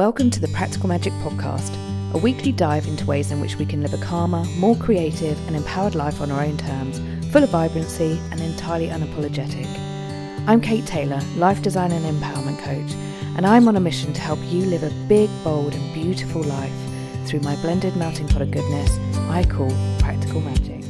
Welcome 0.00 0.30
to 0.30 0.40
the 0.40 0.48
Practical 0.48 0.88
Magic 0.88 1.12
Podcast, 1.22 1.76
a 2.14 2.16
weekly 2.16 2.52
dive 2.52 2.86
into 2.86 3.04
ways 3.04 3.30
in 3.32 3.38
which 3.38 3.56
we 3.56 3.66
can 3.66 3.82
live 3.82 3.92
a 3.92 3.98
calmer, 3.98 4.42
more 4.56 4.74
creative, 4.74 5.38
and 5.46 5.54
empowered 5.54 5.94
life 5.94 6.22
on 6.22 6.30
our 6.30 6.42
own 6.42 6.56
terms, 6.56 6.98
full 7.30 7.44
of 7.44 7.50
vibrancy 7.50 8.18
and 8.30 8.40
entirely 8.40 8.88
unapologetic. 8.88 9.66
I'm 10.48 10.62
Kate 10.62 10.86
Taylor, 10.86 11.20
life 11.36 11.60
designer 11.60 11.96
and 11.96 12.18
empowerment 12.18 12.58
coach, 12.60 12.94
and 13.36 13.46
I'm 13.46 13.68
on 13.68 13.76
a 13.76 13.80
mission 13.80 14.14
to 14.14 14.20
help 14.22 14.38
you 14.44 14.64
live 14.64 14.84
a 14.84 15.06
big, 15.06 15.28
bold, 15.44 15.74
and 15.74 15.92
beautiful 15.92 16.44
life 16.44 16.72
through 17.26 17.40
my 17.40 17.54
blended 17.56 17.94
melting 17.94 18.28
pot 18.28 18.40
of 18.40 18.50
goodness 18.50 18.98
I 19.28 19.44
call 19.44 19.70
Practical 19.98 20.40
Magic. 20.40 20.82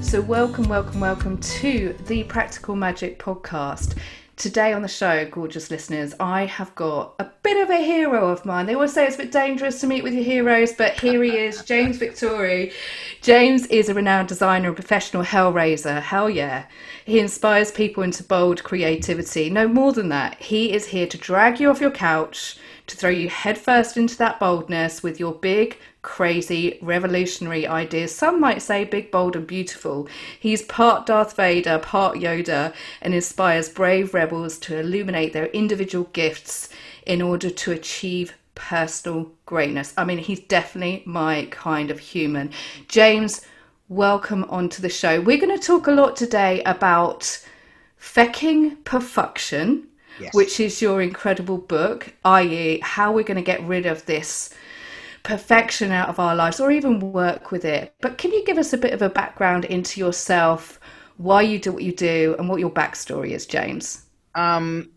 So, 0.00 0.20
welcome, 0.20 0.68
welcome, 0.68 1.00
welcome 1.00 1.38
to 1.38 1.92
the 2.06 2.22
Practical 2.22 2.76
Magic 2.76 3.18
Podcast. 3.18 3.98
Today 4.38 4.72
on 4.72 4.82
the 4.82 4.88
show, 4.88 5.28
gorgeous 5.28 5.68
listeners, 5.68 6.14
I 6.20 6.44
have 6.44 6.72
got 6.76 7.16
a 7.18 7.26
bit 7.42 7.56
of 7.56 7.70
a 7.70 7.84
hero 7.84 8.28
of 8.28 8.44
mine. 8.44 8.66
They 8.66 8.74
always 8.74 8.92
say 8.92 9.04
it's 9.04 9.16
a 9.16 9.18
bit 9.18 9.32
dangerous 9.32 9.80
to 9.80 9.88
meet 9.88 10.04
with 10.04 10.14
your 10.14 10.22
heroes, 10.22 10.72
but 10.72 10.92
here 10.92 11.24
he 11.24 11.36
is, 11.36 11.64
James 11.64 11.98
Victore. 11.98 12.72
James 13.20 13.66
is 13.66 13.88
a 13.88 13.94
renowned 13.94 14.28
designer 14.28 14.68
and 14.68 14.76
professional 14.76 15.24
hellraiser. 15.24 16.00
Hell 16.00 16.30
yeah. 16.30 16.66
He 17.04 17.18
inspires 17.18 17.72
people 17.72 18.04
into 18.04 18.22
bold 18.22 18.62
creativity. 18.62 19.50
No 19.50 19.66
more 19.66 19.92
than 19.92 20.08
that, 20.10 20.40
he 20.40 20.72
is 20.72 20.86
here 20.86 21.08
to 21.08 21.18
drag 21.18 21.58
you 21.58 21.68
off 21.68 21.80
your 21.80 21.90
couch, 21.90 22.58
to 22.86 22.96
throw 22.96 23.10
you 23.10 23.28
headfirst 23.28 23.96
into 23.96 24.16
that 24.18 24.38
boldness 24.38 25.02
with 25.02 25.18
your 25.18 25.32
big, 25.32 25.78
crazy, 26.02 26.78
revolutionary 26.80 27.66
ideas. 27.66 28.14
Some 28.14 28.40
might 28.40 28.62
say 28.62 28.84
big, 28.84 29.10
bold, 29.10 29.36
and 29.36 29.46
beautiful. 29.46 30.08
He's 30.38 30.62
part 30.62 31.06
Darth 31.06 31.34
Vader, 31.34 31.78
part 31.78 32.16
Yoda, 32.16 32.72
and 33.02 33.14
inspires 33.14 33.68
brave 33.68 34.14
rebels 34.14 34.58
to 34.60 34.78
illuminate 34.78 35.32
their 35.32 35.46
individual 35.46 36.08
gifts 36.12 36.68
in 37.04 37.20
order 37.20 37.50
to 37.50 37.72
achieve 37.72 38.34
personal 38.54 39.30
greatness. 39.46 39.94
I 39.96 40.04
mean, 40.04 40.18
he's 40.18 40.40
definitely 40.40 41.02
my 41.06 41.48
kind 41.50 41.90
of 41.90 41.98
human. 41.98 42.50
James, 42.88 43.42
welcome 43.88 44.44
onto 44.48 44.82
the 44.82 44.88
show. 44.88 45.20
We're 45.20 45.38
going 45.38 45.56
to 45.58 45.64
talk 45.64 45.86
a 45.86 45.92
lot 45.92 46.16
today 46.16 46.62
about 46.64 47.44
fecking 48.00 48.82
perfection. 48.84 49.84
Yes. 50.20 50.34
Which 50.34 50.58
is 50.58 50.82
your 50.82 51.00
incredible 51.00 51.58
book, 51.58 52.12
i.e., 52.24 52.80
how 52.82 53.12
we're 53.12 53.22
going 53.22 53.36
to 53.36 53.40
get 53.40 53.62
rid 53.62 53.86
of 53.86 54.04
this 54.06 54.52
perfection 55.28 55.92
out 55.92 56.08
of 56.08 56.18
our 56.18 56.34
lives 56.34 56.58
or 56.58 56.70
even 56.70 57.12
work 57.12 57.50
with 57.50 57.64
it. 57.64 57.94
But 58.00 58.16
can 58.16 58.32
you 58.32 58.42
give 58.46 58.56
us 58.56 58.72
a 58.72 58.78
bit 58.78 58.94
of 58.94 59.02
a 59.02 59.10
background 59.10 59.66
into 59.66 60.00
yourself, 60.00 60.80
why 61.18 61.42
you 61.42 61.58
do 61.58 61.70
what 61.70 61.82
you 61.82 61.92
do, 61.92 62.34
and 62.38 62.48
what 62.48 62.60
your 62.60 62.70
backstory 62.70 63.32
is, 63.32 63.44
James? 63.44 64.06
Um, 64.34 64.90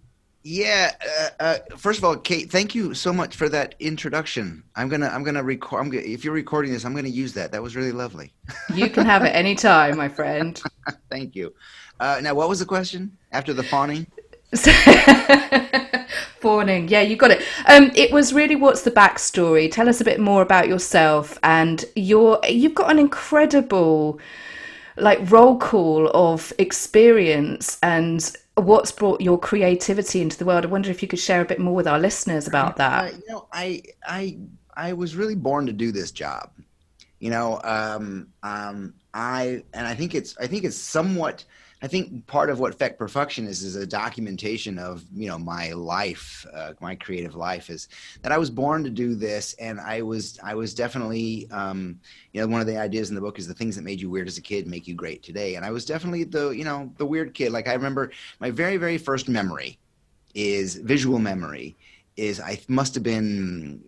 yeah. 0.43 0.91
Uh, 1.19 1.29
uh, 1.41 1.57
first 1.75 1.99
of 1.99 2.05
all, 2.05 2.15
Kate, 2.15 2.49
thank 2.49 2.73
you 2.73 2.93
so 2.93 3.11
much 3.11 3.35
for 3.35 3.49
that 3.49 3.75
introduction. 3.81 4.63
I'm 4.77 4.87
gonna, 4.87 5.07
I'm 5.07 5.23
gonna 5.23 5.43
record. 5.43 5.81
I'm 5.81 5.89
gonna, 5.89 6.03
if 6.05 6.23
you're 6.23 6.33
recording 6.33 6.71
this, 6.71 6.85
I'm 6.85 6.95
gonna 6.95 7.09
use 7.09 7.33
that. 7.33 7.51
That 7.51 7.61
was 7.61 7.75
really 7.75 7.91
lovely. 7.91 8.31
you 8.73 8.89
can 8.89 9.05
have 9.05 9.23
it 9.23 9.29
anytime, 9.35 9.97
my 9.97 10.07
friend. 10.07 10.61
thank 11.09 11.35
you. 11.35 11.53
Uh, 11.99 12.21
now, 12.23 12.33
what 12.33 12.47
was 12.47 12.59
the 12.59 12.65
question 12.65 13.17
after 13.33 13.53
the 13.53 13.63
fawning? 13.63 14.07
Fawning, 16.39 16.89
yeah, 16.89 17.01
you 17.01 17.15
got 17.15 17.31
it. 17.31 17.41
Um, 17.67 17.91
it 17.95 18.11
was 18.11 18.33
really 18.33 18.55
what's 18.55 18.81
the 18.81 18.91
backstory? 18.91 19.71
Tell 19.71 19.87
us 19.87 20.01
a 20.01 20.03
bit 20.03 20.19
more 20.19 20.41
about 20.41 20.67
yourself 20.67 21.39
and 21.43 21.85
your. 21.95 22.39
You've 22.47 22.75
got 22.75 22.91
an 22.91 22.99
incredible, 22.99 24.19
like 24.97 25.19
roll 25.31 25.57
call 25.57 26.09
of 26.13 26.51
experience 26.57 27.77
and 27.81 28.35
what's 28.55 28.91
brought 28.91 29.21
your 29.21 29.39
creativity 29.39 30.21
into 30.21 30.37
the 30.37 30.45
world. 30.45 30.65
I 30.65 30.67
wonder 30.67 30.91
if 30.91 31.01
you 31.01 31.07
could 31.07 31.19
share 31.19 31.41
a 31.41 31.45
bit 31.45 31.59
more 31.59 31.75
with 31.75 31.87
our 31.87 31.99
listeners 31.99 32.47
about 32.47 32.75
that. 32.77 33.05
Uh, 33.05 33.17
you 33.17 33.23
know, 33.29 33.47
I 33.53 33.83
I 34.05 34.37
I 34.75 34.93
was 34.93 35.15
really 35.15 35.35
born 35.35 35.65
to 35.67 35.73
do 35.73 35.91
this 35.91 36.11
job. 36.11 36.51
You 37.19 37.29
know, 37.29 37.61
um, 37.63 38.27
um, 38.43 38.95
I 39.13 39.63
and 39.73 39.87
I 39.87 39.95
think 39.95 40.15
it's 40.15 40.35
I 40.39 40.47
think 40.47 40.63
it's 40.65 40.75
somewhat 40.75 41.45
I 41.83 41.87
think 41.87 42.27
part 42.27 42.51
of 42.51 42.59
what 42.59 42.77
Feck 42.77 42.99
Perfection 42.99 43.47
is 43.47 43.63
is 43.63 43.75
a 43.75 43.87
documentation 43.87 44.77
of 44.77 45.03
you 45.13 45.27
know 45.27 45.39
my 45.39 45.71
life, 45.71 46.45
uh, 46.53 46.73
my 46.79 46.93
creative 46.93 47.35
life 47.35 47.71
is 47.71 47.87
that 48.21 48.31
I 48.31 48.37
was 48.37 48.51
born 48.51 48.83
to 48.83 48.89
do 48.89 49.15
this, 49.15 49.55
and 49.55 49.79
I 49.79 50.03
was 50.03 50.39
I 50.43 50.53
was 50.53 50.75
definitely 50.75 51.49
um, 51.49 51.99
you 52.33 52.41
know 52.41 52.47
one 52.47 52.61
of 52.61 52.67
the 52.67 52.77
ideas 52.77 53.09
in 53.09 53.15
the 53.15 53.21
book 53.21 53.39
is 53.39 53.47
the 53.47 53.55
things 53.55 53.75
that 53.75 53.83
made 53.83 53.99
you 53.99 54.11
weird 54.11 54.27
as 54.27 54.37
a 54.37 54.41
kid 54.41 54.67
make 54.67 54.87
you 54.87 54.93
great 54.93 55.23
today, 55.23 55.55
and 55.55 55.65
I 55.65 55.71
was 55.71 55.83
definitely 55.85 56.23
the 56.23 56.49
you 56.49 56.63
know 56.63 56.93
the 56.97 57.05
weird 57.05 57.33
kid. 57.33 57.51
Like 57.51 57.67
I 57.67 57.73
remember 57.73 58.11
my 58.39 58.51
very 58.51 58.77
very 58.77 58.99
first 58.99 59.27
memory 59.27 59.79
is 60.35 60.75
visual 60.75 61.17
memory 61.17 61.75
is 62.15 62.39
I 62.39 62.59
must 62.67 62.93
have 62.93 63.03
been 63.03 63.81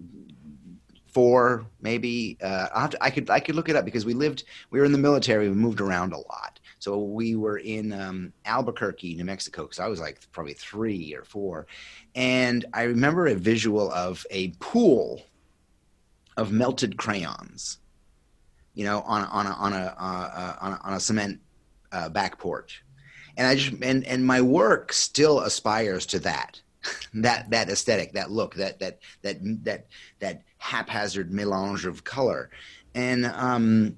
four 1.13 1.67
maybe 1.79 2.37
uh, 2.41 2.87
to, 2.87 3.03
I 3.03 3.11
could 3.11 3.29
I 3.29 3.39
could 3.39 3.53
look 3.53 3.69
it 3.69 3.75
up 3.75 3.85
because 3.85 4.03
we 4.03 4.15
lived 4.15 4.45
we 4.71 4.79
were 4.79 4.85
in 4.85 4.91
the 4.91 4.97
military 4.97 5.47
we 5.47 5.55
moved 5.55 5.79
around 5.79 6.11
a 6.11 6.17
lot 6.17 6.59
so 6.83 6.97
we 6.97 7.37
were 7.37 7.59
in 7.59 7.93
um, 7.93 8.33
Albuquerque, 8.43 9.15
New 9.15 9.23
Mexico, 9.23 9.61
because 9.61 9.79
I 9.79 9.87
was 9.87 10.01
like 10.01 10.19
probably 10.33 10.51
three 10.51 11.15
or 11.15 11.23
four. 11.23 11.65
And 12.13 12.65
I 12.73 12.83
remember 12.83 13.27
a 13.27 13.35
visual 13.35 13.89
of 13.93 14.25
a 14.29 14.49
pool 14.59 15.21
of 16.35 16.51
melted 16.51 16.97
crayons, 16.97 17.77
you 18.73 18.83
know, 18.83 18.99
on, 19.03 19.23
on, 19.23 19.47
a, 19.47 19.51
on, 19.51 19.71
a, 19.71 19.95
uh, 19.97 20.55
on, 20.59 20.73
a, 20.73 20.79
on 20.83 20.93
a 20.95 20.99
cement 20.99 21.39
uh, 21.93 22.09
back 22.09 22.37
porch. 22.37 22.83
And 23.37 23.47
I 23.47 23.55
just, 23.55 23.81
and, 23.81 24.03
and 24.03 24.25
my 24.25 24.41
work 24.41 24.91
still 24.91 25.39
aspires 25.39 26.05
to 26.07 26.19
that. 26.19 26.59
that 27.13 27.49
that 27.49 27.69
aesthetic, 27.69 28.11
that 28.11 28.29
look, 28.29 28.55
that 28.55 28.77
that 28.79 28.99
that 29.21 29.37
that 29.63 29.85
that 30.19 30.41
haphazard 30.57 31.31
melange 31.31 31.85
of 31.85 32.03
color, 32.03 32.49
and 32.93 33.25
um, 33.27 33.95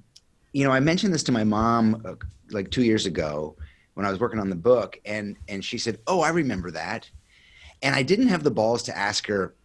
you 0.53 0.63
know, 0.63 0.71
I 0.71 0.79
mentioned 0.79 1.13
this 1.13 1.23
to 1.23 1.31
my 1.31 1.43
mom 1.43 2.01
uh, 2.05 2.13
like 2.51 2.71
two 2.71 2.83
years 2.83 3.05
ago 3.05 3.55
when 3.93 4.05
I 4.05 4.11
was 4.11 4.19
working 4.19 4.39
on 4.39 4.49
the 4.49 4.55
book, 4.55 4.99
and 5.05 5.35
and 5.47 5.63
she 5.63 5.77
said, 5.77 5.99
"Oh, 6.07 6.21
I 6.21 6.29
remember 6.29 6.71
that," 6.71 7.09
and 7.81 7.95
I 7.95 8.03
didn't 8.03 8.27
have 8.27 8.43
the 8.43 8.51
balls 8.51 8.83
to 8.83 8.97
ask 8.97 9.27
her 9.27 9.55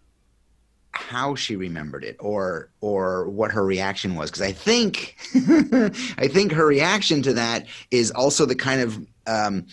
how 0.92 1.34
she 1.34 1.56
remembered 1.56 2.04
it 2.04 2.16
or 2.18 2.70
or 2.80 3.28
what 3.28 3.52
her 3.52 3.64
reaction 3.64 4.16
was 4.16 4.30
because 4.30 4.42
I 4.42 4.52
think 4.52 5.16
I 6.18 6.28
think 6.28 6.52
her 6.52 6.66
reaction 6.66 7.22
to 7.22 7.32
that 7.34 7.66
is 7.90 8.10
also 8.10 8.44
the 8.44 8.56
kind 8.56 8.80
of 8.80 9.06
um, 9.26 9.66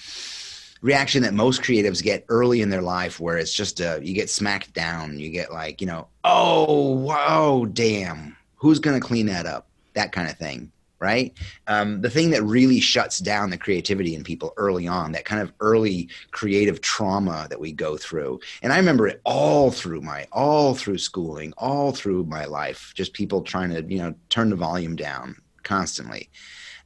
reaction 0.81 1.23
that 1.23 1.33
most 1.33 1.61
creatives 1.61 2.03
get 2.03 2.25
early 2.29 2.61
in 2.61 2.69
their 2.69 2.81
life 2.81 3.19
where 3.19 3.37
it's 3.37 3.53
just 3.53 3.79
a, 3.79 3.99
you 4.03 4.13
get 4.13 4.29
smacked 4.29 4.73
down. 4.73 5.19
You 5.19 5.29
get 5.29 5.51
like 5.51 5.81
you 5.81 5.87
know 5.87 6.07
oh 6.23 6.91
wow 6.91 7.65
damn. 7.71 8.35
Who's 8.55 8.79
gonna 8.79 8.99
clean 8.99 9.27
that 9.27 9.45
up? 9.45 9.67
That 9.93 10.11
kind 10.11 10.29
of 10.29 10.37
thing 10.37 10.71
right? 10.99 11.33
Um, 11.67 12.01
the 12.01 12.09
thing 12.09 12.31
that 12.31 12.43
really 12.43 12.79
shuts 12.79 13.19
down 13.19 13.49
the 13.49 13.57
creativity 13.57 14.15
in 14.15 14.23
people 14.23 14.53
early 14.57 14.87
on, 14.87 15.11
that 15.11 15.25
kind 15.25 15.41
of 15.41 15.51
early 15.59 16.09
creative 16.31 16.81
trauma 16.81 17.47
that 17.49 17.59
we 17.59 17.71
go 17.71 17.97
through. 17.97 18.39
And 18.61 18.73
I 18.73 18.77
remember 18.77 19.07
it 19.07 19.21
all 19.23 19.71
through 19.71 20.01
my, 20.01 20.27
all 20.31 20.73
through 20.73 20.97
schooling, 20.97 21.53
all 21.57 21.91
through 21.91 22.25
my 22.25 22.45
life, 22.45 22.93
just 22.95 23.13
people 23.13 23.41
trying 23.41 23.69
to, 23.69 23.83
you 23.83 23.99
know, 23.99 24.15
turn 24.29 24.49
the 24.49 24.55
volume 24.55 24.95
down 24.95 25.35
constantly. 25.63 26.29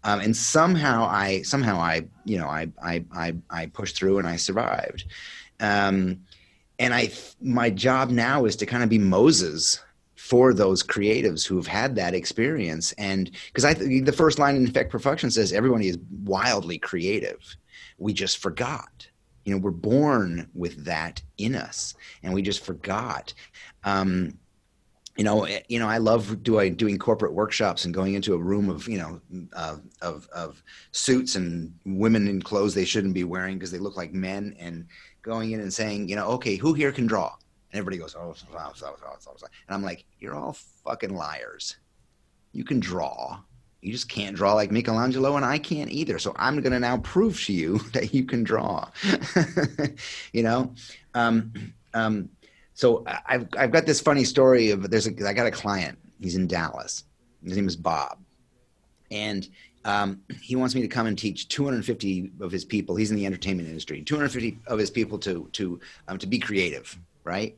Um, 0.03 0.19
and 0.19 0.35
somehow 0.35 1.05
I, 1.05 1.43
somehow 1.43 1.77
I, 1.77 2.07
you 2.25 2.37
know, 2.37 2.47
I, 2.47 2.71
I, 2.83 3.05
I, 3.13 3.35
I 3.49 3.65
pushed 3.67 3.95
through 3.95 4.17
and 4.17 4.27
I 4.27 4.35
survived. 4.35 5.05
Um, 5.59 6.21
and 6.79 6.93
I, 6.93 7.11
my 7.39 7.69
job 7.69 8.09
now 8.09 8.45
is 8.45 8.55
to 8.57 8.65
kind 8.65 8.81
of 8.81 8.89
be 8.89 8.97
Moses 8.97 9.79
for 10.31 10.53
those 10.53 10.81
creatives 10.81 11.45
who've 11.45 11.67
had 11.67 11.93
that 11.93 12.13
experience. 12.13 12.93
And 12.93 13.29
because 13.47 13.65
I, 13.65 13.73
th- 13.73 14.05
the 14.05 14.13
first 14.13 14.39
line 14.39 14.55
in 14.55 14.65
Feck 14.71 14.89
Perfection 14.89 15.29
says 15.29 15.51
everybody 15.51 15.89
is 15.89 15.97
wildly 16.23 16.77
creative. 16.77 17.57
We 17.97 18.13
just 18.13 18.37
forgot. 18.37 19.09
You 19.43 19.53
know, 19.53 19.59
we're 19.59 19.71
born 19.71 20.49
with 20.53 20.85
that 20.85 21.21
in 21.37 21.53
us, 21.53 21.95
and 22.23 22.33
we 22.33 22.41
just 22.43 22.63
forgot. 22.63 23.33
Um, 23.83 24.37
you 25.17 25.25
know, 25.25 25.43
eh, 25.43 25.63
you 25.67 25.79
know, 25.79 25.89
I 25.89 25.97
love 25.97 26.41
doing 26.43 26.75
doing 26.75 26.97
corporate 26.97 27.33
workshops 27.33 27.83
and 27.83 27.93
going 27.93 28.13
into 28.13 28.33
a 28.33 28.37
room 28.37 28.69
of 28.69 28.87
you 28.87 28.99
know 28.99 29.19
uh, 29.51 29.79
of 30.01 30.29
of 30.33 30.63
suits 30.93 31.35
and 31.35 31.73
women 31.85 32.29
in 32.29 32.41
clothes 32.41 32.73
they 32.73 32.85
shouldn't 32.85 33.15
be 33.15 33.25
wearing 33.25 33.57
because 33.57 33.71
they 33.71 33.79
look 33.79 33.97
like 33.97 34.13
men, 34.13 34.55
and 34.57 34.87
going 35.23 35.51
in 35.51 35.59
and 35.59 35.73
saying, 35.73 36.07
you 36.07 36.15
know, 36.15 36.27
okay, 36.27 36.55
who 36.55 36.73
here 36.73 36.93
can 36.93 37.05
draw? 37.05 37.35
And 37.71 37.79
everybody 37.79 37.97
goes, 37.97 38.15
oh, 38.19 38.33
so, 38.33 38.45
so, 38.75 38.95
so, 39.19 39.47
and 39.67 39.75
I'm 39.75 39.81
like, 39.81 40.03
you're 40.19 40.35
all 40.35 40.57
fucking 40.83 41.15
liars. 41.15 41.77
You 42.51 42.65
can 42.65 42.81
draw. 42.81 43.39
You 43.81 43.93
just 43.93 44.09
can't 44.09 44.35
draw 44.35 44.53
like 44.53 44.71
Michelangelo, 44.71 45.37
and 45.37 45.45
I 45.45 45.57
can't 45.57 45.89
either. 45.89 46.19
So 46.19 46.33
I'm 46.35 46.59
going 46.61 46.73
to 46.73 46.79
now 46.79 46.97
prove 46.97 47.41
to 47.45 47.53
you 47.53 47.77
that 47.93 48.13
you 48.13 48.25
can 48.25 48.43
draw. 48.43 48.89
you 50.33 50.43
know, 50.43 50.73
um, 51.13 51.53
um, 51.93 52.29
so 52.73 53.05
I've 53.25 53.47
I've 53.57 53.71
got 53.71 53.85
this 53.85 54.01
funny 54.01 54.23
story 54.23 54.71
of 54.71 54.89
there's 54.89 55.07
a 55.07 55.27
I 55.27 55.33
got 55.33 55.47
a 55.47 55.51
client. 55.51 55.97
He's 56.19 56.35
in 56.35 56.47
Dallas. 56.47 57.05
His 57.43 57.55
name 57.55 57.67
is 57.67 57.75
Bob, 57.75 58.19
and 59.09 59.47
um, 59.85 60.21
he 60.41 60.55
wants 60.55 60.75
me 60.75 60.81
to 60.81 60.87
come 60.87 61.07
and 61.07 61.17
teach 61.17 61.47
250 61.47 62.33
of 62.39 62.51
his 62.51 62.65
people. 62.65 62.95
He's 62.95 63.09
in 63.09 63.17
the 63.17 63.25
entertainment 63.25 63.67
industry. 63.67 64.03
250 64.03 64.59
of 64.67 64.77
his 64.77 64.91
people 64.91 65.17
to 65.19 65.49
to 65.53 65.79
um, 66.07 66.17
to 66.19 66.27
be 66.27 66.37
creative 66.37 66.99
right? 67.23 67.57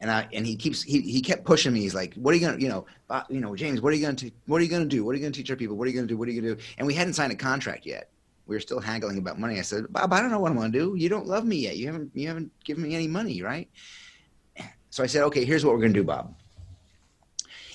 and 0.00 0.10
I 0.10 0.28
and 0.32 0.46
he 0.46 0.56
keeps 0.56 0.82
he, 0.82 1.00
he 1.00 1.20
kept 1.20 1.44
pushing 1.44 1.72
me. 1.72 1.80
He's 1.80 1.94
like, 1.94 2.14
"What 2.14 2.32
are 2.32 2.36
you 2.36 2.46
gonna 2.46 2.58
you 2.58 2.68
know 2.68 2.86
uh, 3.10 3.22
you 3.28 3.40
know 3.40 3.56
James? 3.56 3.80
What 3.80 3.92
are 3.92 3.96
you 3.96 4.02
gonna 4.04 4.16
t- 4.16 4.32
what 4.46 4.60
are 4.60 4.64
you 4.64 4.70
gonna 4.70 4.84
do? 4.84 5.04
What 5.04 5.12
are 5.12 5.14
you 5.14 5.22
gonna 5.22 5.32
teach 5.32 5.50
our 5.50 5.56
people? 5.56 5.76
What 5.76 5.86
are 5.86 5.90
you 5.90 5.96
gonna 5.96 6.06
do? 6.06 6.16
What 6.16 6.28
are 6.28 6.32
you 6.32 6.40
gonna 6.40 6.54
do?" 6.54 6.62
And 6.78 6.86
we 6.86 6.94
hadn't 6.94 7.14
signed 7.14 7.32
a 7.32 7.36
contract 7.36 7.86
yet. 7.86 8.10
We 8.46 8.54
were 8.54 8.60
still 8.60 8.80
haggling 8.80 9.18
about 9.18 9.38
money. 9.38 9.58
I 9.58 9.62
said, 9.62 9.90
"Bob, 9.90 10.12
I 10.12 10.20
don't 10.20 10.30
know 10.30 10.38
what 10.38 10.50
I'm 10.50 10.58
gonna 10.58 10.70
do. 10.70 10.94
You 10.96 11.08
don't 11.08 11.26
love 11.26 11.44
me 11.44 11.56
yet. 11.56 11.76
You 11.76 11.86
haven't 11.86 12.10
you 12.14 12.28
haven't 12.28 12.52
given 12.64 12.82
me 12.82 12.94
any 12.94 13.08
money, 13.08 13.42
right?" 13.42 13.68
So 14.90 15.02
I 15.02 15.06
said, 15.06 15.22
"Okay, 15.24 15.44
here's 15.44 15.64
what 15.64 15.74
we're 15.74 15.80
gonna 15.80 15.92
do, 15.92 16.04
Bob. 16.04 16.34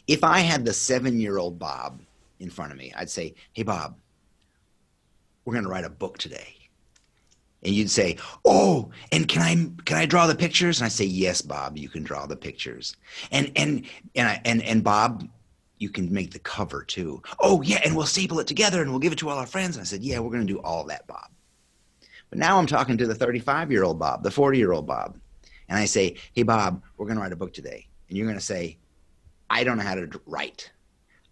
If 0.08 0.24
I 0.24 0.40
had 0.40 0.66
the 0.66 0.74
seven 0.74 1.20
year 1.20 1.38
old 1.38 1.58
Bob 1.58 2.02
in 2.40 2.50
front 2.50 2.72
of 2.72 2.78
me, 2.78 2.94
I'd 2.96 3.10
say, 3.10 3.34
"Hey, 3.54 3.64
Bob, 3.64 3.98
we're 5.46 5.56
gonna 5.56 5.70
write 5.70 5.86
a 5.86 5.90
book 5.90 6.18
today." 6.18 6.61
And 7.64 7.74
you'd 7.74 7.90
say, 7.90 8.18
"Oh, 8.46 8.90
and 9.12 9.28
can 9.28 9.42
I 9.42 9.84
can 9.84 9.98
I 9.98 10.06
draw 10.06 10.28
the 10.28 10.36
pictures?" 10.36 10.80
And 10.80 10.86
I 10.86 10.90
say, 10.90 11.06
"Yes, 11.06 11.42
Bob, 11.42 11.78
you 11.78 11.90
can 11.90 12.04
draw 12.04 12.26
the 12.26 12.36
pictures." 12.36 12.96
And 13.32 13.52
and 13.56 13.86
and 14.16 14.28
I, 14.28 14.42
and 14.46 14.64
and 14.64 14.84
Bob, 14.84 15.28
you 15.78 15.90
can 15.90 16.12
make 16.12 16.32
the 16.32 16.40
cover 16.40 16.84
too. 16.84 17.22
Oh 17.40 17.62
yeah, 17.62 17.82
and 17.86 17.96
we'll 17.96 18.06
staple 18.06 18.40
it 18.40 18.48
together 18.48 18.82
and 18.82 18.92
we'll 18.92 19.00
give 19.00 19.14
it 19.14 19.20
to 19.20 19.30
all 19.30 19.38
our 19.38 19.48
friends. 19.48 19.76
And 19.76 19.82
I 19.82 19.86
said, 19.86 20.04
"Yeah, 20.04 20.20
we're 20.20 20.32
going 20.32 20.46
to 20.46 20.54
do 20.54 20.60
all 20.60 20.84
that, 20.86 21.08
Bob." 21.08 21.30
But 22.30 22.40
now 22.40 22.58
I'm 22.58 22.68
talking 22.68 22.98
to 22.98 23.08
the 23.08 23.16
35 23.16 23.72
year 23.72 23.84
old 23.84 24.00
Bob, 24.00 24.24
the 24.24 24.32
40 24.32 24.58
year 24.58 24.72
old 24.72 24.88
Bob, 24.88 25.18
and 25.70 25.78
I 25.78 25.86
say, 25.86 26.16
"Hey, 26.34 26.44
Bob, 26.44 26.82
we're 26.98 27.06
going 27.06 27.18
to 27.18 27.22
write 27.22 27.34
a 27.34 27.38
book 27.38 27.54
today," 27.54 27.88
and 28.10 28.18
you're 28.18 28.28
going 28.28 28.40
to 28.40 28.46
say, 28.46 28.78
"I 29.50 29.64
don't 29.64 29.78
know 29.78 29.84
how 29.84 29.96
to 29.96 30.10
write." 30.26 30.72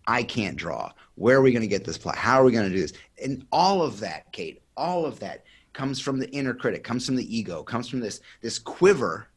I 0.08 0.24
can't 0.24 0.58
draw. 0.58 0.92
Where 1.16 1.38
are 1.38 1.42
we 1.42 1.52
going 1.52 1.62
to 1.62 1.68
get 1.68 1.86
this 1.86 2.00
plot? 2.00 2.16
How 2.16 2.42
are 2.42 2.44
we 2.44 2.52
going 2.52 2.68
to 2.68 2.76
do 2.76 2.82
this? 2.82 2.94
And 3.24 3.46
all 3.52 3.84
of 3.84 4.00
that, 4.00 4.32
Kate, 4.32 4.64
all 4.76 5.06
of 5.06 5.20
that 5.20 5.44
comes 5.80 6.02
from 6.02 6.20
the 6.20 6.30
inner 6.32 6.54
critic, 6.54 6.84
comes 6.84 7.06
from 7.06 7.16
the 7.16 7.38
ego, 7.38 7.64
comes 7.64 7.88
from 7.88 8.02
this 8.02 8.20
this 8.42 8.60
quiver 8.60 9.30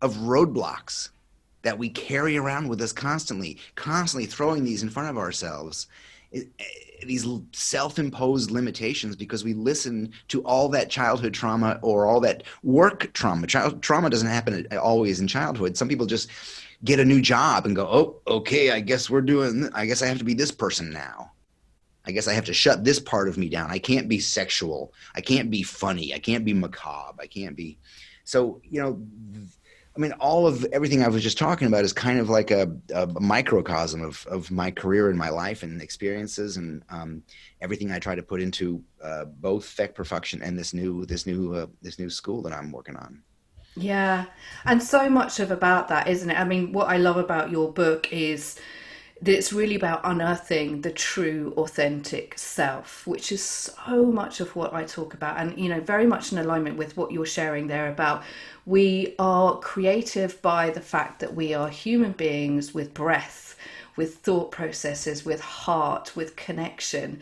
of 0.00 0.14
roadblocks 0.16 1.10
that 1.60 1.78
we 1.78 1.90
carry 1.90 2.38
around 2.38 2.68
with 2.68 2.80
us 2.80 2.90
constantly, 2.90 3.58
constantly 3.74 4.24
throwing 4.24 4.64
these 4.64 4.82
in 4.82 4.88
front 4.88 5.10
of 5.10 5.18
ourselves. 5.18 5.88
Eh, 6.32 6.44
eh, 6.58 6.64
these 7.04 7.26
self-imposed 7.52 8.50
limitations 8.50 9.14
because 9.14 9.44
we 9.44 9.52
listen 9.52 10.10
to 10.28 10.40
all 10.44 10.70
that 10.70 10.88
childhood 10.88 11.34
trauma 11.34 11.78
or 11.82 12.06
all 12.06 12.20
that 12.20 12.44
work 12.62 13.12
trauma. 13.12 13.46
Child 13.46 13.82
trauma 13.82 14.08
doesn't 14.08 14.28
happen 14.28 14.66
always 14.80 15.20
in 15.20 15.26
childhood. 15.28 15.76
Some 15.76 15.88
people 15.88 16.06
just 16.06 16.30
get 16.82 16.98
a 16.98 17.04
new 17.04 17.20
job 17.20 17.66
and 17.66 17.76
go, 17.76 17.86
"Oh, 17.86 18.36
okay, 18.38 18.70
I 18.70 18.80
guess 18.80 19.10
we're 19.10 19.20
doing 19.20 19.68
I 19.74 19.84
guess 19.84 20.00
I 20.00 20.06
have 20.06 20.18
to 20.18 20.24
be 20.24 20.32
this 20.32 20.50
person 20.50 20.90
now." 20.90 21.31
I 22.04 22.12
guess 22.12 22.28
I 22.28 22.32
have 22.32 22.44
to 22.46 22.54
shut 22.54 22.84
this 22.84 22.98
part 22.98 23.28
of 23.28 23.38
me 23.38 23.48
down. 23.48 23.70
I 23.70 23.78
can't 23.78 24.08
be 24.08 24.18
sexual. 24.18 24.92
I 25.14 25.20
can't 25.20 25.50
be 25.50 25.62
funny. 25.62 26.12
I 26.14 26.18
can't 26.18 26.44
be 26.44 26.52
macabre. 26.52 27.22
I 27.22 27.26
can't 27.26 27.56
be. 27.56 27.78
So, 28.24 28.60
you 28.64 28.80
know, 28.80 29.00
I 29.94 30.00
mean, 30.00 30.12
all 30.12 30.46
of 30.46 30.64
everything 30.72 31.04
I 31.04 31.08
was 31.08 31.22
just 31.22 31.36
talking 31.36 31.68
about 31.68 31.84
is 31.84 31.92
kind 31.92 32.18
of 32.18 32.30
like 32.30 32.50
a, 32.50 32.74
a 32.94 33.06
microcosm 33.20 34.02
of, 34.02 34.26
of 34.26 34.50
my 34.50 34.70
career 34.70 35.10
and 35.10 35.18
my 35.18 35.28
life 35.28 35.62
and 35.62 35.82
experiences 35.82 36.56
and 36.56 36.82
um, 36.88 37.22
everything 37.60 37.92
I 37.92 37.98
try 37.98 38.14
to 38.14 38.22
put 38.22 38.40
into 38.40 38.82
uh, 39.02 39.26
both 39.26 39.66
Feck 39.66 39.94
Perfection 39.94 40.40
and 40.42 40.58
this 40.58 40.72
new 40.72 41.04
this 41.04 41.26
new 41.26 41.54
uh, 41.54 41.66
this 41.82 41.98
new 41.98 42.08
school 42.08 42.40
that 42.42 42.54
I'm 42.54 42.72
working 42.72 42.96
on. 42.96 43.22
Yeah, 43.74 44.26
and 44.64 44.82
so 44.82 45.10
much 45.10 45.40
of 45.40 45.50
about 45.50 45.88
that, 45.88 46.08
isn't 46.08 46.30
it? 46.30 46.38
I 46.38 46.44
mean, 46.44 46.72
what 46.72 46.88
I 46.88 46.96
love 46.96 47.18
about 47.18 47.50
your 47.50 47.70
book 47.70 48.10
is 48.12 48.58
it's 49.24 49.52
really 49.52 49.76
about 49.76 50.00
unearthing 50.04 50.80
the 50.80 50.90
true 50.90 51.54
authentic 51.56 52.36
self 52.38 53.06
which 53.06 53.30
is 53.30 53.42
so 53.42 54.04
much 54.04 54.40
of 54.40 54.54
what 54.56 54.74
i 54.74 54.82
talk 54.84 55.14
about 55.14 55.38
and 55.38 55.56
you 55.58 55.68
know 55.68 55.80
very 55.80 56.06
much 56.06 56.32
in 56.32 56.38
alignment 56.38 56.76
with 56.76 56.96
what 56.96 57.12
you're 57.12 57.26
sharing 57.26 57.66
there 57.66 57.88
about. 57.88 58.22
We 58.64 59.14
are 59.18 59.58
creative 59.58 60.40
by 60.42 60.70
the 60.70 60.80
fact 60.80 61.20
that 61.20 61.34
we 61.34 61.54
are 61.54 61.68
human 61.68 62.12
beings 62.12 62.72
with 62.72 62.94
breath 62.94 63.56
with 63.96 64.16
thought 64.18 64.50
processes 64.50 65.24
with 65.24 65.40
heart 65.40 66.16
with 66.16 66.36
connection 66.36 67.20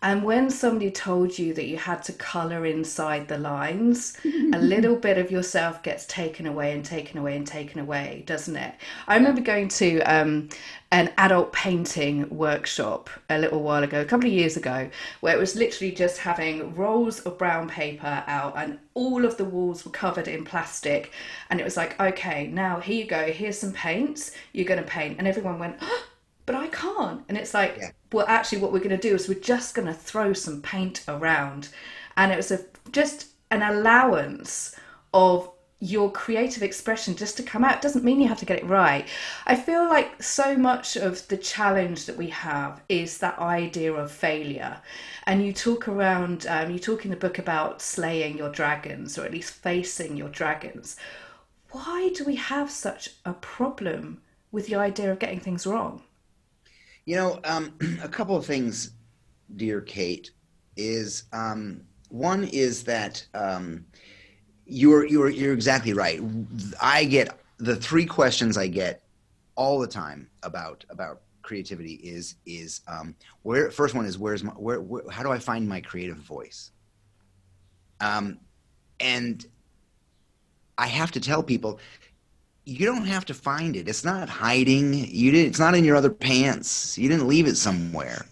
and 0.00 0.22
when 0.22 0.48
somebody 0.48 0.92
told 0.92 1.36
you 1.38 1.52
that 1.54 1.66
you 1.66 1.76
had 1.76 2.04
to 2.04 2.12
color 2.12 2.64
inside 2.64 3.26
the 3.26 3.36
lines, 3.36 4.16
a 4.24 4.58
little 4.58 4.94
bit 5.08 5.18
of 5.18 5.30
yourself 5.30 5.82
gets 5.82 6.06
taken 6.06 6.46
away 6.46 6.72
and 6.72 6.84
taken 6.84 7.18
away 7.18 7.36
and 7.36 7.44
taken 7.44 7.80
away, 7.80 8.22
doesn't 8.24 8.54
it? 8.54 8.74
I 9.08 9.16
remember 9.16 9.40
going 9.40 9.66
to 9.68 10.00
um, 10.02 10.50
an 10.92 11.12
adult 11.18 11.52
painting 11.52 12.28
workshop 12.30 13.10
a 13.28 13.38
little 13.38 13.60
while 13.60 13.82
ago, 13.82 14.00
a 14.00 14.04
couple 14.04 14.28
of 14.28 14.32
years 14.32 14.56
ago, 14.56 14.88
where 15.18 15.34
it 15.34 15.40
was 15.40 15.56
literally 15.56 15.92
just 15.92 16.18
having 16.18 16.74
rolls 16.76 17.18
of 17.20 17.36
brown 17.36 17.68
paper 17.68 18.22
out 18.28 18.54
and 18.56 18.78
all 18.94 19.24
of 19.24 19.36
the 19.36 19.44
walls 19.44 19.84
were 19.84 19.90
covered 19.90 20.28
in 20.28 20.44
plastic. 20.44 21.12
And 21.50 21.60
it 21.60 21.64
was 21.64 21.76
like, 21.76 22.00
okay, 22.00 22.46
now 22.46 22.78
here 22.78 23.02
you 23.02 23.06
go, 23.06 23.32
here's 23.32 23.58
some 23.58 23.72
paints, 23.72 24.30
you're 24.52 24.64
going 24.64 24.82
to 24.82 24.88
paint. 24.88 25.18
And 25.18 25.26
everyone 25.26 25.58
went, 25.58 25.76
oh, 25.80 26.04
but 26.48 26.56
I 26.56 26.68
can't. 26.68 27.22
And 27.28 27.36
it's 27.36 27.52
like, 27.52 27.76
yeah. 27.78 27.90
well, 28.10 28.24
actually, 28.26 28.62
what 28.62 28.72
we're 28.72 28.78
going 28.78 28.88
to 28.88 28.96
do 28.96 29.14
is 29.14 29.28
we're 29.28 29.38
just 29.38 29.74
going 29.74 29.86
to 29.86 29.92
throw 29.92 30.32
some 30.32 30.62
paint 30.62 31.04
around. 31.06 31.68
And 32.16 32.32
it 32.32 32.36
was 32.36 32.50
a, 32.50 32.64
just 32.90 33.26
an 33.50 33.60
allowance 33.60 34.74
of 35.12 35.50
your 35.80 36.10
creative 36.10 36.62
expression 36.62 37.14
just 37.14 37.36
to 37.36 37.42
come 37.42 37.64
out 37.64 37.76
it 37.76 37.82
doesn't 37.82 38.02
mean 38.02 38.18
you 38.18 38.28
have 38.28 38.38
to 38.38 38.46
get 38.46 38.60
it 38.60 38.66
right. 38.66 39.06
I 39.46 39.56
feel 39.56 39.86
like 39.90 40.22
so 40.22 40.56
much 40.56 40.96
of 40.96 41.28
the 41.28 41.36
challenge 41.36 42.06
that 42.06 42.16
we 42.16 42.28
have 42.28 42.80
is 42.88 43.18
that 43.18 43.38
idea 43.38 43.92
of 43.92 44.10
failure. 44.10 44.80
And 45.26 45.44
you 45.44 45.52
talk 45.52 45.86
around, 45.86 46.46
um, 46.48 46.70
you 46.70 46.78
talk 46.78 47.04
in 47.04 47.10
the 47.10 47.16
book 47.18 47.38
about 47.38 47.82
slaying 47.82 48.38
your 48.38 48.48
dragons 48.48 49.18
or 49.18 49.26
at 49.26 49.32
least 49.32 49.52
facing 49.52 50.16
your 50.16 50.30
dragons. 50.30 50.96
Why 51.72 52.10
do 52.16 52.24
we 52.24 52.36
have 52.36 52.70
such 52.70 53.10
a 53.26 53.34
problem 53.34 54.22
with 54.50 54.66
the 54.66 54.76
idea 54.76 55.12
of 55.12 55.18
getting 55.18 55.40
things 55.40 55.66
wrong? 55.66 56.04
You 57.08 57.16
know, 57.16 57.40
um, 57.44 57.72
a 58.02 58.08
couple 58.08 58.36
of 58.36 58.44
things, 58.44 58.90
dear 59.56 59.80
Kate, 59.80 60.30
is 60.76 61.22
um, 61.32 61.80
one 62.10 62.44
is 62.44 62.84
that 62.84 63.26
um, 63.32 63.86
you're 64.66 65.06
you're 65.06 65.30
you're 65.30 65.54
exactly 65.54 65.94
right. 65.94 66.20
I 66.82 67.06
get 67.06 67.40
the 67.56 67.76
three 67.76 68.04
questions 68.04 68.58
I 68.58 68.66
get 68.66 69.02
all 69.54 69.78
the 69.78 69.86
time 69.86 70.28
about 70.42 70.84
about 70.90 71.22
creativity 71.40 71.94
is 71.94 72.34
is 72.44 72.82
um, 72.86 73.14
where 73.40 73.70
first 73.70 73.94
one 73.94 74.04
is 74.04 74.18
where's 74.18 74.44
my 74.44 74.52
where, 74.52 74.82
where 74.82 75.02
how 75.10 75.22
do 75.22 75.32
I 75.32 75.38
find 75.38 75.66
my 75.66 75.80
creative 75.80 76.18
voice? 76.18 76.72
Um, 78.00 78.38
and 79.00 79.46
I 80.76 80.88
have 80.88 81.10
to 81.12 81.20
tell 81.20 81.42
people 81.42 81.80
you 82.68 82.84
don't 82.84 83.06
have 83.06 83.24
to 83.24 83.34
find 83.34 83.76
it. 83.76 83.88
It's 83.88 84.04
not 84.04 84.28
hiding. 84.28 84.92
You 84.92 85.32
didn't. 85.32 85.48
It's 85.48 85.58
not 85.58 85.74
in 85.74 85.84
your 85.84 85.96
other 85.96 86.10
pants. 86.10 86.98
You 86.98 87.08
didn't 87.08 87.26
leave 87.26 87.46
it 87.46 87.56
somewhere. 87.56 88.26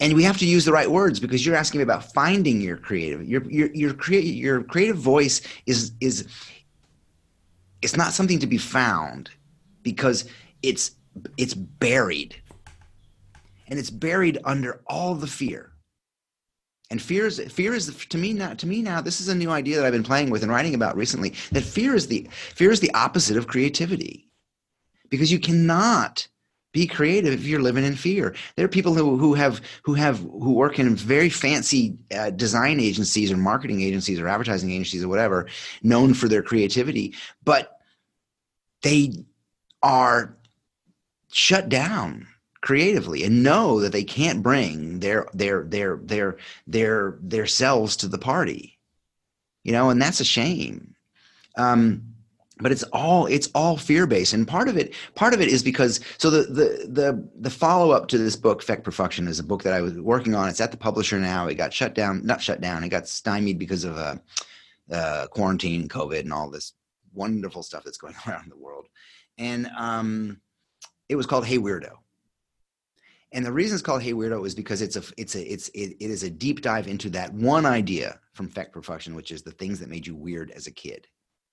And 0.00 0.14
we 0.14 0.24
have 0.24 0.38
to 0.38 0.46
use 0.46 0.64
the 0.64 0.72
right 0.72 0.90
words 0.90 1.20
because 1.20 1.44
you're 1.44 1.54
asking 1.54 1.78
me 1.78 1.82
about 1.82 2.10
finding 2.12 2.62
your 2.62 2.78
creative. 2.78 3.26
Your 3.28 3.42
your 3.50 3.70
your 3.74 3.92
create 3.92 4.24
your 4.24 4.62
creative 4.62 4.96
voice 4.96 5.42
is 5.66 5.92
is 6.00 6.26
it's 7.82 7.96
not 7.96 8.14
something 8.14 8.38
to 8.38 8.46
be 8.46 8.56
found 8.56 9.30
because 9.82 10.24
it's 10.62 10.92
it's 11.36 11.54
buried. 11.54 12.34
And 13.68 13.78
it's 13.78 13.90
buried 13.90 14.38
under 14.44 14.80
all 14.86 15.14
the 15.14 15.26
fear 15.26 15.72
and 16.90 17.02
fear 17.02 17.26
is 17.26 17.40
fear 17.52 17.74
is 17.74 18.06
to 18.06 18.18
me 18.18 18.32
now 18.32 18.54
to 18.54 18.66
me 18.66 18.82
now 18.82 19.00
this 19.00 19.20
is 19.20 19.28
a 19.28 19.34
new 19.34 19.50
idea 19.50 19.76
that 19.76 19.84
I've 19.84 19.92
been 19.92 20.02
playing 20.02 20.30
with 20.30 20.42
and 20.42 20.52
writing 20.52 20.74
about 20.74 20.96
recently 20.96 21.30
that 21.52 21.62
fear 21.62 21.94
is 21.94 22.06
the 22.06 22.28
fear 22.30 22.70
is 22.70 22.80
the 22.80 22.92
opposite 22.94 23.36
of 23.36 23.46
creativity 23.46 24.28
because 25.10 25.32
you 25.32 25.38
cannot 25.38 26.28
be 26.76 26.86
creative 26.86 27.32
if 27.32 27.46
you're 27.46 27.62
living 27.62 27.84
in 27.84 27.96
fear. 27.96 28.34
There 28.54 28.66
are 28.66 28.68
people 28.68 28.92
who, 28.92 29.16
who 29.16 29.32
have 29.32 29.62
who 29.82 29.94
have 29.94 30.18
who 30.18 30.52
work 30.52 30.78
in 30.78 30.94
very 30.94 31.30
fancy 31.30 31.96
uh, 32.14 32.30
design 32.30 32.80
agencies 32.80 33.32
or 33.32 33.38
marketing 33.38 33.80
agencies 33.80 34.20
or 34.20 34.28
advertising 34.28 34.70
agencies 34.70 35.02
or 35.02 35.08
whatever, 35.08 35.48
known 35.82 36.12
for 36.12 36.28
their 36.28 36.42
creativity, 36.42 37.14
but 37.42 37.80
they 38.82 39.24
are 39.82 40.36
shut 41.32 41.70
down 41.70 42.26
creatively 42.66 43.22
and 43.22 43.44
know 43.44 43.78
that 43.80 43.92
they 43.92 44.02
can't 44.02 44.42
bring 44.42 44.98
their 44.98 45.28
their 45.32 45.62
their 45.62 45.98
their 46.02 46.36
their 46.66 47.16
their 47.20 47.46
selves 47.46 47.96
to 47.96 48.08
the 48.08 48.18
party. 48.18 48.76
You 49.62 49.70
know 49.70 49.88
and 49.88 50.02
that's 50.02 50.18
a 50.18 50.24
shame. 50.24 50.94
Um 51.56 52.02
but 52.58 52.72
it's 52.72 52.82
all 52.84 53.26
it's 53.26 53.48
all 53.54 53.76
fear 53.76 54.04
based 54.06 54.32
and 54.32 54.48
part 54.48 54.68
of 54.68 54.76
it 54.76 54.94
part 55.14 55.32
of 55.32 55.40
it 55.40 55.48
is 55.48 55.62
because 55.62 56.00
so 56.18 56.28
the 56.28 56.42
the 56.42 56.88
the 56.88 57.28
the 57.38 57.50
follow 57.50 57.92
up 57.92 58.08
to 58.08 58.18
this 58.18 58.34
book 58.34 58.62
feck 58.62 58.82
perfection 58.82 59.28
is 59.28 59.38
a 59.38 59.44
book 59.44 59.62
that 59.62 59.74
i 59.74 59.80
was 59.80 59.92
working 60.00 60.34
on. 60.34 60.48
It's 60.48 60.60
at 60.60 60.72
the 60.72 60.76
publisher 60.76 61.20
now. 61.20 61.46
It 61.46 61.54
got 61.54 61.72
shut 61.72 61.94
down 61.94 62.26
not 62.26 62.42
shut 62.42 62.60
down. 62.60 62.82
It 62.82 62.88
got 62.88 63.06
stymied 63.06 63.60
because 63.60 63.84
of 63.84 63.96
uh, 63.96 64.16
uh 64.90 65.26
quarantine 65.28 65.86
covid 65.86 66.20
and 66.20 66.32
all 66.32 66.50
this 66.50 66.72
wonderful 67.14 67.62
stuff 67.62 67.84
that's 67.84 67.98
going 67.98 68.16
around 68.26 68.50
the 68.50 68.58
world. 68.58 68.88
And 69.38 69.68
um 69.78 70.40
it 71.08 71.14
was 71.14 71.26
called 71.26 71.46
hey 71.46 71.58
weirdo 71.58 71.98
and 73.36 73.44
the 73.44 73.52
reason 73.52 73.74
it's 73.74 73.82
called 73.82 74.02
Hey 74.02 74.14
Weirdo 74.14 74.46
is 74.46 74.54
because 74.54 74.80
it's 74.80 74.96
a 74.96 75.02
it's 75.18 75.34
a 75.34 75.52
it's 75.52 75.68
it, 75.68 75.94
it 76.00 76.10
is 76.10 76.22
a 76.22 76.30
deep 76.30 76.62
dive 76.62 76.88
into 76.88 77.10
that 77.10 77.34
one 77.34 77.66
idea 77.66 78.18
from 78.32 78.48
Feck 78.48 78.72
Perfection, 78.72 79.14
which 79.14 79.30
is 79.30 79.42
the 79.42 79.50
things 79.50 79.78
that 79.78 79.90
made 79.90 80.06
you 80.06 80.16
weird 80.16 80.50
as 80.52 80.66
a 80.66 80.70
kid. 80.70 81.06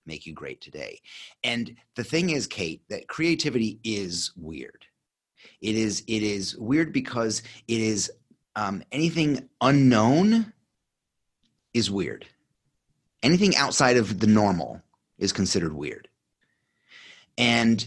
make 0.06 0.26
you 0.26 0.34
great 0.34 0.62
today. 0.62 1.02
And 1.44 1.76
the 1.96 2.04
thing 2.04 2.30
is, 2.30 2.48
Kate, 2.48 2.84
that 2.90 3.10
creativity 3.10 3.82
is 3.84 4.32
weird. 4.38 4.86
It 5.60 5.76
is 5.76 6.04
it 6.08 6.24
is 6.24 6.58
weird 6.58 6.94
because 6.94 7.44
it 7.68 7.82
is 7.82 8.10
um, 8.56 8.82
anything 8.94 9.50
unknown 9.60 10.54
is 11.74 11.92
weird. 11.92 12.26
Anything 13.24 13.58
outside 13.58 13.98
of 13.98 14.22
the 14.22 14.28
normal 14.28 14.82
is 15.18 15.34
considered 15.34 15.74
weird. 15.74 16.08
And 17.38 17.86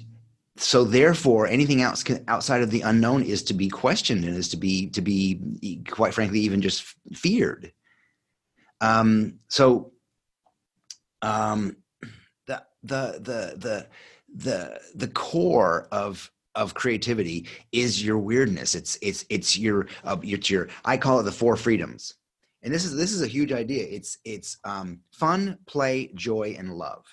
so 0.57 0.85
therefore 0.85 1.47
anything 1.47 1.83
else 1.83 2.05
outside 2.29 2.63
of 2.63 2.71
the 2.71 2.81
unknown 2.81 3.23
is 3.23 3.43
to 3.45 3.55
be 3.55 3.69
questioned 3.69 4.25
and 4.25 4.37
is 4.37 4.49
to 4.49 4.57
be 4.57 4.89
to 4.91 5.01
be 5.01 5.83
quite 5.89 6.15
frankly 6.15 6.41
even 6.41 6.63
just 6.63 6.95
feared. 7.13 7.73
Um, 8.81 9.41
so 9.49 9.93
um, 11.23 11.77
the 12.47 12.65
the 12.83 13.21
the 13.21 13.55
the 13.57 13.87
the 14.35 14.81
the 14.95 15.09
core 15.09 15.89
of 15.93 16.31
of 16.55 16.75
creativity 16.75 17.47
is 17.73 18.05
your 18.05 18.19
weirdness. 18.19 18.75
It's 18.75 18.99
it's 19.03 19.25
it's 19.29 19.59
your 19.59 19.89
uh, 20.05 20.17
it's 20.23 20.49
your 20.51 20.69
i 20.85 20.97
call 20.97 21.21
it 21.21 21.25
the 21.25 21.33
four 21.33 21.57
freedoms. 21.57 22.15
And 22.63 22.73
this 22.73 22.85
is 22.85 22.97
this 22.97 23.13
is 23.13 23.23
a 23.23 23.27
huge 23.27 23.53
idea. 23.53 23.87
It's 23.89 24.19
it's 24.25 24.59
um, 24.65 25.01
fun 25.13 25.59
play 25.67 26.11
joy 26.15 26.57
and 26.59 26.75
love. 26.75 27.05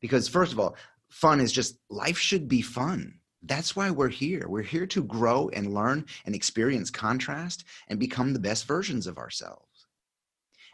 Because 0.00 0.28
first 0.28 0.52
of 0.52 0.60
all 0.60 0.76
fun 1.14 1.38
is 1.38 1.52
just 1.52 1.78
life 1.88 2.18
should 2.18 2.48
be 2.48 2.60
fun. 2.60 3.14
That's 3.44 3.76
why 3.76 3.90
we're 3.90 4.08
here. 4.08 4.46
We're 4.48 4.62
here 4.62 4.86
to 4.88 5.04
grow 5.04 5.48
and 5.50 5.72
learn 5.72 6.06
and 6.26 6.34
experience 6.34 6.90
contrast 6.90 7.64
and 7.86 8.00
become 8.00 8.32
the 8.32 8.40
best 8.40 8.66
versions 8.66 9.06
of 9.06 9.16
ourselves. 9.16 9.86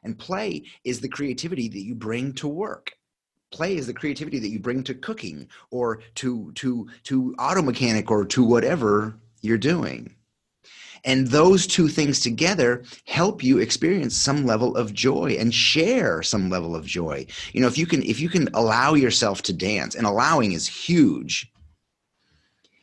And 0.03 0.19
play 0.19 0.65
is 0.83 1.01
the 1.01 1.11
creativity 1.11 1.69
that 1.69 1.83
you 1.83 1.95
bring 1.95 2.33
to 2.35 2.49
work. 2.49 2.93
Play 3.53 3.77
is 3.77 3.87
the 3.87 3.93
creativity 3.93 4.39
that 4.39 4.49
you 4.49 4.59
bring 4.59 4.83
to 4.85 4.95
cooking 4.95 5.47
or 5.71 6.01
to 6.15 6.53
to 6.53 6.89
to 7.05 7.35
auto 7.39 7.61
mechanic 7.61 8.11
or 8.11 8.25
to 8.25 8.43
whatever 8.43 9.19
you're 9.43 9.59
doing. 9.59 10.17
And 11.05 11.29
those 11.29 11.67
two 11.67 11.89
things 11.89 12.21
together 12.21 12.85
help 13.05 13.43
you 13.43 13.59
experience 13.59 14.17
some 14.17 14.47
level 14.47 14.77
of 14.77 14.93
joy 14.93 15.37
and 15.39 15.55
share 15.55 16.23
some 16.23 16.51
level 16.51 16.77
of 16.77 16.87
joy. 16.87 17.27
You 17.53 17.61
know, 17.61 17.69
if 17.69 17.79
you 17.79 17.87
can 17.87 18.03
if 18.03 18.21
you 18.21 18.29
can 18.29 18.49
allow 18.55 18.95
yourself 18.95 19.43
to 19.43 19.53
dance, 19.53 19.95
and 19.95 20.07
allowing 20.07 20.53
is 20.53 20.67
huge. 20.67 21.51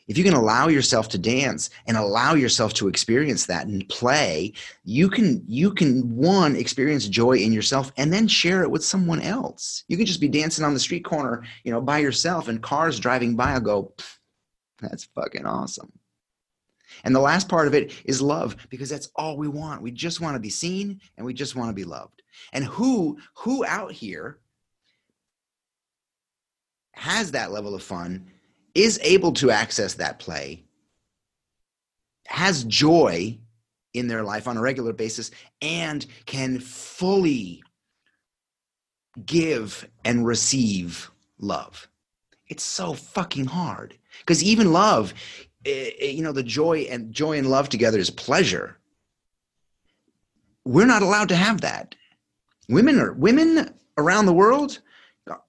If 0.07 0.17
you 0.17 0.23
can 0.23 0.35
allow 0.35 0.69
yourself 0.69 1.09
to 1.09 1.17
dance 1.17 1.69
and 1.85 1.97
allow 1.97 2.33
yourself 2.33 2.73
to 2.75 2.87
experience 2.87 3.45
that 3.47 3.67
and 3.67 3.87
play, 3.89 4.53
you 4.85 5.09
can 5.09 5.43
you 5.47 5.71
can 5.71 6.15
one 6.15 6.55
experience 6.55 7.07
joy 7.07 7.37
in 7.37 7.51
yourself 7.51 7.91
and 7.97 8.11
then 8.11 8.27
share 8.27 8.63
it 8.63 8.71
with 8.71 8.85
someone 8.85 9.21
else. 9.21 9.83
You 9.89 9.97
can 9.97 10.05
just 10.05 10.21
be 10.21 10.29
dancing 10.29 10.63
on 10.63 10.73
the 10.73 10.79
street 10.79 11.03
corner, 11.03 11.43
you 11.63 11.71
know, 11.71 11.81
by 11.81 11.99
yourself 11.99 12.47
and 12.47 12.61
cars 12.61 12.99
driving 12.99 13.35
by 13.35 13.53
will 13.55 13.59
go, 13.59 13.93
that's 14.79 15.03
fucking 15.03 15.45
awesome. 15.45 15.91
And 17.03 17.15
the 17.15 17.19
last 17.19 17.49
part 17.49 17.67
of 17.67 17.73
it 17.73 17.93
is 18.05 18.21
love 18.21 18.55
because 18.69 18.89
that's 18.89 19.09
all 19.15 19.37
we 19.37 19.47
want. 19.47 19.81
We 19.81 19.91
just 19.91 20.21
want 20.21 20.35
to 20.35 20.39
be 20.39 20.49
seen 20.49 20.99
and 21.17 21.25
we 21.25 21.33
just 21.33 21.55
want 21.55 21.69
to 21.69 21.73
be 21.73 21.83
loved. 21.83 22.23
And 22.53 22.65
who 22.65 23.17
who 23.35 23.65
out 23.65 23.91
here 23.91 24.39
has 26.93 27.31
that 27.31 27.51
level 27.51 27.75
of 27.75 27.83
fun 27.83 28.25
is 28.73 28.99
able 29.03 29.31
to 29.33 29.51
access 29.51 29.95
that 29.95 30.19
play 30.19 30.63
has 32.27 32.63
joy 32.65 33.37
in 33.93 34.07
their 34.07 34.23
life 34.23 34.47
on 34.47 34.57
a 34.57 34.61
regular 34.61 34.93
basis 34.93 35.31
and 35.61 36.05
can 36.25 36.59
fully 36.59 37.63
give 39.25 39.87
and 40.05 40.25
receive 40.25 41.09
love. 41.39 41.87
It's 42.47 42.63
so 42.63 42.93
fucking 42.93 43.45
hard 43.45 43.97
because 44.19 44.43
even 44.43 44.71
love 44.71 45.13
Eh, 45.65 45.91
eh, 45.99 46.05
you 46.07 46.21
know 46.21 46.31
the 46.31 46.43
joy 46.43 46.87
and 46.89 47.13
joy 47.13 47.37
and 47.37 47.49
love 47.49 47.69
together 47.69 47.99
is 47.99 48.09
pleasure. 48.09 48.77
We're 50.65 50.85
not 50.85 51.01
allowed 51.01 51.29
to 51.29 51.35
have 51.35 51.61
that. 51.61 51.95
Women 52.69 52.99
are 52.99 53.13
women 53.13 53.73
around 53.97 54.25
the 54.25 54.33
world 54.33 54.79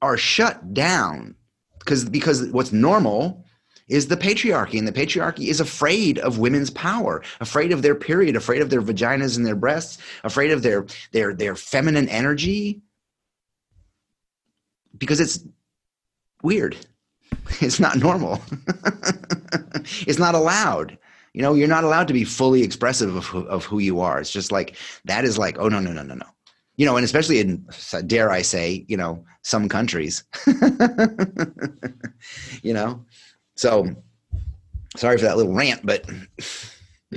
are 0.03 0.17
shut 0.17 0.73
down 0.75 1.35
because 1.79 2.09
because 2.09 2.49
what's 2.51 2.73
normal 2.73 3.45
is 3.89 4.09
the 4.09 4.17
patriarchy 4.17 4.79
and 4.79 4.87
the 4.87 4.93
patriarchy 4.93 5.49
is 5.49 5.61
afraid 5.61 6.19
of 6.19 6.39
women's 6.39 6.71
power 6.71 7.23
afraid 7.41 7.73
of 7.73 7.83
their 7.83 7.95
period 7.95 8.37
afraid 8.37 8.61
of 8.61 8.71
their 8.71 8.83
vaginas 8.83 9.37
and 9.37 9.47
their 9.47 9.57
breasts 9.57 9.99
afraid 10.25 10.51
of 10.51 10.63
their 10.63 10.87
their 11.13 11.33
their 11.35 11.55
feminine 11.55 12.09
energy 12.09 12.83
because 14.97 15.21
it's 15.21 15.45
weird 16.43 16.77
it's 17.61 17.81
not 17.81 17.97
normal. 17.97 18.41
it's 20.07 20.19
not 20.19 20.35
allowed. 20.35 20.99
You 21.35 21.43
know, 21.43 21.55
you're 21.55 21.69
not 21.69 21.85
allowed 21.85 22.09
to 22.09 22.15
be 22.15 22.25
fully 22.25 22.63
expressive 22.63 23.15
of 23.15 23.27
who, 23.27 23.41
of 23.47 23.65
who 23.65 23.79
you 23.79 24.01
are. 24.01 24.21
It's 24.21 24.33
just 24.33 24.51
like 24.51 24.77
that 25.05 25.25
is 25.25 25.39
like, 25.39 25.59
oh 25.59 25.69
no, 25.69 25.81
no, 25.81 25.93
no, 25.93 26.03
no, 26.03 26.15
no. 26.15 26.27
You 26.77 26.87
know, 26.87 26.97
and 26.97 27.05
especially 27.05 27.41
in 27.41 27.67
dare 28.07 28.31
I 28.31 28.43
say, 28.43 28.85
you 28.89 28.97
know, 28.97 29.25
some 29.43 29.69
countries. 29.69 30.25
you 32.63 32.73
know, 32.73 33.05
so 33.57 33.89
sorry 34.97 35.19
for 35.19 35.25
that 35.25 35.37
little 35.37 35.53
rant, 35.55 35.85
but 35.85 36.09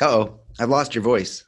oh, 0.00 0.40
I've 0.58 0.68
lost 0.68 0.94
your 0.94 1.04
voice. 1.04 1.44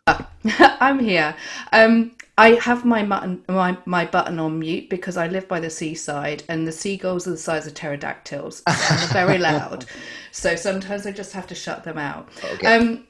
I'm 0.57 0.99
here. 1.01 1.35
Um, 1.73 2.13
I 2.37 2.51
have 2.63 2.85
my 2.85 3.05
button 3.05 3.45
my, 3.49 3.77
my 3.87 4.05
button 4.07 4.41
on 4.41 4.59
mute 4.59 4.91
because 4.91 5.17
I 5.17 5.29
live 5.29 5.47
by 5.47 5.61
the 5.61 5.71
seaside 5.71 6.43
and 6.49 6.67
the 6.67 6.73
seagulls 6.73 7.29
are 7.29 7.33
the 7.33 7.37
size 7.37 7.67
of 7.67 7.75
pterodactyls 7.75 8.63
and 8.67 8.77
they're 8.99 9.09
very 9.27 9.39
loud. 9.39 9.87
So 10.33 10.57
sometimes 10.57 11.07
I 11.07 11.13
just 11.13 11.33
have 11.33 11.47
to 11.49 11.55
shut 11.55 11.85
them 11.85 11.99
out. 11.99 12.29
Okay. 12.55 12.67
Um, 12.67 13.07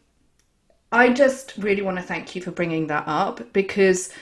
I 0.93 1.09
just 1.09 1.55
really 1.57 1.83
want 1.83 1.97
to 1.97 2.03
thank 2.03 2.37
you 2.37 2.43
for 2.43 2.51
bringing 2.51 2.87
that 2.89 3.05
up 3.07 3.53
because 3.53 4.13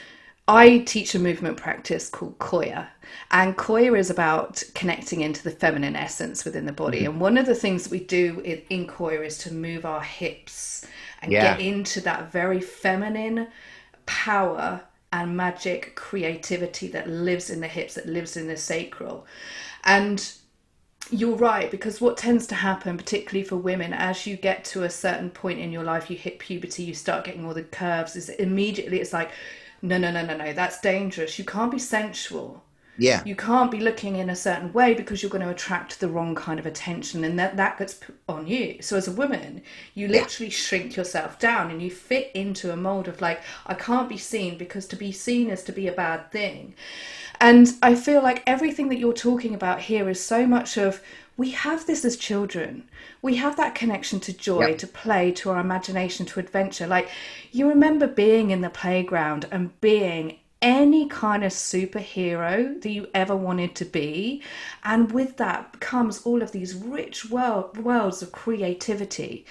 I 0.48 0.78
teach 0.78 1.14
a 1.14 1.18
movement 1.18 1.56
practice 1.56 2.08
called 2.08 2.38
Qoya, 2.38 2.88
and 3.30 3.56
Qoya 3.56 3.96
is 3.96 4.10
about 4.10 4.62
connecting 4.74 5.20
into 5.20 5.42
the 5.42 5.50
feminine 5.50 5.94
essence 5.94 6.44
within 6.44 6.64
the 6.64 6.72
body. 6.72 7.00
Mm-hmm. 7.00 7.12
And 7.12 7.20
one 7.20 7.38
of 7.38 7.46
the 7.46 7.54
things 7.54 7.90
we 7.90 8.00
do 8.00 8.40
in, 8.40 8.62
in 8.70 8.86
Qoya 8.86 9.24
is 9.24 9.38
to 9.38 9.52
move 9.52 9.84
our 9.84 10.00
hips 10.00 10.86
and 11.20 11.30
yeah. 11.30 11.56
get 11.56 11.64
into 11.64 12.00
that 12.00 12.32
very 12.32 12.60
feminine 12.60 13.48
power 14.06 14.82
and 15.12 15.36
magic 15.36 15.94
creativity 15.94 16.88
that 16.88 17.08
lives 17.08 17.50
in 17.50 17.60
the 17.60 17.68
hips, 17.68 17.94
that 17.94 18.06
lives 18.06 18.36
in 18.36 18.46
the 18.46 18.56
sacral. 18.56 19.26
And 19.84 20.32
you're 21.10 21.36
right, 21.36 21.70
because 21.70 22.00
what 22.00 22.16
tends 22.16 22.46
to 22.46 22.54
happen, 22.54 22.96
particularly 22.96 23.44
for 23.44 23.56
women, 23.56 23.92
as 23.92 24.26
you 24.26 24.36
get 24.36 24.64
to 24.66 24.84
a 24.84 24.90
certain 24.90 25.30
point 25.30 25.58
in 25.58 25.72
your 25.72 25.84
life, 25.84 26.10
you 26.10 26.16
hit 26.16 26.38
puberty, 26.38 26.84
you 26.84 26.94
start 26.94 27.24
getting 27.24 27.44
all 27.44 27.54
the 27.54 27.62
curves, 27.62 28.16
is 28.16 28.28
immediately 28.28 29.00
it's 29.00 29.12
like, 29.12 29.30
no, 29.82 29.98
no, 29.98 30.10
no, 30.10 30.24
no, 30.24 30.36
no, 30.36 30.52
that's 30.52 30.80
dangerous. 30.80 31.38
You 31.38 31.44
can't 31.44 31.70
be 31.70 31.78
sensual 31.78 32.62
yeah 32.98 33.22
you 33.24 33.34
can't 33.34 33.70
be 33.70 33.80
looking 33.80 34.16
in 34.16 34.28
a 34.28 34.36
certain 34.36 34.72
way 34.72 34.92
because 34.92 35.22
you're 35.22 35.30
going 35.30 35.44
to 35.44 35.50
attract 35.50 35.98
the 36.00 36.08
wrong 36.08 36.34
kind 36.34 36.58
of 36.58 36.66
attention 36.66 37.24
and 37.24 37.38
that 37.38 37.56
that 37.56 37.78
gets 37.78 37.94
put 37.94 38.14
on 38.28 38.46
you 38.46 38.80
so 38.82 38.96
as 38.96 39.08
a 39.08 39.12
woman 39.12 39.62
you 39.94 40.06
literally 40.08 40.50
yeah. 40.50 40.56
shrink 40.56 40.96
yourself 40.96 41.38
down 41.38 41.70
and 41.70 41.80
you 41.82 41.90
fit 41.90 42.30
into 42.34 42.70
a 42.70 42.76
mold 42.76 43.08
of 43.08 43.20
like 43.20 43.40
i 43.66 43.74
can't 43.74 44.08
be 44.08 44.18
seen 44.18 44.58
because 44.58 44.86
to 44.86 44.96
be 44.96 45.10
seen 45.10 45.48
is 45.48 45.62
to 45.62 45.72
be 45.72 45.88
a 45.88 45.92
bad 45.92 46.30
thing 46.30 46.74
and 47.40 47.74
i 47.82 47.94
feel 47.94 48.22
like 48.22 48.42
everything 48.46 48.88
that 48.88 48.98
you're 48.98 49.12
talking 49.12 49.54
about 49.54 49.80
here 49.80 50.08
is 50.08 50.24
so 50.24 50.46
much 50.46 50.76
of 50.76 51.02
we 51.36 51.50
have 51.50 51.86
this 51.86 52.04
as 52.04 52.16
children. 52.16 52.84
We 53.22 53.36
have 53.36 53.56
that 53.56 53.74
connection 53.74 54.20
to 54.20 54.32
joy, 54.32 54.68
yep. 54.68 54.78
to 54.78 54.86
play, 54.86 55.32
to 55.32 55.50
our 55.50 55.60
imagination, 55.60 56.26
to 56.26 56.40
adventure. 56.40 56.86
Like, 56.86 57.08
you 57.50 57.68
remember 57.68 58.06
being 58.06 58.50
in 58.50 58.60
the 58.60 58.70
playground 58.70 59.46
and 59.50 59.80
being 59.80 60.38
any 60.62 61.08
kind 61.08 61.44
of 61.44 61.50
superhero 61.52 62.80
that 62.80 62.90
you 62.90 63.08
ever 63.12 63.36
wanted 63.36 63.74
to 63.74 63.84
be. 63.84 64.42
And 64.84 65.12
with 65.12 65.36
that 65.38 65.80
comes 65.80 66.22
all 66.22 66.40
of 66.40 66.52
these 66.52 66.74
rich 66.74 67.28
world, 67.28 67.76
worlds 67.76 68.22
of 68.22 68.32
creativity. 68.32 69.44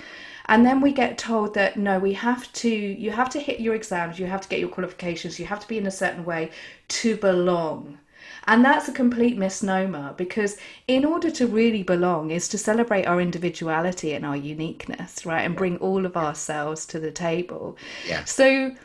And 0.46 0.66
then 0.66 0.82
we 0.82 0.92
get 0.92 1.18
told 1.18 1.54
that 1.54 1.78
no, 1.78 2.00
we 2.00 2.14
have 2.14 2.52
to, 2.54 2.70
you 2.70 3.12
have 3.12 3.30
to 3.32 3.40
hit 3.40 3.60
your 3.60 3.76
exams, 3.76 4.18
you 4.18 4.26
have 4.26 4.42
to 4.42 4.50
get 4.50 4.60
your 4.60 4.70
qualifications, 4.70 5.40
you 5.40 5.46
have 5.46 5.60
to 5.60 5.68
be 5.68 5.78
in 5.78 5.86
a 5.86 5.92
certain 5.92 6.26
way 6.26 6.50
to 6.88 7.16
belong. 7.18 8.00
And 8.48 8.66
that's 8.66 8.88
a 8.88 8.92
complete 8.92 9.38
misnomer 9.38 10.14
because 10.18 10.58
in 10.88 11.06
order 11.06 11.30
to 11.32 11.46
really 11.46 11.84
belong 11.84 12.32
is 12.32 12.48
to 12.50 12.58
celebrate 12.58 13.06
our 13.06 13.22
individuality 13.22 14.14
and 14.14 14.26
our 14.26 14.36
uniqueness, 14.36 15.26
right? 15.26 15.42
And 15.42 15.56
bring 15.56 15.78
all 15.78 16.06
of 16.06 16.18
ourselves 16.18 16.86
to 16.88 17.00
the 17.00 17.12
table. 17.12 17.78
Yeah. 18.08 18.24
So, 18.26 18.76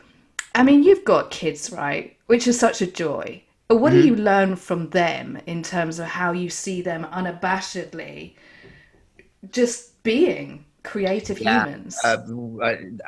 I 0.56 0.62
mean, 0.62 0.82
you've 0.82 1.04
got 1.04 1.30
kids, 1.30 1.70
right? 1.70 2.16
which 2.26 2.46
is 2.46 2.58
such 2.58 2.82
a 2.82 2.86
joy. 2.86 3.42
But 3.68 3.76
what 3.76 3.92
mm-hmm. 3.92 4.02
do 4.02 4.06
you 4.08 4.16
learn 4.16 4.56
from 4.56 4.90
them 4.90 5.38
in 5.46 5.62
terms 5.62 5.98
of 5.98 6.06
how 6.06 6.32
you 6.32 6.50
see 6.50 6.82
them 6.82 7.04
unabashedly 7.12 8.34
just 9.50 10.02
being? 10.02 10.64
creative 10.82 11.40
yeah. 11.40 11.64
humans. 11.64 11.98
Uh, 12.04 12.18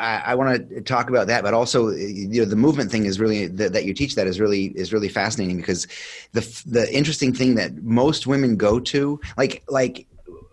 I, 0.00 0.16
I 0.26 0.34
want 0.34 0.68
to 0.68 0.80
talk 0.80 1.08
about 1.08 1.28
that, 1.28 1.44
but 1.44 1.54
also 1.54 1.90
you 1.90 2.40
know 2.40 2.44
the 2.44 2.56
movement 2.56 2.90
thing 2.90 3.06
is 3.06 3.20
really 3.20 3.46
that, 3.46 3.72
that 3.72 3.84
you 3.84 3.94
teach 3.94 4.16
that 4.16 4.26
is 4.26 4.40
really 4.40 4.76
is 4.76 4.92
really 4.92 5.08
fascinating 5.08 5.58
because 5.58 5.86
the 6.32 6.40
the 6.66 6.92
interesting 6.92 7.32
thing 7.32 7.54
that 7.54 7.76
most 7.84 8.26
women 8.26 8.56
go 8.56 8.80
to 8.80 9.20
like 9.36 9.62
like 9.68 10.08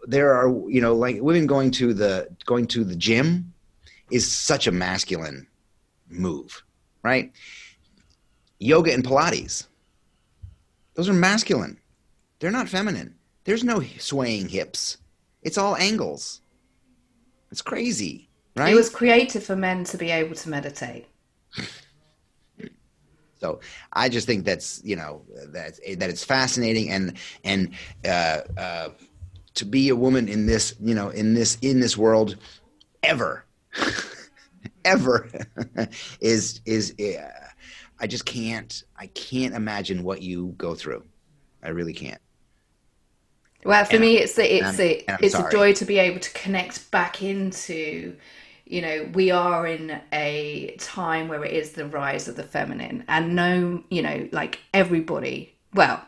there 0.05 0.35
are 0.35 0.49
you 0.69 0.79
know 0.79 0.93
like 0.93 1.19
women 1.19 1.47
going 1.47 1.71
to 1.71 1.95
the 1.95 2.29
going 2.45 2.67
to 2.67 2.83
the 2.83 2.95
gym 2.95 3.51
is 4.11 4.31
such 4.31 4.67
a 4.67 4.71
masculine 4.71 5.47
move, 6.09 6.63
right? 7.05 7.31
Yoga 8.57 8.91
and 8.91 9.03
Pilates, 9.03 9.67
those 10.95 11.07
are 11.07 11.13
masculine. 11.13 11.79
They're 12.39 12.51
not 12.51 12.67
feminine. 12.67 13.15
There's 13.43 13.63
no 13.63 13.81
swaying 13.99 14.49
hips. 14.49 14.97
It's 15.43 15.57
all 15.57 15.75
angles. 15.75 16.41
It's 17.51 17.61
crazy, 17.61 18.27
right? 18.55 18.73
It 18.73 18.75
was 18.75 18.89
created 18.89 19.43
for 19.43 19.55
men 19.55 19.83
to 19.85 19.97
be 19.97 20.09
able 20.09 20.35
to 20.35 20.49
meditate. 20.49 21.07
So 23.37 23.59
I 23.93 24.09
just 24.09 24.25
think 24.25 24.43
that's 24.45 24.81
you 24.83 24.95
know 24.95 25.21
that 25.53 25.77
that 25.99 26.09
it's 26.09 26.23
fascinating 26.23 26.89
and 26.89 27.15
and 27.43 27.73
uh, 28.03 28.39
uh, 28.57 28.89
to 29.53 29.65
be 29.65 29.89
a 29.89 29.95
woman 29.95 30.27
in 30.27 30.47
this 30.47 30.73
you 30.81 30.95
know 30.95 31.09
in 31.09 31.35
this 31.35 31.57
in 31.61 31.79
this 31.79 31.95
world 31.95 32.37
ever 33.03 33.45
ever 34.85 35.29
is 36.21 36.61
is 36.65 36.93
uh, 36.99 37.29
I 37.99 38.07
just 38.07 38.25
can't 38.25 38.83
I 38.97 39.07
can't 39.07 39.53
imagine 39.53 40.03
what 40.03 40.21
you 40.21 40.53
go 40.57 40.75
through. 40.75 41.03
I 41.63 41.69
really 41.69 41.93
can't. 41.93 42.21
Well, 43.65 43.83
for 43.83 43.93
and 43.93 44.01
me, 44.01 44.17
it's 44.17 44.37
a, 44.37 44.57
it's 44.57 44.79
a 44.79 45.03
it's 45.23 45.33
sorry. 45.33 45.47
a 45.47 45.51
joy 45.51 45.73
to 45.73 45.85
be 45.85 45.97
able 45.97 46.19
to 46.19 46.31
connect 46.33 46.89
back 46.91 47.21
into. 47.21 48.15
You 48.67 48.81
know, 48.81 49.09
we 49.13 49.29
are 49.29 49.67
in 49.67 49.99
a 50.11 50.75
time 50.79 51.27
where 51.27 51.43
it 51.43 51.53
is 51.53 51.73
the 51.73 51.85
rise 51.85 52.27
of 52.27 52.35
the 52.35 52.43
feminine, 52.43 53.03
and 53.07 53.35
no, 53.35 53.83
you 53.89 54.01
know, 54.01 54.27
like 54.31 54.59
everybody, 54.73 55.55
well, 55.73 56.03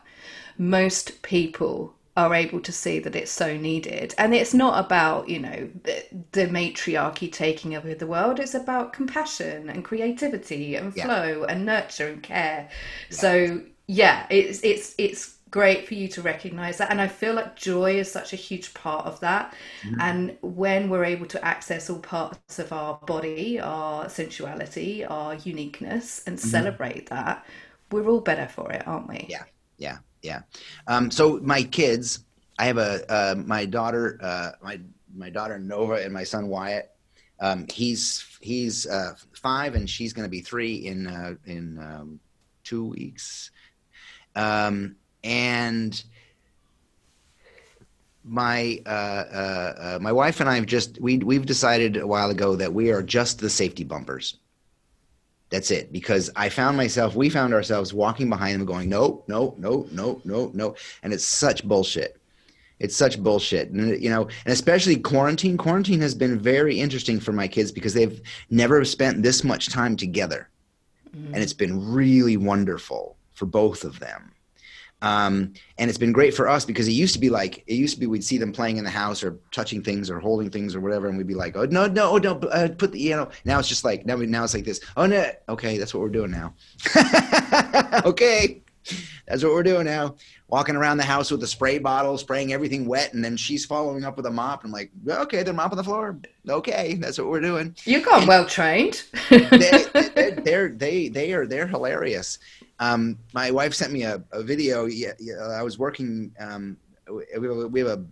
most 0.56 1.22
people 1.22 1.94
are 2.18 2.34
able 2.34 2.58
to 2.58 2.72
see 2.72 2.98
that 2.98 3.14
it's 3.14 3.30
so 3.30 3.56
needed. 3.56 4.12
And 4.18 4.34
it's 4.34 4.52
not 4.52 4.84
about, 4.84 5.28
you 5.28 5.38
know, 5.38 5.70
the, 5.84 6.04
the 6.32 6.48
matriarchy 6.48 7.28
taking 7.28 7.76
over 7.76 7.94
the 7.94 8.08
world. 8.08 8.40
It's 8.40 8.54
about 8.54 8.92
compassion 8.92 9.70
and 9.70 9.84
creativity 9.84 10.74
and 10.74 10.92
flow 10.92 11.44
yeah. 11.46 11.46
and 11.48 11.64
nurture 11.64 12.08
and 12.08 12.20
care. 12.20 12.68
Yeah. 13.08 13.16
So 13.16 13.62
yeah, 13.86 14.26
it's 14.30 14.60
it's 14.64 14.96
it's 14.98 15.36
great 15.50 15.86
for 15.86 15.94
you 15.94 16.08
to 16.08 16.20
recognize 16.20 16.76
that 16.76 16.90
and 16.90 17.00
i 17.00 17.08
feel 17.08 17.32
like 17.32 17.56
joy 17.56 17.98
is 17.98 18.12
such 18.12 18.34
a 18.34 18.36
huge 18.36 18.74
part 18.74 19.06
of 19.06 19.18
that 19.20 19.54
mm-hmm. 19.80 19.98
and 19.98 20.36
when 20.42 20.90
we're 20.90 21.06
able 21.06 21.24
to 21.24 21.42
access 21.42 21.88
all 21.88 22.00
parts 22.00 22.58
of 22.58 22.70
our 22.70 22.98
body 23.06 23.58
our 23.58 24.10
sensuality 24.10 25.06
our 25.06 25.36
uniqueness 25.36 26.22
and 26.26 26.36
mm-hmm. 26.36 26.48
celebrate 26.48 27.08
that 27.08 27.46
we're 27.90 28.06
all 28.08 28.20
better 28.20 28.46
for 28.46 28.70
it 28.70 28.86
aren't 28.86 29.08
we 29.08 29.24
yeah 29.30 29.44
yeah 29.78 29.96
yeah. 30.22 30.42
Um, 30.86 31.10
so 31.10 31.38
my 31.42 31.62
kids 31.62 32.24
i 32.58 32.64
have 32.64 32.78
a 32.78 33.10
uh, 33.10 33.34
my 33.36 33.64
daughter 33.64 34.18
uh, 34.20 34.50
my 34.62 34.80
my 35.14 35.30
daughter 35.30 35.58
nova 35.58 35.94
and 35.94 36.12
my 36.12 36.24
son 36.24 36.48
wyatt. 36.48 36.94
Um, 37.40 37.66
he's 37.72 38.36
he's 38.40 38.86
uh, 38.86 39.14
five 39.32 39.74
and 39.74 39.88
she's 39.88 40.12
going 40.12 40.24
to 40.24 40.30
be 40.30 40.40
three 40.40 40.86
in 40.86 41.06
uh, 41.06 41.34
in 41.46 41.78
um, 41.78 42.20
two 42.64 42.84
weeks. 42.84 43.50
Um, 44.34 44.96
and 45.24 46.02
my 48.24 48.80
uh, 48.86 48.88
uh, 48.88 49.98
my 50.00 50.12
wife 50.12 50.40
and 50.40 50.48
I 50.48 50.56
have 50.56 50.66
just 50.66 51.00
we 51.00 51.18
we've 51.18 51.46
decided 51.46 51.96
a 51.96 52.06
while 52.06 52.30
ago 52.30 52.56
that 52.56 52.72
we 52.72 52.90
are 52.90 53.02
just 53.02 53.38
the 53.38 53.50
safety 53.50 53.84
bumpers. 53.84 54.38
That's 55.50 55.70
it. 55.70 55.92
Because 55.92 56.30
I 56.36 56.48
found 56.48 56.76
myself, 56.76 57.14
we 57.14 57.30
found 57.30 57.54
ourselves 57.54 57.94
walking 57.94 58.28
behind 58.28 58.54
them, 58.54 58.66
going, 58.66 58.88
no, 58.88 59.24
no, 59.28 59.54
no, 59.58 59.86
no, 59.90 60.20
no, 60.24 60.50
no, 60.54 60.74
and 61.02 61.12
it's 61.12 61.24
such 61.24 61.64
bullshit. 61.64 62.20
It's 62.80 62.94
such 62.96 63.20
bullshit, 63.20 63.70
and 63.70 64.00
you 64.00 64.08
know, 64.08 64.22
and 64.22 64.52
especially 64.52 64.96
quarantine. 64.96 65.56
Quarantine 65.56 66.00
has 66.00 66.14
been 66.14 66.38
very 66.38 66.78
interesting 66.78 67.18
for 67.18 67.32
my 67.32 67.48
kids 67.48 67.72
because 67.72 67.92
they've 67.92 68.20
never 68.50 68.84
spent 68.84 69.20
this 69.20 69.42
much 69.42 69.68
time 69.68 69.96
together, 69.96 70.48
mm-hmm. 71.10 71.34
and 71.34 71.42
it's 71.42 71.52
been 71.52 71.92
really 71.92 72.36
wonderful 72.36 73.16
for 73.32 73.46
both 73.46 73.82
of 73.82 73.98
them 73.98 74.32
um, 75.00 75.52
and 75.78 75.88
it's 75.88 75.98
been 75.98 76.12
great 76.12 76.34
for 76.34 76.48
us 76.48 76.64
because 76.64 76.88
it 76.88 76.92
used 76.92 77.14
to 77.14 77.20
be 77.20 77.30
like 77.30 77.62
it 77.66 77.74
used 77.74 77.94
to 77.94 78.00
be 78.00 78.06
we'd 78.06 78.24
see 78.24 78.38
them 78.38 78.52
playing 78.52 78.78
in 78.78 78.84
the 78.84 78.90
house 78.90 79.22
or 79.22 79.38
touching 79.52 79.82
things 79.82 80.10
or 80.10 80.18
holding 80.18 80.50
things 80.50 80.74
or 80.74 80.80
whatever, 80.80 81.08
and 81.08 81.16
we'd 81.16 81.26
be 81.26 81.34
like, 81.34 81.56
"Oh 81.56 81.66
no, 81.66 81.86
no, 81.86 82.10
oh, 82.10 82.18
don't 82.18 82.44
uh, 82.46 82.68
put 82.76 82.92
the 82.92 82.98
you 82.98 83.16
know." 83.16 83.28
Now 83.44 83.58
it's 83.58 83.68
just 83.68 83.84
like 83.84 84.06
now, 84.06 84.16
we, 84.16 84.26
now 84.26 84.44
it's 84.44 84.54
like 84.54 84.64
this. 84.64 84.80
Oh 84.96 85.06
no, 85.06 85.30
okay, 85.48 85.78
that's 85.78 85.94
what 85.94 86.00
we're 86.00 86.08
doing 86.08 86.32
now. 86.32 86.54
okay, 88.04 88.60
that's 89.28 89.44
what 89.44 89.52
we're 89.52 89.62
doing 89.62 89.84
now. 89.84 90.16
Walking 90.48 90.74
around 90.74 90.96
the 90.96 91.04
house 91.04 91.30
with 91.30 91.42
a 91.42 91.46
spray 91.46 91.78
bottle, 91.78 92.16
spraying 92.16 92.54
everything 92.54 92.86
wet, 92.86 93.12
and 93.12 93.22
then 93.22 93.36
she's 93.36 93.66
following 93.66 94.02
up 94.02 94.16
with 94.16 94.24
a 94.24 94.30
mop. 94.30 94.64
I'm 94.64 94.72
like, 94.72 94.90
okay, 95.06 95.42
they're 95.42 95.52
mopping 95.52 95.76
the 95.76 95.84
floor. 95.84 96.18
Okay, 96.48 96.94
that's 96.94 97.18
what 97.18 97.28
we're 97.28 97.42
doing. 97.42 97.76
You 97.84 98.02
got 98.02 98.26
well 98.26 98.46
trained. 98.46 99.04
they, 99.28 99.38
they, 100.14 100.30
they're, 100.42 100.70
they 100.70 101.08
they 101.08 101.32
are 101.34 101.46
they're 101.46 101.66
hilarious. 101.66 102.38
Um, 102.80 103.18
my 103.34 103.50
wife 103.50 103.74
sent 103.74 103.92
me 103.92 104.04
a, 104.04 104.22
a 104.32 104.42
video. 104.42 104.86
Yeah, 104.86 105.12
yeah, 105.18 105.34
I 105.34 105.62
was 105.62 105.78
working. 105.78 106.32
Um, 106.40 106.78
we, 107.12 107.24
have 107.30 107.44
a, 107.44 107.68
we, 107.68 107.80
have 107.80 107.98
a, 107.98 108.04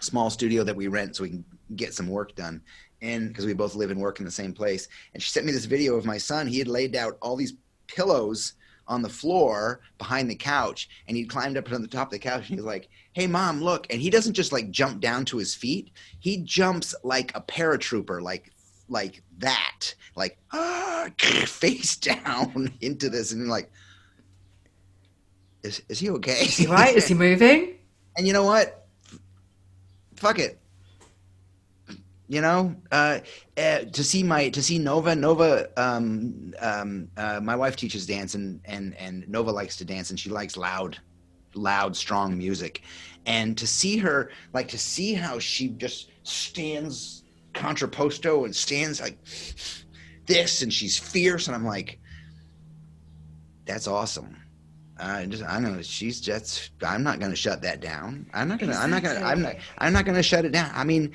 small 0.00 0.30
studio 0.30 0.64
that 0.64 0.74
we 0.74 0.88
rent 0.88 1.14
so 1.14 1.22
we 1.22 1.28
can 1.28 1.44
get 1.76 1.94
some 1.94 2.08
work 2.08 2.34
done, 2.34 2.60
and 3.02 3.28
because 3.28 3.46
we 3.46 3.52
both 3.52 3.76
live 3.76 3.92
and 3.92 4.00
work 4.00 4.18
in 4.18 4.24
the 4.24 4.30
same 4.32 4.52
place. 4.52 4.88
And 5.14 5.22
she 5.22 5.30
sent 5.30 5.46
me 5.46 5.52
this 5.52 5.66
video 5.66 5.94
of 5.94 6.04
my 6.04 6.18
son. 6.18 6.48
He 6.48 6.58
had 6.58 6.68
laid 6.68 6.96
out 6.96 7.18
all 7.22 7.36
these 7.36 7.54
pillows 7.86 8.54
on 8.90 9.00
the 9.00 9.08
floor 9.08 9.80
behind 9.96 10.28
the 10.28 10.34
couch, 10.34 10.90
and 11.08 11.16
he 11.16 11.24
climbed 11.24 11.56
up 11.56 11.72
on 11.72 11.80
the 11.80 11.88
top 11.88 12.08
of 12.08 12.12
the 12.12 12.18
couch. 12.18 12.50
And 12.50 12.58
he's 12.58 12.66
like, 12.66 12.90
"Hey, 13.12 13.26
mom, 13.26 13.62
look!" 13.62 13.86
And 13.88 14.02
he 14.02 14.10
doesn't 14.10 14.34
just 14.34 14.52
like 14.52 14.70
jump 14.70 15.00
down 15.00 15.24
to 15.26 15.38
his 15.38 15.54
feet. 15.54 15.92
He 16.18 16.38
jumps 16.38 16.94
like 17.02 17.34
a 17.34 17.40
paratrooper, 17.40 18.20
like 18.20 18.52
like 18.88 19.22
that, 19.38 19.94
like 20.16 20.38
ah, 20.52 21.08
face 21.46 21.96
down 21.96 22.72
into 22.82 23.08
this, 23.08 23.32
and 23.32 23.48
like 23.48 23.70
is, 25.62 25.82
is 25.88 25.98
he 25.98 26.10
okay? 26.10 26.42
Is 26.42 26.56
he 26.56 26.66
right? 26.66 26.94
is 26.94 27.06
he 27.06 27.14
moving? 27.28 27.76
And 28.16 28.26
you 28.26 28.32
know 28.32 28.44
what? 28.44 28.86
Fuck 30.16 30.38
it. 30.38 30.58
You 32.30 32.40
know, 32.40 32.76
uh, 32.92 33.18
uh, 33.58 33.78
to 33.80 34.04
see 34.04 34.22
my 34.22 34.50
to 34.50 34.62
see 34.62 34.78
Nova. 34.78 35.16
Nova, 35.16 35.68
um, 35.76 36.54
um, 36.60 37.08
uh, 37.16 37.40
my 37.42 37.56
wife 37.56 37.74
teaches 37.74 38.06
dance, 38.06 38.36
and 38.36 38.60
and 38.66 38.94
and 38.98 39.28
Nova 39.28 39.50
likes 39.50 39.76
to 39.78 39.84
dance, 39.84 40.10
and 40.10 40.20
she 40.20 40.30
likes 40.30 40.56
loud, 40.56 40.96
loud, 41.54 41.96
strong 41.96 42.38
music. 42.38 42.82
And 43.26 43.58
to 43.58 43.66
see 43.66 43.96
her, 43.96 44.30
like 44.52 44.68
to 44.68 44.78
see 44.78 45.12
how 45.12 45.40
she 45.40 45.70
just 45.70 46.12
stands 46.22 47.24
contrapposto 47.52 48.44
and 48.44 48.54
stands 48.54 49.00
like 49.00 49.18
this, 50.26 50.62
and 50.62 50.72
she's 50.72 50.96
fierce, 50.96 51.48
and 51.48 51.56
I'm 51.56 51.66
like, 51.66 51.98
that's 53.64 53.88
awesome 53.88 54.36
I 55.00 55.26
just 55.26 55.42
I 55.42 55.58
know 55.58 55.80
she's 55.82 56.20
just 56.20 56.70
I'm 56.82 57.02
not 57.02 57.18
going 57.18 57.30
to 57.30 57.36
shut 57.36 57.62
that 57.62 57.80
down. 57.80 58.26
I'm 58.34 58.48
not 58.48 58.58
going 58.58 58.72
to. 58.72 58.78
I'm 58.78 58.90
not 58.90 59.02
going 59.02 59.16
to 59.16 59.24
I'm 59.24 59.42
not 59.42 59.56
I'm 59.78 59.92
not 59.92 60.04
going 60.04 60.16
to 60.16 60.22
shut 60.22 60.44
it 60.44 60.52
down. 60.52 60.70
I 60.74 60.84
mean 60.84 61.12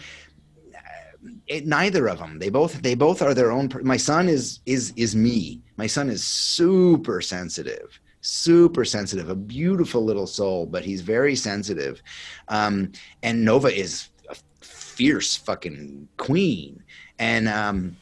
it, 1.47 1.65
neither 1.65 2.07
of 2.07 2.19
them. 2.19 2.39
They 2.39 2.49
both 2.49 2.81
they 2.81 2.95
both 2.95 3.21
are 3.21 3.33
their 3.33 3.51
own 3.51 3.69
my 3.83 3.97
son 3.97 4.29
is 4.29 4.59
is 4.65 4.93
is 4.95 5.15
me. 5.15 5.61
My 5.77 5.87
son 5.87 6.09
is 6.09 6.23
super 6.23 7.21
sensitive. 7.21 7.99
Super 8.21 8.85
sensitive, 8.85 9.29
a 9.29 9.35
beautiful 9.35 10.03
little 10.03 10.25
soul, 10.25 10.65
but 10.65 10.83
he's 10.83 11.01
very 11.01 11.35
sensitive. 11.35 12.01
Um, 12.47 12.91
and 13.21 13.45
Nova 13.45 13.67
is 13.67 14.09
a 14.27 14.35
fierce 14.61 15.35
fucking 15.35 16.07
queen. 16.17 16.83
And 17.19 17.47
um, 17.47 17.95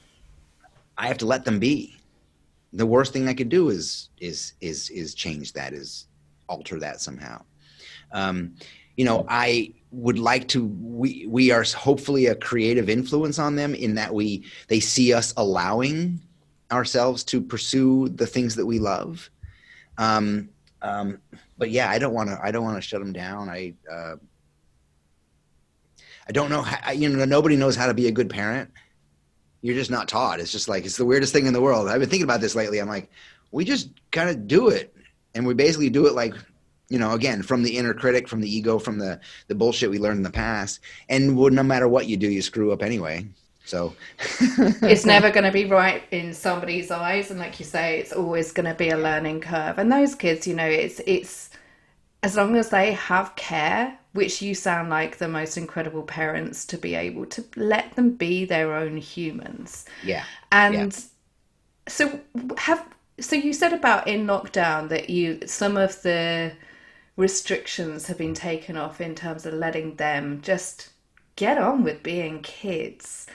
I 0.98 1.08
have 1.08 1.18
to 1.18 1.26
let 1.26 1.44
them 1.44 1.60
be 1.60 1.98
the 2.74 2.86
worst 2.86 3.14
thing 3.14 3.30
I 3.30 3.34
could 3.34 3.50
do 3.50 3.70
is 3.70 4.10
is 4.20 4.54
is 4.60 4.90
is 4.90 5.14
change 5.14 5.54
that, 5.54 5.74
is 5.74 6.08
alter 6.50 6.80
that 6.80 7.00
somehow. 7.00 7.44
Um, 8.12 8.56
you 8.96 9.06
know, 9.06 9.26
I 9.28 9.74
would 9.92 10.20
like 10.20 10.48
to. 10.50 10.66
We 10.66 11.26
we 11.28 11.52
are 11.52 11.64
hopefully 11.64 12.28
a 12.28 12.36
creative 12.36 12.90
influence 12.90 13.40
on 13.40 13.56
them 13.56 13.76
in 13.76 13.96
that 13.96 14.14
we 14.14 14.46
they 14.68 14.80
see 14.80 15.14
us 15.14 15.34
allowing 15.38 16.22
ourselves 16.72 17.24
to 17.26 17.42
pursue 17.42 18.10
the 18.10 18.28
things 18.28 18.56
that 18.56 18.66
we 18.66 18.80
love. 18.80 19.30
Um, 19.98 20.50
um, 20.82 21.20
but 21.58 21.70
yeah, 21.70 21.90
I 21.90 22.00
don't 22.00 22.14
want 22.14 22.30
to. 22.30 22.40
I 22.42 22.52
don't 22.52 22.64
want 22.64 22.78
to 22.78 22.82
shut 22.82 23.00
them 23.00 23.14
down. 23.14 23.50
I 23.50 23.74
uh, 23.92 24.16
I 26.28 26.32
don't 26.32 26.50
know. 26.50 26.62
How, 26.62 26.92
you 26.92 27.10
know, 27.10 27.26
nobody 27.26 27.56
knows 27.56 27.76
how 27.76 27.88
to 27.88 27.94
be 27.94 28.08
a 28.08 28.12
good 28.12 28.30
parent 28.30 28.72
you're 29.64 29.76
just 29.76 29.90
not 29.90 30.10
taught. 30.10 30.42
It's 30.42 30.52
just 30.52 30.68
like 30.68 30.86
it's 30.86 30.98
the 30.98 31.06
weirdest 31.06 31.34
thing 31.34 31.48
in 31.48 31.54
the 31.54 31.62
world. 31.62 31.88
I've 31.88 32.02
been 32.02 32.10
thinking 32.10 32.26
about 32.26 32.42
this 32.42 32.54
lately. 32.54 32.80
I'm 32.80 32.90
like, 32.90 33.10
we 33.52 33.64
just 33.64 33.90
kind 34.12 34.30
of 34.30 34.46
do 34.46 34.68
it, 34.68 34.94
and 35.34 35.48
we 35.48 35.54
basically 35.54 35.90
do 35.90 36.06
it 36.06 36.14
like 36.14 36.36
you 36.90 37.00
know 37.00 37.14
again 37.14 37.42
from 37.42 37.64
the 37.64 37.78
inner 37.78 37.94
critic 37.94 38.28
from 38.28 38.42
the 38.42 38.56
ego 38.56 38.78
from 38.78 39.00
the 39.00 39.20
the 39.48 39.56
bullshit 39.56 39.90
we 39.90 40.00
learned 40.00 40.18
in 40.18 40.24
the 40.24 40.30
past. 40.30 40.80
And 41.10 41.38
well, 41.38 41.52
no 41.52 41.64
matter 41.64 41.88
what 41.88 42.08
you 42.08 42.18
do 42.18 42.30
you 42.30 42.42
screw 42.42 42.72
up 42.72 42.84
anyway. 42.84 43.28
So. 43.66 43.96
It's 44.82 45.06
never 45.06 45.32
going 45.32 45.46
to 45.46 45.52
be 45.52 45.66
right 45.66 46.04
in 46.12 46.34
somebody's 46.34 46.92
eyes. 46.92 47.32
And 47.32 47.40
like 47.40 47.60
you 47.60 47.66
say 47.66 48.00
it's 48.00 48.12
always 48.12 48.52
going 48.52 48.70
to 48.70 48.76
be 48.76 48.90
a 48.90 48.98
learning 48.98 49.40
curve. 49.40 49.80
And 49.80 49.92
those 49.92 50.16
kids 50.16 50.46
you 50.46 50.56
know 50.56 50.66
it's 50.66 51.00
it's 51.08 51.50
as 52.22 52.36
long 52.38 52.56
as 52.56 52.70
they 52.70 52.94
have 52.94 53.36
care 53.36 53.98
which 54.14 54.42
you 54.42 54.54
sound 54.54 54.90
like 54.90 55.18
the 55.18 55.28
most 55.28 55.58
incredible 55.58 56.04
parents 56.04 56.66
to 56.66 56.78
be 56.78 56.94
able 56.96 57.26
to 57.26 57.44
let 57.56 57.96
them 57.96 58.12
be 58.12 58.46
their 58.46 58.76
own 58.76 58.96
humans. 58.96 59.86
Yeah. 60.04 60.24
And 60.52 60.76
yeah. 60.76 60.90
so 61.88 62.20
have 62.58 62.88
so 63.20 63.36
you 63.36 63.54
said 63.54 63.74
about 63.74 64.08
in 64.08 64.26
lockdown 64.26 64.90
that 64.90 65.10
you 65.10 65.40
some 65.46 65.78
of 65.78 66.02
the 66.04 66.54
restrictions 67.16 68.08
have 68.08 68.18
been 68.18 68.34
taken 68.34 68.78
off 68.78 69.00
in 69.00 69.16
terms 69.16 69.46
of 69.46 69.54
letting 69.54 69.96
them 69.96 70.42
just 70.42 70.90
get 71.36 71.58
on 71.58 71.84
with 71.84 72.04
being 72.04 72.42
kids. 72.42 73.28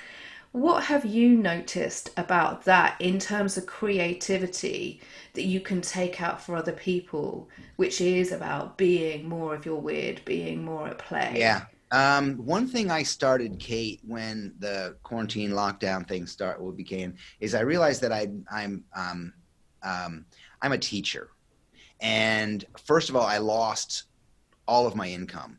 What 0.53 0.85
have 0.85 1.05
you 1.05 1.37
noticed 1.37 2.11
about 2.17 2.65
that 2.65 3.01
in 3.01 3.19
terms 3.19 3.57
of 3.57 3.67
creativity 3.67 5.01
that 5.35 5.45
you 5.45 5.61
can 5.61 5.81
take 5.83 6.23
out 6.23 6.41
for 6.43 6.57
other 6.57 6.73
people, 6.73 7.49
which 7.77 8.01
is 8.01 8.33
about 8.33 8.79
being 8.79 9.29
more 9.29 9.55
of 9.55 9.67
your 9.67 9.81
weird, 9.81 10.25
being 10.25 10.65
more 10.65 10.89
at 10.89 10.99
play? 10.99 11.35
Yeah. 11.37 11.67
Um, 11.91 12.37
one 12.37 12.67
thing 12.67 12.91
I 12.91 13.03
started, 13.03 13.59
Kate, 13.59 14.01
when 14.07 14.55
the 14.59 14.97
quarantine 15.03 15.51
lockdown 15.51 16.07
thing 16.07 16.27
start 16.27 16.61
began, 16.77 17.17
is 17.41 17.55
I 17.55 17.61
realized 17.61 18.03
that 18.03 18.13
I, 18.13 18.29
I'm 18.51 18.85
um, 18.95 19.33
um, 19.83 20.27
I'm 20.61 20.73
a 20.73 20.79
teacher, 20.79 21.31
and 22.01 22.65
first 22.85 23.09
of 23.09 23.17
all, 23.17 23.27
I 23.27 23.39
lost 23.39 24.05
all 24.67 24.87
of 24.87 24.95
my 24.95 25.09
income 25.09 25.59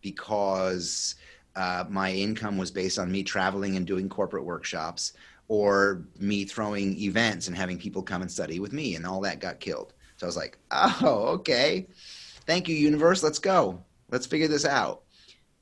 because 0.00 1.16
uh, 1.56 1.84
my 1.88 2.12
income 2.12 2.56
was 2.56 2.70
based 2.70 2.98
on 2.98 3.10
me 3.10 3.22
traveling 3.22 3.76
and 3.76 3.86
doing 3.86 4.08
corporate 4.08 4.44
workshops 4.44 5.14
or 5.48 6.04
me 6.18 6.44
throwing 6.44 6.96
events 7.00 7.48
and 7.48 7.56
having 7.56 7.78
people 7.78 8.02
come 8.02 8.22
and 8.22 8.30
study 8.30 8.60
with 8.60 8.72
me, 8.72 8.94
and 8.94 9.06
all 9.06 9.20
that 9.22 9.40
got 9.40 9.60
killed. 9.60 9.94
So 10.16 10.26
I 10.26 10.28
was 10.28 10.36
like, 10.36 10.58
oh, 10.70 11.26
okay. 11.38 11.88
Thank 12.46 12.68
you, 12.68 12.76
universe. 12.76 13.22
Let's 13.22 13.38
go. 13.38 13.82
Let's 14.10 14.26
figure 14.26 14.48
this 14.48 14.64
out. 14.64 15.02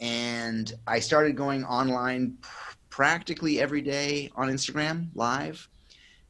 And 0.01 0.73
I 0.87 0.99
started 0.99 1.37
going 1.37 1.65
online 1.65 2.37
pr- 2.41 2.75
practically 2.91 3.61
every 3.61 3.81
day 3.81 4.31
on 4.37 4.49
Instagram 4.49 5.09
live 5.15 5.69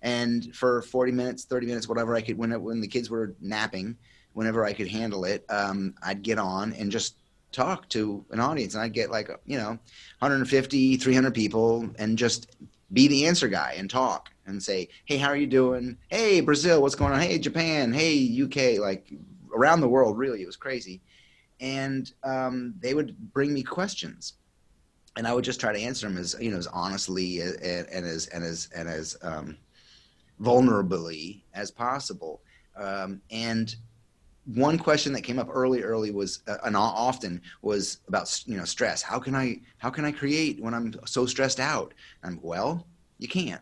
and 0.03 0.55
for 0.55 0.83
40 0.83 1.13
minutes 1.13 1.45
30 1.45 1.67
minutes 1.67 1.89
whatever 1.89 2.15
i 2.15 2.21
could 2.21 2.37
when, 2.39 2.61
when 2.63 2.81
the 2.81 2.89
kids 2.89 3.11
were 3.11 3.35
napping 3.41 3.97
whenever 4.33 4.65
i 4.65 4.73
could 4.73 4.89
handle 4.89 5.25
it 5.25 5.45
um, 5.49 5.95
i'd 6.03 6.23
get 6.23 6.39
on 6.39 6.73
and 6.75 6.91
just 6.91 7.17
talk 7.57 7.89
to 7.89 8.25
an 8.31 8.39
audience. 8.39 8.75
And 8.75 8.83
i'd 8.83 8.93
get 8.93 9.11
like 9.11 9.31
you 9.47 9.57
know 9.57 9.79
150 10.19 10.97
300 10.97 11.35
people 11.35 11.89
and 11.99 12.19
just 12.19 12.57
be 12.93 13.09
the 13.09 13.27
answer 13.27 13.49
guy 13.49 13.75
and 13.77 13.91
talk 13.91 14.29
and 14.47 14.63
say 14.63 14.89
hey 15.07 15.17
how 15.17 15.29
are 15.29 15.37
you 15.37 15.47
doing? 15.47 15.97
Hey 16.09 16.41
brazil 16.41 16.83
what's 16.83 16.95
going 16.95 17.13
on? 17.13 17.21
Hey 17.21 17.39
japan 17.39 17.93
hey 17.93 18.43
uk 18.43 18.81
like 18.81 19.13
around 19.55 19.81
the 19.81 19.89
world 19.89 20.19
really. 20.19 20.43
It 20.43 20.47
was 20.47 20.57
crazy. 20.57 21.01
And 21.59 22.13
um, 22.23 22.75
they 22.81 22.93
would 22.93 23.17
bring 23.33 23.55
me 23.55 23.63
questions. 23.63 24.35
And 25.17 25.27
i 25.27 25.33
would 25.33 25.45
just 25.45 25.61
try 25.61 25.73
to 25.73 25.81
answer 25.81 26.07
them 26.07 26.19
as 26.19 26.37
you 26.39 26.51
know 26.51 26.59
as 26.59 26.67
honestly 26.67 27.41
and, 27.41 27.89
and 27.89 28.07
as 28.07 28.27
and 28.27 28.45
as 28.45 28.69
and 28.77 28.87
as 28.87 29.17
um, 29.23 29.57
vulnerably 30.41 31.43
as 31.55 31.71
possible. 31.71 32.41
Um, 32.77 33.21
and 33.31 33.75
one 34.55 34.79
question 34.79 35.13
that 35.13 35.23
came 35.23 35.39
up 35.39 35.49
early, 35.53 35.83
early 35.83 36.11
was, 36.11 36.43
uh, 36.47 36.59
and 36.65 36.77
often 36.77 37.41
was 37.63 37.99
about 38.07 38.43
you 38.47 38.57
know 38.57 38.65
stress. 38.65 39.03
How 39.03 39.19
can 39.19 39.35
I 39.35 39.61
how 39.79 39.91
can 39.91 40.05
I 40.05 40.13
create 40.13 40.63
when 40.63 40.73
I'm 40.73 40.95
so 41.05 41.27
stressed 41.27 41.61
out? 41.61 41.95
I'm 42.23 42.39
well, 42.43 42.87
you 43.19 43.29
can't. 43.29 43.61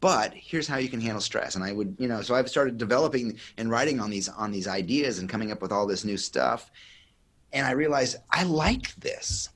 But 0.00 0.34
here's 0.34 0.68
how 0.68 0.76
you 0.76 0.88
can 0.88 1.00
handle 1.00 1.20
stress. 1.20 1.54
And 1.54 1.64
I 1.64 1.72
would 1.72 1.96
you 1.98 2.08
know 2.08 2.20
so 2.20 2.34
I've 2.34 2.50
started 2.50 2.78
developing 2.78 3.38
and 3.58 3.70
writing 3.70 4.00
on 4.00 4.10
these 4.10 4.28
on 4.28 4.50
these 4.50 4.66
ideas 4.66 5.20
and 5.20 5.28
coming 5.28 5.52
up 5.52 5.62
with 5.62 5.72
all 5.72 5.86
this 5.86 6.04
new 6.04 6.16
stuff. 6.16 6.70
And 7.52 7.64
I 7.64 7.70
realized 7.70 8.16
I 8.30 8.42
like 8.42 8.94
this. 8.96 9.50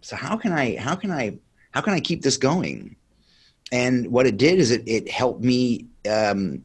So 0.00 0.16
how 0.16 0.36
can 0.36 0.52
I 0.52 0.76
how 0.76 0.94
can 0.94 1.10
I 1.10 1.38
how 1.72 1.82
can 1.82 1.92
I 1.92 2.00
keep 2.00 2.22
this 2.22 2.38
going? 2.38 2.96
And 3.72 4.10
what 4.10 4.26
it 4.26 4.36
did 4.36 4.58
is 4.58 4.70
it, 4.70 4.82
it 4.86 5.10
helped 5.10 5.42
me 5.42 5.86
um, 6.10 6.62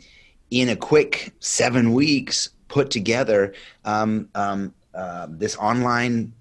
in 0.51 0.69
a 0.69 0.75
quick 0.75 1.33
seven 1.39 1.93
weeks 1.93 2.49
put 2.67 2.89
together 2.91 3.53
um, 3.85 4.29
um, 4.35 4.73
uh, 4.93 5.27
this 5.29 5.55
online 5.57 6.33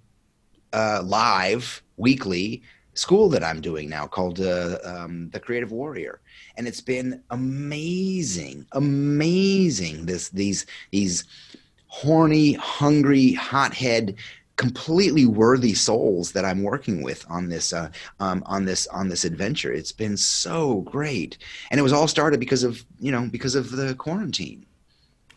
uh, 0.72 1.02
live 1.04 1.82
weekly 1.96 2.62
school 2.94 3.28
that 3.28 3.44
I'm 3.44 3.60
doing 3.60 3.88
now 3.88 4.06
called 4.06 4.40
uh, 4.40 4.78
um, 4.84 5.30
the 5.30 5.38
Creative 5.40 5.70
Warrior, 5.70 6.20
and 6.56 6.66
it's 6.66 6.80
been 6.80 7.22
amazing, 7.30 8.66
amazing. 8.72 10.06
This 10.06 10.30
these 10.30 10.66
these 10.90 11.24
horny, 11.86 12.54
hungry, 12.54 13.32
hothead 13.32 14.16
completely 14.58 15.24
worthy 15.24 15.72
souls 15.72 16.32
that 16.32 16.44
I'm 16.44 16.64
working 16.64 17.00
with 17.02 17.24
on 17.30 17.48
this 17.48 17.72
uh, 17.72 17.90
um, 18.20 18.42
on 18.44 18.66
this 18.66 18.86
on 18.88 19.08
this 19.08 19.24
adventure. 19.24 19.72
It's 19.72 19.92
been 19.92 20.16
so 20.18 20.82
great, 20.82 21.38
and 21.70 21.80
it 21.80 21.82
was 21.82 21.94
all 21.94 22.08
started 22.08 22.38
because 22.40 22.64
of 22.64 22.84
you 23.00 23.10
know 23.10 23.26
because 23.30 23.54
of 23.54 23.70
the 23.70 23.94
quarantine. 23.94 24.66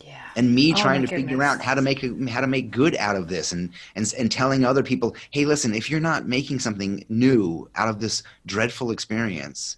Yeah. 0.04 0.18
And 0.36 0.56
me 0.56 0.74
oh 0.74 0.76
trying 0.76 1.02
to 1.02 1.08
goodness. 1.08 1.30
figure 1.30 1.44
out 1.44 1.62
how 1.62 1.76
to 1.76 1.82
make 1.82 2.04
how 2.30 2.42
to 2.42 2.48
make 2.48 2.72
good 2.72 2.96
out 2.98 3.16
of 3.16 3.30
this, 3.30 3.54
and 3.54 3.70
and 3.96 4.12
and 4.18 4.30
telling 4.30 4.66
other 4.66 4.84
people, 4.84 5.16
hey, 5.30 5.46
listen, 5.46 5.74
if 5.76 5.90
you're 5.90 6.02
not 6.02 6.28
making 6.28 6.60
something 6.60 7.06
new 7.08 7.70
out 7.76 7.88
of 7.88 8.02
this 8.02 8.24
dreadful 8.48 8.90
experience, 8.90 9.78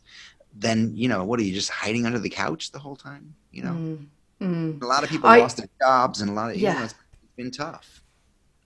then 0.55 0.93
you 0.95 1.09
know 1.09 1.23
what 1.25 1.39
are 1.39 1.43
you 1.43 1.53
just 1.53 1.69
hiding 1.69 2.05
under 2.05 2.19
the 2.19 2.29
couch 2.29 2.71
the 2.71 2.79
whole 2.79 2.95
time? 2.95 3.35
You 3.51 3.63
know, 3.63 3.71
mm, 3.71 4.05
mm. 4.41 4.81
a 4.81 4.87
lot 4.87 5.03
of 5.03 5.09
people 5.09 5.29
I, 5.29 5.39
lost 5.39 5.57
their 5.57 5.69
jobs, 5.81 6.21
and 6.21 6.29
a 6.29 6.33
lot 6.33 6.51
of 6.51 6.55
yeah. 6.55 6.73
You 6.73 6.79
know, 6.79 6.85
it's 6.85 6.95
been 7.35 7.51
tough. 7.51 8.02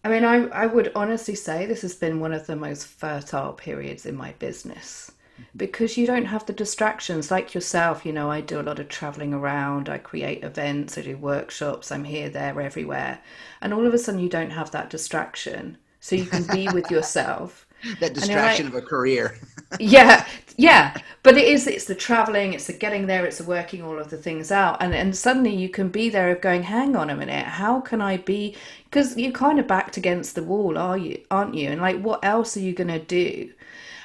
I 0.08 0.10
mean, 0.10 0.24
I, 0.24 0.48
I 0.54 0.65
would 0.67 0.93
honestly 0.96 1.36
say 1.36 1.65
this 1.65 1.82
has 1.82 1.93
been 1.93 2.22
one 2.22 2.32
of 2.32 2.48
the 2.48 2.56
most 2.56 2.88
fertile 2.88 3.52
periods 3.52 4.06
in 4.06 4.15
my 4.15 4.32
business 4.39 5.12
mm-hmm. 5.34 5.43
because 5.58 5.98
you 5.98 6.08
don't 6.08 6.28
have 6.28 6.46
the 6.46 6.54
distractions 6.54 7.30
like 7.30 7.54
yourself. 7.54 8.06
You 8.06 8.13
know, 8.13 8.32
I 8.32 8.39
do 8.39 8.58
a 8.58 8.63
lot 8.63 8.80
of 8.80 8.88
traveling 8.88 9.34
around, 9.34 9.89
I 9.89 9.98
create 9.98 10.46
events, 10.46 10.98
I 10.98 11.02
do 11.02 11.17
workshops, 11.17 11.91
I'm 11.91 12.06
here, 12.06 12.30
there, 12.30 12.62
everywhere. 12.62 13.20
And 13.60 13.74
all 13.74 13.86
of 13.86 13.93
a 13.93 13.98
sudden, 13.98 14.22
you 14.22 14.30
don't 14.30 14.52
have 14.52 14.72
that 14.72 14.89
distraction. 14.89 15.78
So 16.00 16.15
you 16.15 16.26
can 16.26 16.43
be 16.43 16.70
with 16.70 16.89
yourself. 16.91 17.66
that 18.00 18.13
distraction 18.13 18.65
like, 18.65 18.76
of 18.76 18.84
a 18.84 18.86
career. 18.86 19.39
yeah, 19.80 20.26
yeah. 20.56 20.95
But 21.23 21.38
it 21.38 21.45
is, 21.45 21.67
it's 21.67 21.86
the 21.86 21.95
traveling, 21.95 22.54
it's 22.54 22.67
the 22.67 22.73
getting 22.73 23.08
there, 23.08 23.26
it's 23.26 23.39
the 23.39 23.43
working 23.43 23.84
all 23.84 24.00
of 24.00 24.10
the 24.10 24.17
things 24.17 24.52
out. 24.52 24.82
And, 24.82 24.95
and 24.95 25.15
suddenly 25.15 25.56
you 25.56 25.69
can 25.69 25.89
be 25.89 26.10
there 26.10 26.32
of 26.32 26.41
going, 26.41 26.63
hang 26.63 26.95
on 26.95 27.10
a 27.10 27.15
minute, 27.15 27.45
how 27.45 27.82
can 27.82 28.02
I 28.02 28.17
be? 28.17 28.56
Because 28.86 29.17
you're 29.17 29.32
kind 29.32 29.60
of 29.60 29.67
backed 29.67 29.97
against 29.97 30.36
the 30.36 30.43
wall, 30.43 30.78
are 30.78 30.97
you? 30.97 31.21
Aren't 31.30 31.56
you? 31.56 31.69
And 31.69 31.82
like, 31.82 32.02
what 32.02 32.23
else 32.23 32.56
are 32.56 32.62
you 32.62 32.73
going 32.73 32.88
to 32.88 33.00
do? 33.00 33.52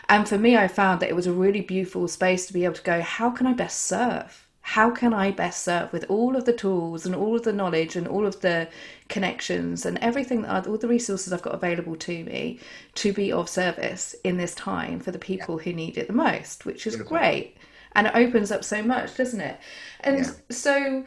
And 0.09 0.29
for 0.29 0.37
me, 0.37 0.57
I 0.57 0.69
found 0.69 1.01
that 1.01 1.09
it 1.09 1.17
was 1.17 1.27
a 1.27 1.33
really 1.33 1.61
beautiful 1.61 2.09
space 2.09 2.47
to 2.47 2.53
be 2.53 2.65
able 2.65 2.75
to 2.75 2.83
go, 2.83 3.01
how 3.01 3.31
can 3.31 3.47
I 3.47 3.53
best 3.53 3.83
serve? 3.83 4.47
How 4.63 4.91
can 4.91 5.13
I 5.13 5.33
best 5.33 5.65
serve 5.65 5.93
with 5.93 6.05
all 6.09 6.37
of 6.37 6.45
the 6.45 6.53
tools 6.53 7.05
and 7.05 7.15
all 7.15 7.35
of 7.35 7.43
the 7.43 7.53
knowledge 7.53 7.97
and 7.97 8.07
all 8.07 8.25
of 8.25 8.41
the 8.41 8.69
connections 9.09 9.85
and 9.85 9.99
everything 9.99 10.43
that 10.43 10.69
all 10.69 10.79
the 10.79 10.89
resources 10.89 11.33
I've 11.33 11.43
got 11.43 11.55
available 11.55 11.97
to 11.97 12.25
me 12.25 12.61
to 12.95 13.13
be 13.13 13.33
of 13.33 13.49
service 13.49 14.15
in 14.23 14.37
this 14.37 14.55
time 14.55 15.01
for 15.01 15.11
the 15.11 15.19
people 15.19 15.59
yeah. 15.59 15.65
who 15.65 15.73
need 15.73 15.99
it 15.99 16.07
the 16.07 16.13
most, 16.13 16.65
which 16.65 16.87
is 16.87 16.95
Beautiful. 16.95 17.19
great. 17.19 17.57
And 17.95 18.07
it 18.07 18.15
opens 18.15 18.53
up 18.53 18.65
so 18.65 18.83
much, 18.83 19.17
doesn't 19.17 19.41
it? 19.41 19.59
And 20.01 20.19
yeah. 20.19 20.31
so 20.51 21.05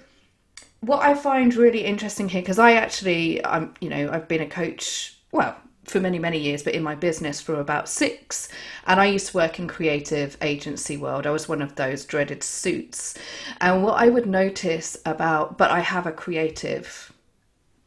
what 0.82 1.00
I 1.00 1.16
find 1.16 1.56
really 1.56 1.86
interesting 1.86 2.28
here, 2.28 2.42
because 2.42 2.60
I 2.60 2.74
actually, 2.74 3.44
I'm, 3.44 3.74
you 3.80 3.90
know, 3.90 4.10
I've 4.12 4.28
been 4.28 4.42
a 4.42 4.48
coach, 4.48 5.18
well, 5.32 5.56
for 5.86 6.00
many 6.00 6.20
many 6.20 6.40
years 6.40 6.64
but 6.64 6.74
in 6.74 6.84
my 6.84 6.96
business 6.96 7.42
for 7.42 7.60
about 7.60 7.88
six. 7.88 8.50
And 8.88 9.00
i 9.00 9.06
used 9.06 9.28
to 9.28 9.38
work 9.38 9.60
in 9.60 9.68
creative 9.68 10.38
agency 10.42 10.98
world. 10.98 11.26
I 11.26 11.32
was 11.32 11.48
one 11.48 11.62
of 11.62 11.76
those 11.76 12.06
dreaded 12.06 12.44
suits. 12.44 13.16
And 13.62 13.84
what 13.84 14.02
i 14.02 14.08
would 14.10 14.26
notice 14.26 14.98
about 15.06 15.58
but 15.58 15.72
i 15.72 15.80
have 15.80 16.06
a 16.06 16.12
creative 16.12 17.14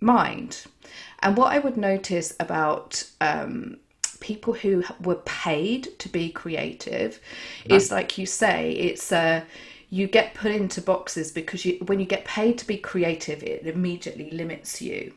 mind. 0.00 0.64
And 1.22 1.37
what 1.37 1.52
i 1.52 1.58
would 1.58 1.76
notice 1.76 2.34
about 2.40 3.04
um, 3.20 3.78
people 4.20 4.52
who 4.52 4.82
were 5.02 5.22
paid 5.24 5.98
to 5.98 6.08
be 6.08 6.30
creative 6.30 7.20
is 7.66 7.90
like 7.90 8.18
you 8.18 8.26
say 8.26 8.72
it's 8.72 9.12
a 9.12 9.18
uh, 9.18 9.40
you 9.90 10.06
get 10.06 10.34
put 10.34 10.50
into 10.50 10.82
boxes 10.82 11.30
because 11.32 11.64
you, 11.64 11.78
when 11.87 11.98
you 11.98 12.04
get 12.04 12.24
paid 12.24 12.58
to 12.58 12.66
be 12.66 12.76
creative 12.76 13.42
it 13.42 13.66
immediately 13.66 14.30
limits 14.30 14.82
you 14.82 15.14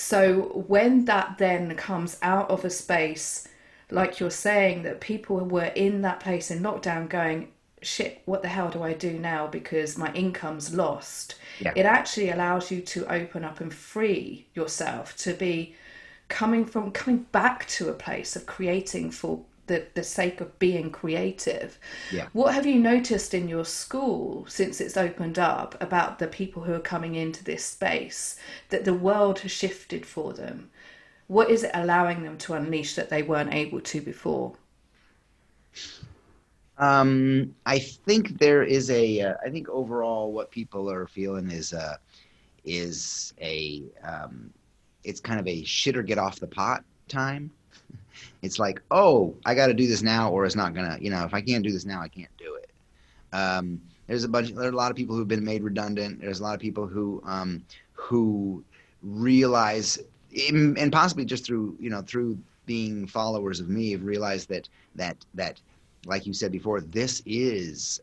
so 0.00 0.64
when 0.66 1.04
that 1.04 1.36
then 1.36 1.74
comes 1.76 2.16
out 2.22 2.50
of 2.50 2.64
a 2.64 2.70
space, 2.70 3.46
like 3.90 4.18
you're 4.18 4.30
saying, 4.30 4.82
that 4.84 5.00
people 5.00 5.36
were 5.40 5.72
in 5.76 6.00
that 6.02 6.20
place 6.20 6.50
in 6.50 6.62
lockdown 6.62 7.06
going, 7.08 7.48
shit, 7.82 8.22
what 8.24 8.40
the 8.40 8.48
hell 8.48 8.70
do 8.70 8.82
I 8.82 8.94
do 8.94 9.18
now 9.18 9.46
because 9.46 9.98
my 9.98 10.10
income's 10.14 10.74
lost? 10.74 11.34
Yeah. 11.60 11.74
It 11.76 11.84
actually 11.84 12.30
allows 12.30 12.70
you 12.70 12.80
to 12.80 13.12
open 13.12 13.44
up 13.44 13.60
and 13.60 13.72
free 13.72 14.46
yourself 14.54 15.16
to 15.18 15.34
be 15.34 15.74
coming 16.28 16.64
from 16.64 16.92
coming 16.92 17.26
back 17.30 17.66
to 17.68 17.90
a 17.90 17.92
place 17.92 18.36
of 18.36 18.46
creating 18.46 19.10
for 19.10 19.44
the, 19.70 19.86
the 19.94 20.02
sake 20.02 20.40
of 20.40 20.58
being 20.58 20.90
creative. 20.90 21.78
Yeah. 22.10 22.26
What 22.32 22.54
have 22.54 22.66
you 22.66 22.74
noticed 22.74 23.34
in 23.34 23.46
your 23.46 23.64
school 23.64 24.44
since 24.48 24.80
it's 24.80 24.96
opened 24.96 25.38
up 25.38 25.80
about 25.80 26.18
the 26.18 26.26
people 26.26 26.64
who 26.64 26.74
are 26.74 26.80
coming 26.80 27.14
into 27.14 27.44
this 27.44 27.64
space 27.64 28.36
that 28.70 28.84
the 28.84 28.92
world 28.92 29.38
has 29.38 29.52
shifted 29.52 30.04
for 30.04 30.32
them? 30.32 30.70
What 31.28 31.50
is 31.50 31.62
it 31.62 31.70
allowing 31.72 32.24
them 32.24 32.36
to 32.38 32.54
unleash 32.54 32.96
that 32.96 33.10
they 33.10 33.22
weren't 33.22 33.54
able 33.54 33.80
to 33.80 34.00
before? 34.00 34.54
Um, 36.76 37.54
I 37.64 37.78
think 37.78 38.40
there 38.40 38.64
is 38.64 38.90
a. 38.90 39.20
Uh, 39.20 39.34
I 39.46 39.50
think 39.50 39.68
overall, 39.68 40.32
what 40.32 40.50
people 40.50 40.90
are 40.90 41.06
feeling 41.06 41.48
is 41.50 41.72
a, 41.72 42.00
is 42.64 43.34
a. 43.40 43.84
Um, 44.02 44.50
it's 45.04 45.20
kind 45.20 45.38
of 45.38 45.46
a 45.46 45.62
shit 45.62 45.96
or 45.96 46.02
get 46.02 46.18
off 46.18 46.40
the 46.40 46.48
pot 46.48 46.82
time. 47.06 47.52
It's 48.42 48.58
like, 48.58 48.80
oh, 48.90 49.34
I 49.44 49.54
got 49.54 49.66
to 49.66 49.74
do 49.74 49.86
this 49.86 50.02
now, 50.02 50.30
or 50.30 50.44
it's 50.44 50.56
not 50.56 50.74
gonna. 50.74 50.98
You 51.00 51.10
know, 51.10 51.24
if 51.24 51.34
I 51.34 51.40
can't 51.40 51.62
do 51.62 51.72
this 51.72 51.84
now, 51.84 52.00
I 52.00 52.08
can't 52.08 52.34
do 52.38 52.56
it. 52.56 52.70
Um, 53.32 53.80
there's 54.06 54.24
a 54.24 54.28
bunch. 54.28 54.52
There 54.52 54.66
are 54.66 54.70
a 54.70 54.76
lot 54.76 54.90
of 54.90 54.96
people 54.96 55.14
who've 55.16 55.28
been 55.28 55.44
made 55.44 55.62
redundant. 55.62 56.20
There's 56.20 56.40
a 56.40 56.42
lot 56.42 56.54
of 56.54 56.60
people 56.60 56.86
who 56.86 57.22
um, 57.24 57.64
who 57.92 58.64
realize, 59.02 59.98
and 60.48 60.92
possibly 60.92 61.24
just 61.24 61.46
through 61.46 61.76
you 61.78 61.90
know 61.90 62.02
through 62.02 62.38
being 62.66 63.06
followers 63.06 63.60
of 63.60 63.68
me, 63.68 63.92
have 63.92 64.04
realized 64.04 64.48
that 64.48 64.68
that 64.96 65.16
that 65.34 65.60
like 66.06 66.26
you 66.26 66.32
said 66.32 66.52
before, 66.52 66.80
this 66.80 67.22
is 67.26 68.00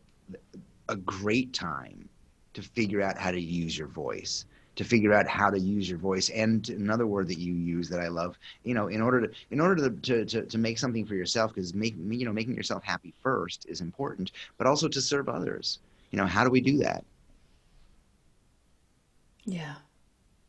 a 0.88 0.96
great 0.96 1.52
time 1.52 2.08
to 2.54 2.62
figure 2.62 3.02
out 3.02 3.18
how 3.18 3.30
to 3.30 3.40
use 3.40 3.76
your 3.76 3.88
voice, 3.88 4.46
to 4.78 4.84
figure 4.84 5.12
out 5.12 5.26
how 5.26 5.50
to 5.50 5.58
use 5.58 5.90
your 5.90 5.98
voice. 5.98 6.30
And 6.30 6.68
another 6.68 7.04
word 7.04 7.26
that 7.28 7.38
you 7.38 7.52
use 7.52 7.88
that 7.88 7.98
I 7.98 8.06
love, 8.06 8.38
you 8.62 8.74
know, 8.74 8.86
in 8.86 9.02
order 9.02 9.26
to 9.26 9.34
in 9.50 9.60
order 9.60 9.90
to 9.90 10.24
to, 10.24 10.46
to 10.46 10.58
make 10.58 10.78
something 10.78 11.04
for 11.04 11.16
yourself, 11.16 11.52
because 11.52 11.74
making 11.74 12.12
you 12.12 12.24
know 12.24 12.32
making 12.32 12.54
yourself 12.54 12.84
happy 12.84 13.12
first 13.20 13.66
is 13.68 13.80
important, 13.80 14.30
but 14.56 14.68
also 14.68 14.86
to 14.86 15.00
serve 15.00 15.28
others. 15.28 15.80
You 16.12 16.18
know, 16.18 16.26
how 16.26 16.44
do 16.44 16.50
we 16.50 16.60
do 16.60 16.78
that? 16.78 17.04
Yeah. 19.44 19.74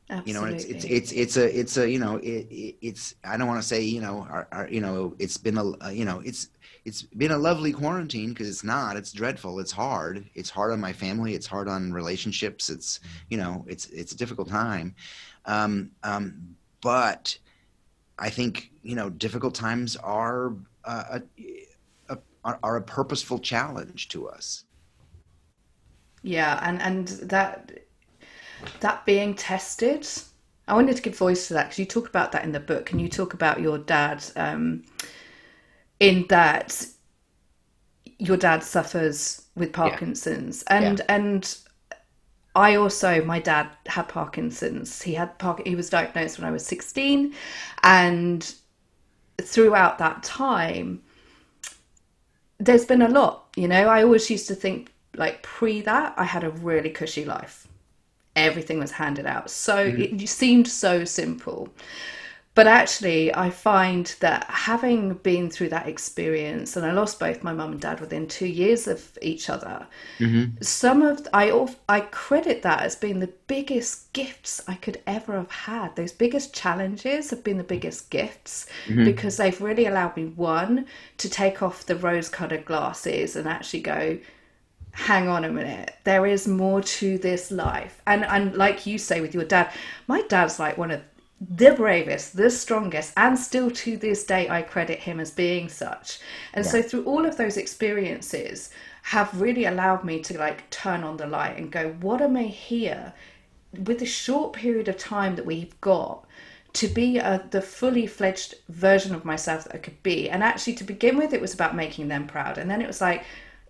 Absolutely. 0.09 0.31
You 0.31 0.39
know, 0.39 0.55
it's 0.55 0.63
it's 0.65 0.85
it's 0.85 1.11
it's 1.11 1.37
a 1.37 1.59
it's 1.59 1.77
a 1.77 1.89
you 1.89 1.99
know 1.99 2.17
it, 2.17 2.47
it 2.49 2.75
it's 2.81 3.13
I 3.23 3.37
don't 3.37 3.47
want 3.47 3.61
to 3.61 3.67
say 3.67 3.81
you 3.81 4.01
know 4.01 4.25
our, 4.29 4.47
our, 4.51 4.67
you 4.67 4.81
know 4.81 5.13
it's 5.19 5.37
been 5.37 5.57
a 5.57 5.91
you 5.91 6.03
know 6.03 6.21
it's 6.25 6.49
it's 6.85 7.03
been 7.03 7.29
a 7.29 7.37
lovely 7.37 7.71
quarantine 7.71 8.29
because 8.29 8.49
it's 8.49 8.63
not 8.63 8.97
it's 8.97 9.11
dreadful 9.11 9.59
it's 9.59 9.71
hard 9.71 10.25
it's 10.33 10.49
hard 10.49 10.71
on 10.71 10.79
my 10.79 10.91
family 10.91 11.35
it's 11.35 11.45
hard 11.45 11.67
on 11.67 11.93
relationships 11.93 12.69
it's 12.71 12.99
you 13.29 13.37
know 13.37 13.63
it's 13.67 13.87
it's 13.87 14.13
a 14.13 14.17
difficult 14.17 14.49
time 14.49 14.95
um, 15.45 15.91
um, 16.03 16.55
but 16.81 17.37
i 18.17 18.29
think 18.29 18.71
you 18.81 18.95
know 18.95 19.09
difficult 19.09 19.53
times 19.53 19.95
are 19.97 20.55
uh, 20.85 21.19
a, 22.09 22.17
a, 22.45 22.57
are 22.63 22.77
a 22.77 22.81
purposeful 22.81 23.37
challenge 23.37 24.07
to 24.07 24.27
us 24.27 24.63
yeah 26.23 26.59
and 26.63 26.81
and 26.81 27.07
that 27.29 27.71
that 28.79 29.05
being 29.05 29.33
tested 29.33 30.07
i 30.67 30.73
wanted 30.73 30.95
to 30.95 31.01
give 31.01 31.17
voice 31.17 31.47
to 31.47 31.53
that 31.53 31.65
because 31.65 31.79
you 31.79 31.85
talk 31.85 32.07
about 32.07 32.31
that 32.31 32.43
in 32.43 32.51
the 32.51 32.59
book 32.59 32.91
and 32.91 33.01
you 33.01 33.07
talk 33.07 33.33
about 33.33 33.59
your 33.59 33.77
dad 33.77 34.23
um, 34.35 34.83
in 35.99 36.25
that 36.29 36.85
your 38.17 38.37
dad 38.37 38.63
suffers 38.63 39.43
with 39.55 39.71
Parkinson's 39.71 40.63
yeah. 40.69 40.77
and 40.77 40.99
yeah. 40.99 41.05
and 41.15 41.57
I 42.55 42.75
also 42.75 43.23
my 43.23 43.39
dad 43.39 43.69
had 43.85 44.09
Parkinson's. 44.09 45.01
He 45.01 45.13
had 45.13 45.37
Park 45.39 45.65
he 45.65 45.75
was 45.75 45.89
diagnosed 45.89 46.37
when 46.37 46.47
I 46.47 46.51
was 46.51 46.65
16 46.65 47.33
and 47.83 48.55
throughout 49.41 49.97
that 49.99 50.23
time 50.23 51.01
there's 52.59 52.83
been 52.83 53.01
a 53.01 53.07
lot, 53.07 53.47
you 53.55 53.69
know. 53.69 53.87
I 53.87 54.03
always 54.03 54.29
used 54.29 54.49
to 54.49 54.55
think 54.55 54.91
like 55.15 55.41
pre 55.43 55.79
that 55.81 56.13
I 56.17 56.25
had 56.25 56.43
a 56.43 56.49
really 56.49 56.89
cushy 56.89 57.23
life. 57.23 57.68
Everything 58.39 58.79
was 58.79 58.91
handed 58.91 59.25
out. 59.25 59.49
So 59.49 59.91
mm-hmm. 59.91 60.15
it 60.19 60.29
seemed 60.29 60.67
so 60.67 61.05
simple. 61.05 61.69
But 62.55 62.67
actually, 62.67 63.33
I 63.33 63.51
find 63.51 64.13
that 64.19 64.43
having 64.49 65.13
been 65.13 65.49
through 65.49 65.69
that 65.69 65.87
experience, 65.87 66.75
and 66.75 66.85
I 66.85 66.91
lost 66.91 67.17
both 67.17 67.41
my 67.41 67.53
mum 67.53 67.71
and 67.71 67.79
dad 67.79 68.01
within 68.01 68.27
two 68.27 68.47
years 68.47 68.85
of 68.87 69.17
each 69.21 69.49
other, 69.49 69.87
mm-hmm. 70.17 70.61
some 70.61 71.01
of 71.01 71.25
I 71.31 71.67
I 71.87 72.01
credit 72.01 72.63
that 72.63 72.81
as 72.81 72.97
being 72.97 73.19
the 73.19 73.33
biggest 73.47 74.11
gifts 74.11 74.61
I 74.67 74.75
could 74.75 75.01
ever 75.07 75.37
have 75.37 75.51
had. 75.51 75.95
Those 75.95 76.11
biggest 76.11 76.53
challenges 76.53 77.29
have 77.29 77.45
been 77.45 77.57
the 77.57 77.63
biggest 77.63 78.09
gifts 78.09 78.65
mm-hmm. 78.87 79.05
because 79.05 79.37
they've 79.37 79.61
really 79.61 79.85
allowed 79.85 80.17
me 80.17 80.25
one 80.25 80.85
to 81.19 81.29
take 81.29 81.61
off 81.61 81.85
the 81.85 81.95
rose-colored 81.95 82.65
glasses 82.65 83.37
and 83.37 83.47
actually 83.47 83.81
go, 83.81 84.19
hang 85.05 85.27
on 85.27 85.45
a 85.45 85.51
minute 85.51 85.95
there 86.03 86.25
is 86.25 86.47
more 86.47 86.81
to 86.81 87.17
this 87.19 87.51
life 87.51 88.01
and 88.05 88.25
and 88.25 88.55
like 88.55 88.85
you 88.85 88.97
say 88.97 89.21
with 89.21 89.33
your 89.33 89.45
dad 89.45 89.71
my 90.07 90.21
dad's 90.23 90.59
like 90.59 90.77
one 90.77 90.91
of 90.91 91.01
the 91.41 91.71
bravest, 91.71 92.35
the 92.35 92.49
strongest, 92.49 93.13
and 93.15 93.39
still 93.39 93.71
to 93.71 93.95
this 93.97 94.25
day, 94.25 94.49
I 94.49 94.61
credit 94.61 94.99
him 94.99 95.19
as 95.19 95.31
being 95.31 95.69
such. 95.69 96.19
And 96.53 96.65
yeah. 96.65 96.71
so, 96.71 96.81
through 96.81 97.05
all 97.05 97.25
of 97.25 97.37
those 97.37 97.55
experiences, 97.55 98.71
have 99.03 99.39
really 99.39 99.65
allowed 99.65 100.03
me 100.03 100.19
to 100.21 100.37
like 100.37 100.69
turn 100.69 101.03
on 101.03 101.17
the 101.17 101.25
light 101.25 101.57
and 101.57 101.71
go, 101.71 101.91
what 102.01 102.21
am 102.21 102.35
I 102.35 102.43
here 102.43 103.13
with 103.85 103.99
the 103.99 104.05
short 104.05 104.53
period 104.53 104.87
of 104.87 104.97
time 104.97 105.35
that 105.35 105.45
we've 105.45 105.79
got 105.81 106.25
to 106.73 106.87
be 106.87 107.17
a, 107.17 107.43
the 107.49 107.61
fully 107.61 108.05
fledged 108.05 108.55
version 108.67 109.15
of 109.15 109.25
myself 109.25 109.63
that 109.63 109.75
I 109.75 109.79
could 109.79 110.01
be? 110.03 110.29
And 110.29 110.43
actually, 110.43 110.73
to 110.75 110.83
begin 110.83 111.17
with, 111.17 111.33
it 111.33 111.41
was 111.41 111.53
about 111.53 111.75
making 111.75 112.09
them 112.09 112.27
proud. 112.27 112.57
And 112.57 112.69
then 112.69 112.81
it 112.81 112.87
was 112.87 112.99
like, 112.99 113.23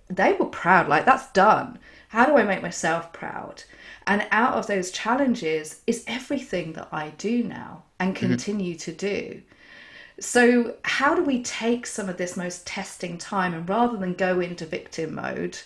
they 0.10 0.34
were 0.34 0.48
proud, 0.48 0.88
like, 0.88 1.06
that's 1.06 1.32
done. 1.32 1.80
How 2.10 2.26
do 2.26 2.38
I 2.38 2.44
make 2.44 2.62
myself 2.62 3.14
proud? 3.14 3.64
And 4.08 4.28
out 4.32 4.56
of 4.56 4.68
those 4.68 4.90
challenges 4.92 5.82
is 5.86 6.04
everything 6.08 6.74
that 6.74 6.90
I 6.92 7.10
do 7.12 7.44
now 7.44 7.84
and 8.00 8.16
mm-hmm. 8.16 8.28
continue 8.28 8.74
mm-hmm. 8.76 8.92
to 8.92 8.94
do. 8.94 9.42
So, 10.20 10.76
how 10.84 11.16
do 11.16 11.24
we 11.24 11.44
take 11.44 11.86
some 11.86 12.10
of 12.10 12.18
this 12.18 12.36
most 12.36 12.68
testing 12.68 13.18
time 13.18 13.54
and 13.54 13.70
rather 13.70 13.98
than 13.98 14.16
go 14.16 14.40
into 14.42 14.66
victim 14.66 15.16
mode, 15.16 15.58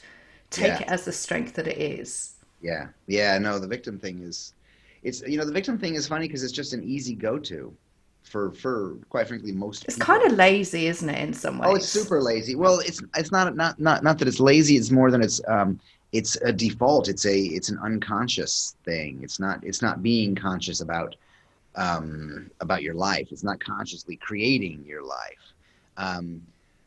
take 0.51 0.67
yeah. 0.67 0.81
it 0.81 0.87
as 0.89 1.05
the 1.05 1.11
strength 1.11 1.53
that 1.55 1.67
it 1.67 1.77
is? 1.77 2.33
Yeah. 2.61 2.87
Yeah. 3.07 3.37
No, 3.39 3.57
the 3.57 3.67
victim 3.67 3.97
thing 3.97 4.21
is, 4.21 4.53
it's, 5.01 5.21
you 5.21 5.37
know, 5.37 5.45
the 5.45 5.51
victim 5.51 5.79
thing 5.79 5.95
is 5.95 6.07
funny 6.07 6.27
because 6.27 6.43
it's 6.43 6.53
just 6.53 6.73
an 6.73 6.83
easy 6.83 7.15
go 7.15 7.39
to 7.39 7.75
for 8.23 8.51
for 8.51 8.95
quite 9.09 9.27
frankly 9.27 9.51
most 9.51 9.85
it's 9.85 9.95
people. 9.95 10.15
kind 10.15 10.31
of 10.31 10.37
lazy 10.37 10.87
isn't 10.87 11.09
it 11.09 11.19
in 11.19 11.33
some 11.33 11.59
ways 11.59 11.69
oh 11.69 11.75
it's 11.75 11.89
super 11.89 12.21
lazy. 12.21 12.55
Well 12.55 12.79
it's 12.79 13.01
it's 13.15 13.31
not 13.31 13.55
not 13.55 13.79
not 13.79 14.03
not 14.03 14.17
that 14.19 14.27
it's 14.27 14.39
lazy 14.39 14.75
it's 14.75 14.91
more 14.91 15.11
than 15.11 15.21
it's 15.21 15.41
um 15.47 15.79
it's 16.13 16.35
a 16.37 16.53
default. 16.53 17.09
It's 17.09 17.25
a 17.25 17.37
it's 17.37 17.69
an 17.69 17.79
unconscious 17.79 18.75
thing. 18.85 19.19
It's 19.23 19.39
not 19.39 19.63
it's 19.63 19.81
not 19.81 20.03
being 20.03 20.35
conscious 20.35 20.79
about 20.79 21.15
um, 21.75 22.51
about 22.61 22.83
your 22.83 22.93
life. 22.93 23.29
It's 23.31 23.43
not 23.43 23.59
consciously 23.59 24.15
creating 24.15 24.85
your 24.87 25.03
life. 25.03 25.53
Um, 25.97 26.41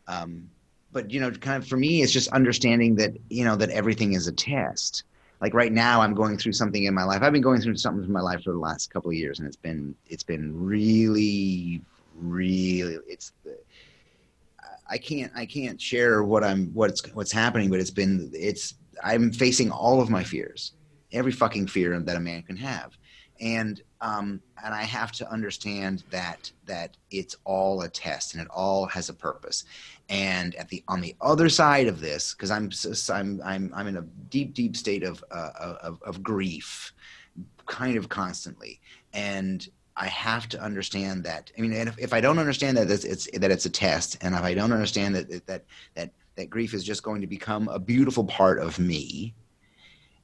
um, 0.07 0.49
but 0.93 1.11
you 1.11 1.21
know 1.21 1.31
kind 1.33 1.63
of 1.63 1.69
for 1.69 1.77
me 1.77 2.03
it's 2.03 2.13
just 2.13 2.29
understanding 2.29 2.95
that 2.97 3.15
you 3.29 3.45
know 3.45 3.57
that 3.57 3.71
everything 3.71 4.15
is 4.15 4.29
a 4.29 4.33
test 4.33 5.03
like 5.41 5.55
right 5.55 5.73
now 5.73 6.01
i'm 6.01 6.15
going 6.15 6.37
through 6.37 6.53
something 6.53 6.85
in 6.85 6.95
my 6.95 7.05
life. 7.05 7.23
I've 7.23 7.33
been 7.33 7.43
going 7.43 7.61
through 7.61 7.77
something 7.77 8.05
in 8.05 8.13
my 8.13 8.21
life 8.21 8.43
for 8.43 8.53
the 8.53 8.59
last 8.59 8.91
couple 8.91 9.11
of 9.11 9.17
years 9.17 9.39
and 9.39 9.47
it's 9.47 9.57
been 9.57 9.95
it's 10.07 10.23
been 10.23 10.53
really 10.59 11.83
really 12.15 12.99
it's 13.07 13.33
the 13.45 13.57
I 14.89 14.99
can't 14.99 15.33
I 15.35 15.47
can't 15.47 15.81
share 15.81 16.23
what 16.23 16.45
I'm 16.45 16.69
what's 16.73 17.05
what's 17.15 17.33
happening, 17.33 17.71
but 17.71 17.81
it's 17.81 17.91
been 17.91 18.31
it's 18.33 18.75
I'm 19.03 19.33
facing 19.33 19.71
all 19.71 20.01
of 20.01 20.11
my 20.11 20.23
fears, 20.25 20.73
every 21.13 21.33
fucking 21.33 21.67
fear 21.67 21.99
that 21.99 22.17
a 22.17 22.21
man 22.21 22.43
can 22.43 22.57
have, 22.57 22.97
and 23.41 23.83
um, 24.01 24.41
and 24.65 24.75
I 24.75 24.83
have 24.83 25.13
to 25.13 25.31
understand 25.31 26.05
that 26.11 26.51
that 26.67 26.97
it's 27.11 27.37
all 27.45 27.83
a 27.83 27.89
test 27.89 28.35
and 28.35 28.43
it 28.43 28.49
all 28.51 28.87
has 28.87 29.09
a 29.09 29.15
purpose. 29.15 29.65
And 30.09 30.55
at 30.57 30.69
the 30.69 30.85
on 30.89 31.01
the 31.01 31.15
other 31.21 31.49
side 31.49 31.87
of 31.87 32.01
this, 32.01 32.35
because 32.35 32.51
I'm 32.51 32.71
I'm 33.11 33.41
I'm 33.45 33.73
I'm 33.75 33.87
in 33.87 33.97
a 33.97 34.03
deep 34.31 34.55
deep 34.55 34.77
state 34.77 35.03
of, 35.03 35.25
uh, 35.31 35.75
of 35.83 36.03
of 36.03 36.23
grief, 36.23 36.93
kind 37.67 37.97
of 37.97 38.09
constantly, 38.09 38.81
and 39.13 39.67
I 39.97 40.07
have 40.09 40.49
to 40.51 40.61
understand 40.61 41.25
that. 41.25 41.51
I 41.57 41.63
mean, 41.63 41.73
if, 41.73 41.99
if 41.99 42.13
I 42.13 42.21
don't 42.21 42.39
understand 42.39 42.77
that 42.77 42.91
it's, 42.91 43.05
it's, 43.05 43.31
that 43.33 43.51
it's 43.51 43.65
a 43.65 43.71
test, 43.71 44.19
and 44.21 44.35
if 44.35 44.43
I 44.43 44.53
don't 44.53 44.73
understand 44.73 45.15
that 45.15 45.47
that 45.47 45.65
that 45.95 46.11
that 46.37 46.51
grief 46.51 46.75
is 46.75 46.85
just 46.85 47.03
going 47.03 47.23
to 47.23 47.27
become 47.27 47.69
a 47.69 47.79
beautiful 47.79 48.25
part 48.25 48.59
of 48.59 48.79
me 48.79 49.35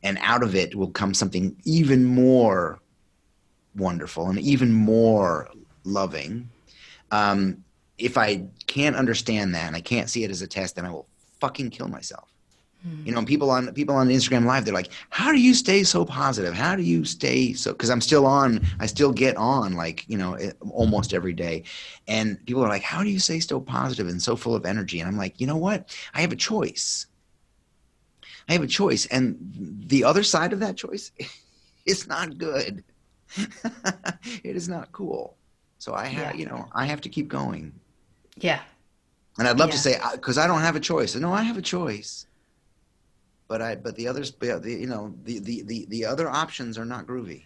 and 0.03 0.19
out 0.21 0.43
of 0.43 0.55
it 0.55 0.75
will 0.75 0.91
come 0.91 1.15
something 1.15 1.57
even 1.65 2.05
more 2.05 2.81
wonderful 3.77 4.29
and 4.29 4.39
even 4.39 4.73
more 4.73 5.49
loving 5.85 6.49
um, 7.11 7.63
if 7.99 8.17
i 8.17 8.45
can't 8.67 8.97
understand 8.97 9.55
that 9.55 9.67
and 9.67 9.77
i 9.77 9.81
can't 9.81 10.11
see 10.11 10.25
it 10.25 10.31
as 10.31 10.43
a 10.43 10.47
test 10.47 10.77
then 10.77 10.85
i 10.85 10.91
will 10.91 11.07
fucking 11.41 11.71
kill 11.71 11.89
myself 11.89 12.33
Mm. 12.87 13.07
You 13.07 13.13
know, 13.13 13.25
people 13.25 13.51
on 13.51 13.73
people 13.75 13.95
on 13.95 14.09
Instagram 14.09 14.45
Live, 14.45 14.65
they're 14.65 14.75
like, 14.75 14.91
"How 15.11 15.31
do 15.31 15.41
you 15.41 15.55
stay 15.55 15.85
so 15.85 16.05
positive? 16.05 16.53
How 16.53 16.75
do 16.75 16.83
you 16.83 17.05
stay 17.05 17.53
so?" 17.53 17.73
Because 17.73 17.91
I'm 17.91 18.01
still 18.01 18.27
on, 18.27 18.67
I 18.81 18.87
still 18.87 19.13
get 19.13 19.37
on 19.37 19.75
like 19.75 20.05
you 20.09 20.19
know 20.19 20.37
almost 20.71 21.15
every 21.15 21.33
day, 21.33 21.63
and 22.09 22.45
people 22.45 22.65
are 22.65 22.69
like, 22.69 22.83
"How 22.83 23.03
do 23.03 23.11
you 23.11 23.21
stay 23.21 23.39
so 23.41 23.61
positive 23.61 24.09
and 24.09 24.21
so 24.21 24.35
full 24.35 24.57
of 24.57 24.67
energy?" 24.67 24.99
And 25.01 25.09
I'm 25.09 25.17
like, 25.17 25.41
you 25.41 25.47
know 25.47 25.57
what? 25.57 25.97
I 26.15 26.23
have 26.23 26.33
a 26.33 26.37
choice. 26.37 27.07
I 28.49 28.55
have 28.55 28.63
a 28.63 28.67
choice, 28.67 29.07
and 29.07 29.37
the 29.87 30.03
other 30.03 30.25
side 30.25 30.53
of 30.53 30.59
that 30.61 30.77
choice 30.77 31.13
is 31.87 32.09
not 32.09 32.37
good. 32.37 32.83
it 34.45 34.57
is 34.57 34.69
not 34.69 34.93
cool. 34.93 35.37
So 35.79 35.95
I 35.95 36.07
have, 36.07 36.35
yeah. 36.35 36.41
you 36.41 36.47
know, 36.47 36.69
I 36.73 36.87
have 36.87 37.01
to 37.03 37.09
keep 37.09 37.29
going. 37.29 37.73
Yeah. 38.37 38.61
And 39.39 39.49
I'd 39.49 39.59
love 39.59 39.71
yeah. 39.71 39.75
to 39.75 39.79
say 39.79 40.01
because 40.13 40.39
I 40.39 40.47
don't 40.47 40.61
have 40.61 40.77
a 40.77 40.81
choice. 40.81 41.15
No, 41.17 41.33
I 41.33 41.43
have 41.43 41.57
a 41.57 41.63
choice 41.63 42.27
but 43.53 43.61
I 43.61 43.75
but 43.75 43.97
the 43.97 44.09
others 44.09 44.33
the, 44.33 44.63
you 44.65 44.87
know 44.87 45.15
the, 45.25 45.39
the 45.39 45.63
the 45.65 45.85
the 45.91 46.07
other 46.07 46.27
options 46.27 46.79
are 46.79 46.87
not 46.87 47.07
groovy. 47.07 47.43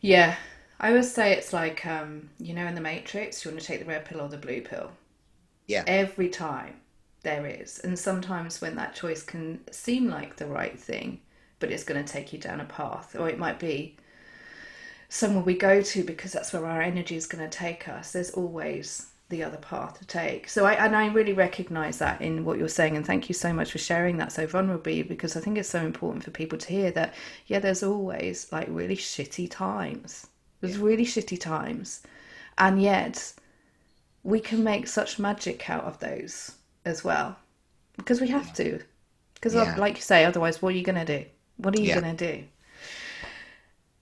Yeah, 0.00 0.36
I 0.78 0.90
always 0.90 1.12
say 1.12 1.32
it's 1.32 1.52
like 1.52 1.84
um, 1.84 2.30
you 2.38 2.54
know 2.54 2.64
in 2.68 2.76
the 2.76 2.80
Matrix, 2.80 3.44
you 3.44 3.50
want 3.50 3.60
to 3.60 3.66
take 3.66 3.80
the 3.80 3.86
red 3.86 4.04
pill 4.04 4.20
or 4.20 4.28
the 4.28 4.38
blue 4.38 4.60
pill. 4.60 4.92
Yeah. 5.66 5.82
Every 5.88 6.28
time 6.28 6.76
there 7.24 7.44
is, 7.44 7.80
and 7.80 7.98
sometimes 7.98 8.60
when 8.60 8.76
that 8.76 8.94
choice 8.94 9.24
can 9.24 9.58
seem 9.72 10.08
like 10.08 10.36
the 10.36 10.46
right 10.46 10.78
thing, 10.78 11.20
but 11.58 11.72
it's 11.72 11.82
going 11.82 12.04
to 12.04 12.12
take 12.12 12.32
you 12.32 12.38
down 12.38 12.60
a 12.60 12.64
path, 12.64 13.16
or 13.18 13.28
it 13.28 13.40
might 13.40 13.58
be 13.58 13.96
somewhere 15.12 15.44
we 15.44 15.54
go 15.54 15.82
to 15.82 16.02
because 16.02 16.32
that's 16.32 16.54
where 16.54 16.64
our 16.64 16.80
energy 16.80 17.16
is 17.16 17.26
going 17.26 17.44
to 17.44 17.58
take 17.58 17.86
us. 17.86 18.12
There's 18.12 18.30
always 18.30 19.08
the 19.28 19.44
other 19.44 19.58
path 19.58 19.98
to 19.98 20.06
take. 20.06 20.48
So 20.48 20.64
I 20.64 20.72
and 20.72 20.96
I 20.96 21.08
really 21.08 21.34
recognise 21.34 21.98
that 21.98 22.22
in 22.22 22.46
what 22.46 22.58
you're 22.58 22.68
saying, 22.68 22.96
and 22.96 23.06
thank 23.06 23.28
you 23.28 23.34
so 23.34 23.52
much 23.52 23.72
for 23.72 23.78
sharing 23.78 24.16
that 24.16 24.32
so 24.32 24.46
vulnerably 24.46 25.06
because 25.06 25.36
I 25.36 25.40
think 25.40 25.58
it's 25.58 25.68
so 25.68 25.84
important 25.84 26.24
for 26.24 26.30
people 26.30 26.58
to 26.58 26.68
hear 26.68 26.90
that. 26.92 27.12
Yeah, 27.46 27.58
there's 27.58 27.82
always 27.82 28.50
like 28.52 28.68
really 28.70 28.96
shitty 28.96 29.50
times. 29.50 30.28
There's 30.62 30.78
yeah. 30.78 30.84
really 30.84 31.04
shitty 31.04 31.38
times, 31.38 32.02
and 32.56 32.80
yet 32.80 33.34
we 34.22 34.40
can 34.40 34.64
make 34.64 34.88
such 34.88 35.18
magic 35.18 35.68
out 35.68 35.84
of 35.84 35.98
those 35.98 36.52
as 36.86 37.04
well 37.04 37.36
because 37.98 38.20
we 38.20 38.28
have 38.28 38.54
to. 38.54 38.80
Because 39.34 39.54
yeah. 39.54 39.76
like 39.76 39.96
you 39.96 40.02
say, 40.02 40.24
otherwise, 40.24 40.62
what 40.62 40.72
are 40.72 40.76
you 40.76 40.84
going 40.84 41.04
to 41.04 41.18
do? 41.18 41.26
What 41.58 41.76
are 41.76 41.80
you 41.82 41.88
yeah. 41.88 42.00
going 42.00 42.16
to 42.16 42.32
do? 42.32 42.44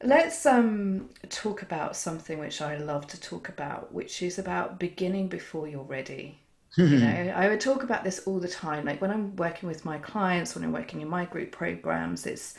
Let's 0.03 0.47
um, 0.47 1.11
talk 1.29 1.63
about 1.63 1.95
something 1.95 2.39
which 2.39 2.63
I 2.63 2.79
love 2.79 3.07
to 3.09 3.21
talk 3.21 3.49
about, 3.51 3.93
which 3.93 4.23
is 4.23 4.39
about 4.39 4.79
beginning 4.79 5.29
before 5.29 5.69
you're 5.69 5.83
ready. 5.83 6.39
you 6.77 6.87
know, 6.99 7.33
I 7.37 7.49
would 7.49 7.61
talk 7.61 7.83
about 7.83 8.03
this 8.03 8.21
all 8.21 8.41
the 8.41 8.49
time. 8.49 8.87
Like 8.87 9.01
when 9.03 9.11
I'm 9.11 9.37
working 9.37 9.69
with 9.69 9.85
my 9.85 9.99
clients, 9.99 10.55
when 10.55 10.65
I'm 10.65 10.73
working 10.73 11.03
in 11.03 11.09
my 11.09 11.27
group 11.27 11.53
programs, 11.53 12.27
it's 12.27 12.55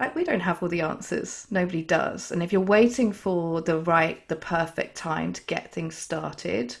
like 0.00 0.14
we 0.14 0.24
don't 0.24 0.40
have 0.40 0.62
all 0.62 0.68
the 0.68 0.80
answers. 0.80 1.46
Nobody 1.50 1.82
does. 1.82 2.30
And 2.30 2.42
if 2.42 2.52
you're 2.52 2.62
waiting 2.62 3.12
for 3.12 3.60
the 3.60 3.80
right, 3.80 4.26
the 4.28 4.36
perfect 4.36 4.96
time 4.96 5.34
to 5.34 5.42
get 5.42 5.72
things 5.72 5.94
started, 5.94 6.74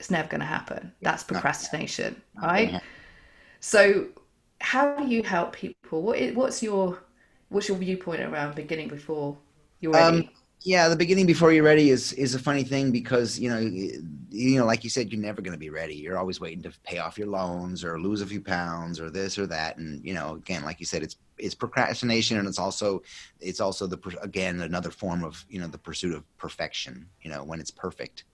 it's 0.00 0.10
never 0.10 0.28
going 0.28 0.40
to 0.40 0.46
happen. 0.46 0.92
That's 1.02 1.22
procrastination, 1.22 2.20
right? 2.42 2.80
So, 3.60 4.08
how 4.60 4.96
do 4.96 5.06
you 5.06 5.22
help 5.22 5.52
people? 5.52 6.02
What 6.02 6.18
is, 6.18 6.34
what's 6.34 6.62
your 6.62 6.98
what's 7.50 7.68
your 7.68 7.76
viewpoint 7.76 8.22
around 8.22 8.54
beginning 8.54 8.88
before 8.88 9.36
you're 9.80 9.92
ready? 9.92 10.18
Um, 10.18 10.28
yeah, 10.62 10.88
the 10.88 10.96
beginning 10.96 11.26
before 11.26 11.52
you're 11.52 11.64
ready 11.64 11.90
is 11.90 12.12
is 12.14 12.34
a 12.34 12.38
funny 12.38 12.64
thing 12.64 12.90
because 12.90 13.38
you 13.38 13.48
know 13.48 13.58
you 13.58 14.58
know 14.58 14.66
like 14.66 14.84
you 14.84 14.90
said 14.90 15.10
you're 15.10 15.20
never 15.20 15.40
going 15.40 15.54
to 15.54 15.58
be 15.58 15.70
ready. 15.70 15.94
You're 15.94 16.18
always 16.18 16.38
waiting 16.38 16.62
to 16.62 16.72
pay 16.84 16.98
off 16.98 17.16
your 17.16 17.28
loans 17.28 17.82
or 17.82 17.98
lose 17.98 18.20
a 18.20 18.26
few 18.26 18.42
pounds 18.42 19.00
or 19.00 19.10
this 19.10 19.38
or 19.38 19.46
that 19.46 19.78
and 19.78 20.04
you 20.04 20.12
know 20.12 20.34
again 20.34 20.62
like 20.64 20.78
you 20.78 20.86
said 20.86 21.02
it's 21.02 21.16
it's 21.38 21.54
procrastination 21.54 22.36
and 22.36 22.46
it's 22.46 22.58
also 22.58 23.02
it's 23.40 23.60
also 23.60 23.86
the 23.86 23.98
again 24.22 24.60
another 24.60 24.90
form 24.90 25.24
of 25.24 25.44
you 25.48 25.60
know 25.60 25.66
the 25.66 25.78
pursuit 25.78 26.14
of 26.14 26.24
perfection, 26.36 27.08
you 27.22 27.30
know, 27.30 27.42
when 27.42 27.58
it's 27.58 27.70
perfect. 27.70 28.24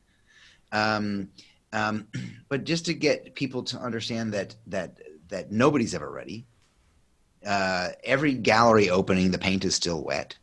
Um 0.73 1.29
um 1.73 2.09
but 2.49 2.65
just 2.65 2.87
to 2.87 2.95
get 2.95 3.37
people 3.37 3.63
to 3.63 3.79
understand 3.79 4.33
that 4.33 4.57
that 4.67 4.99
that 5.29 5.53
nobody's 5.53 5.95
ever 5.95 6.11
ready 6.11 6.45
uh, 7.47 7.91
every 8.05 8.35
gallery 8.35 8.91
opening, 8.91 9.31
the 9.31 9.39
paint 9.39 9.65
is 9.65 9.75
still 9.75 10.03
wet. 10.03 10.37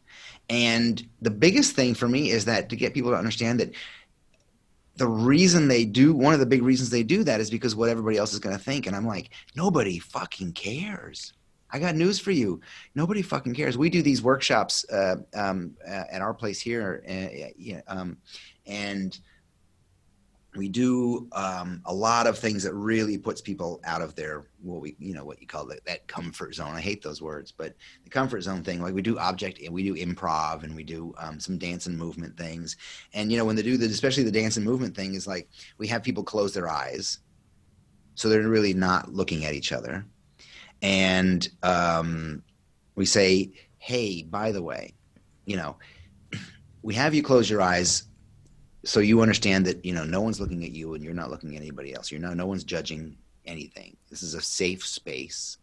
And 0.49 1.05
the 1.21 1.31
biggest 1.31 1.75
thing 1.75 1.93
for 1.93 2.07
me 2.07 2.31
is 2.31 2.45
that 2.45 2.69
to 2.69 2.75
get 2.75 2.93
people 2.93 3.11
to 3.11 3.17
understand 3.17 3.59
that 3.59 3.71
the 4.95 5.07
reason 5.07 5.67
they 5.67 5.85
do 5.85 6.13
one 6.13 6.33
of 6.33 6.39
the 6.39 6.45
big 6.45 6.61
reasons 6.61 6.89
they 6.89 7.03
do 7.03 7.23
that 7.23 7.39
is 7.39 7.49
because 7.49 7.75
what 7.75 7.89
everybody 7.89 8.17
else 8.17 8.33
is 8.33 8.39
going 8.39 8.55
to 8.55 8.61
think. 8.63 8.85
And 8.85 8.95
I'm 8.95 9.07
like, 9.07 9.31
nobody 9.55 9.99
fucking 9.99 10.53
cares. 10.53 11.33
I 11.71 11.79
got 11.79 11.95
news 11.95 12.19
for 12.19 12.29
you. 12.29 12.61
Nobody 12.93 13.23
fucking 13.23 13.55
cares. 13.55 13.77
We 13.77 13.89
do 13.89 14.03
these 14.03 14.21
workshops 14.21 14.85
uh, 14.91 15.15
um, 15.33 15.75
at 15.87 16.21
our 16.21 16.33
place 16.33 16.61
here, 16.61 17.03
uh, 17.09 17.81
um, 17.87 18.17
and 18.67 19.17
we 20.55 20.69
do 20.69 21.27
um, 21.31 21.81
a 21.85 21.93
lot 21.93 22.27
of 22.27 22.37
things 22.37 22.63
that 22.63 22.73
really 22.73 23.17
puts 23.17 23.41
people 23.41 23.81
out 23.85 24.01
of 24.01 24.15
their 24.15 24.45
what 24.61 24.81
we 24.81 24.95
you 24.99 25.13
know 25.13 25.25
what 25.25 25.41
you 25.41 25.47
call 25.47 25.69
it, 25.69 25.83
that 25.85 26.07
comfort 26.07 26.55
zone. 26.55 26.73
I 26.73 26.81
hate 26.81 27.01
those 27.01 27.21
words 27.21 27.51
but 27.51 27.75
the 28.03 28.09
comfort 28.09 28.41
zone 28.41 28.63
thing 28.63 28.81
like 28.81 28.93
we 28.93 29.01
do 29.01 29.17
object 29.17 29.59
we 29.71 29.83
do 29.83 29.95
improv 29.95 30.63
and 30.63 30.75
we 30.75 30.83
do 30.83 31.13
um, 31.17 31.39
some 31.39 31.57
dance 31.57 31.85
and 31.85 31.97
movement 31.97 32.37
things. 32.37 32.77
And 33.13 33.31
you 33.31 33.37
know 33.37 33.45
when 33.45 33.55
they 33.55 33.61
do 33.61 33.77
the 33.77 33.87
especially 33.87 34.23
the 34.23 34.31
dance 34.31 34.57
and 34.57 34.65
movement 34.65 34.95
thing 34.95 35.15
is 35.15 35.27
like 35.27 35.49
we 35.77 35.87
have 35.87 36.03
people 36.03 36.23
close 36.23 36.53
their 36.53 36.69
eyes 36.69 37.19
so 38.15 38.29
they're 38.29 38.47
really 38.47 38.73
not 38.73 39.11
looking 39.11 39.45
at 39.45 39.53
each 39.53 39.71
other. 39.71 40.05
And 40.81 41.47
um, 41.63 42.43
we 42.95 43.05
say 43.05 43.51
hey 43.79 44.23
by 44.23 44.51
the 44.51 44.61
way 44.61 44.93
you 45.45 45.57
know 45.57 45.77
we 46.83 46.93
have 46.93 47.13
you 47.13 47.23
close 47.23 47.49
your 47.49 47.61
eyes 47.61 48.03
so 48.85 48.99
you 48.99 49.21
understand 49.21 49.65
that 49.65 49.83
you 49.85 49.93
know 49.93 50.03
no 50.03 50.21
one's 50.21 50.39
looking 50.39 50.63
at 50.63 50.71
you 50.71 50.93
and 50.93 51.03
you're 51.03 51.13
not 51.13 51.31
looking 51.31 51.55
at 51.55 51.61
anybody 51.61 51.93
else. 51.93 52.11
You're 52.11 52.21
not 52.21 52.35
no 52.35 52.45
one's 52.45 52.63
judging 52.63 53.17
anything. 53.45 53.95
This 54.09 54.23
is 54.23 54.33
a 54.33 54.41
safe 54.41 54.85
space. 54.85 55.57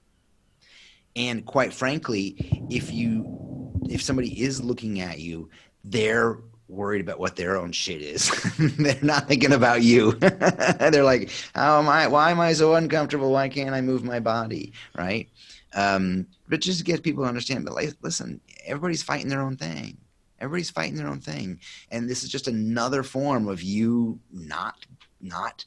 And 1.16 1.44
quite 1.44 1.72
frankly 1.72 2.37
if 2.70 2.92
you 2.92 3.70
if 3.88 4.02
somebody 4.02 4.42
is 4.42 4.62
looking 4.62 5.00
at 5.00 5.18
you 5.18 5.50
they're 5.85 6.38
worried 6.68 7.00
about 7.00 7.18
what 7.18 7.35
their 7.35 7.56
own 7.56 7.72
shit 7.72 8.00
is. 8.00 8.30
They're 8.59 8.96
not 9.02 9.26
thinking 9.26 9.52
about 9.52 9.83
you. 9.83 10.12
They're 10.12 11.02
like 11.04 11.30
how 11.54 11.78
am 11.78 11.88
i 11.88 12.06
why 12.06 12.30
am 12.30 12.40
i 12.40 12.52
so 12.52 12.74
uncomfortable? 12.74 13.33
Why 13.33 13.48
can't 13.48 13.74
i 13.74 13.80
move 13.80 14.04
my 14.04 14.20
body? 14.20 14.72
Right? 14.96 15.28
Um, 15.74 16.26
but 16.48 16.61
just 16.61 16.78
to 16.78 16.85
get 16.85 17.02
people 17.02 17.24
to 17.24 17.28
understand 17.28 17.64
but 17.64 17.74
like, 17.74 17.94
listen 18.02 18.40
everybody's 18.66 19.02
fighting 19.02 19.28
their 19.28 19.40
own 19.40 19.56
thing 19.56 19.96
Everybody's 20.40 20.70
fighting 20.70 20.96
their 20.96 21.09
own 21.09 21.20
thing, 21.20 21.61
and 21.90 22.09
this 22.09 22.22
is 22.22 22.31
just 22.31 22.48
another 22.48 23.03
form 23.03 23.48
of 23.48 23.62
you 23.62 24.20
not 24.33 24.87
not 25.20 25.64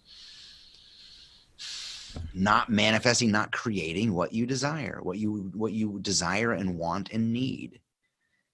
not 2.33 2.69
manifesting, 2.69 3.31
not 3.31 3.51
creating 3.51 4.13
what 4.13 4.33
you 4.33 4.45
desire, 4.45 4.99
what 5.01 5.17
you 5.17 5.51
what 5.53 5.73
you 5.73 5.99
desire 6.01 6.51
and 6.51 6.77
want 6.77 7.12
and 7.12 7.33
need. 7.33 7.79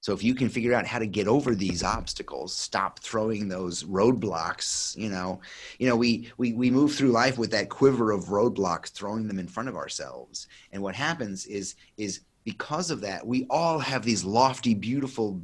So 0.02 0.14
if 0.14 0.24
you 0.24 0.34
can 0.34 0.48
figure 0.48 0.74
out 0.74 0.88
how 0.88 1.00
to 1.00 1.08
get 1.08 1.28
over 1.28 1.54
these 1.54 1.84
obstacles, 1.84 2.56
stop 2.56 3.00
throwing 3.00 3.50
those 3.50 3.84
roadblocks, 3.84 4.96
you 4.96 5.10
know, 5.10 5.42
you 5.78 5.90
know, 5.90 5.96
we 5.96 6.32
we 6.38 6.54
we 6.54 6.72
move 6.72 6.96
through 6.96 7.12
life 7.12 7.38
with 7.38 7.52
that 7.52 7.70
quiver 7.70 8.12
of 8.12 8.26
roadblocks 8.26 8.92
throwing 8.92 9.28
them 9.28 9.40
in 9.40 9.48
front 9.48 9.68
of 9.68 9.76
ourselves. 9.76 10.48
And 10.72 10.82
what 10.82 10.96
happens 10.96 11.46
is 11.46 11.76
is 11.98 12.22
because 12.46 12.92
of 12.92 13.02
that, 13.02 13.28
we 13.28 13.46
all 13.50 13.80
have 13.80 14.04
these 14.04 14.24
lofty, 14.24 14.74
beautiful 14.74 15.42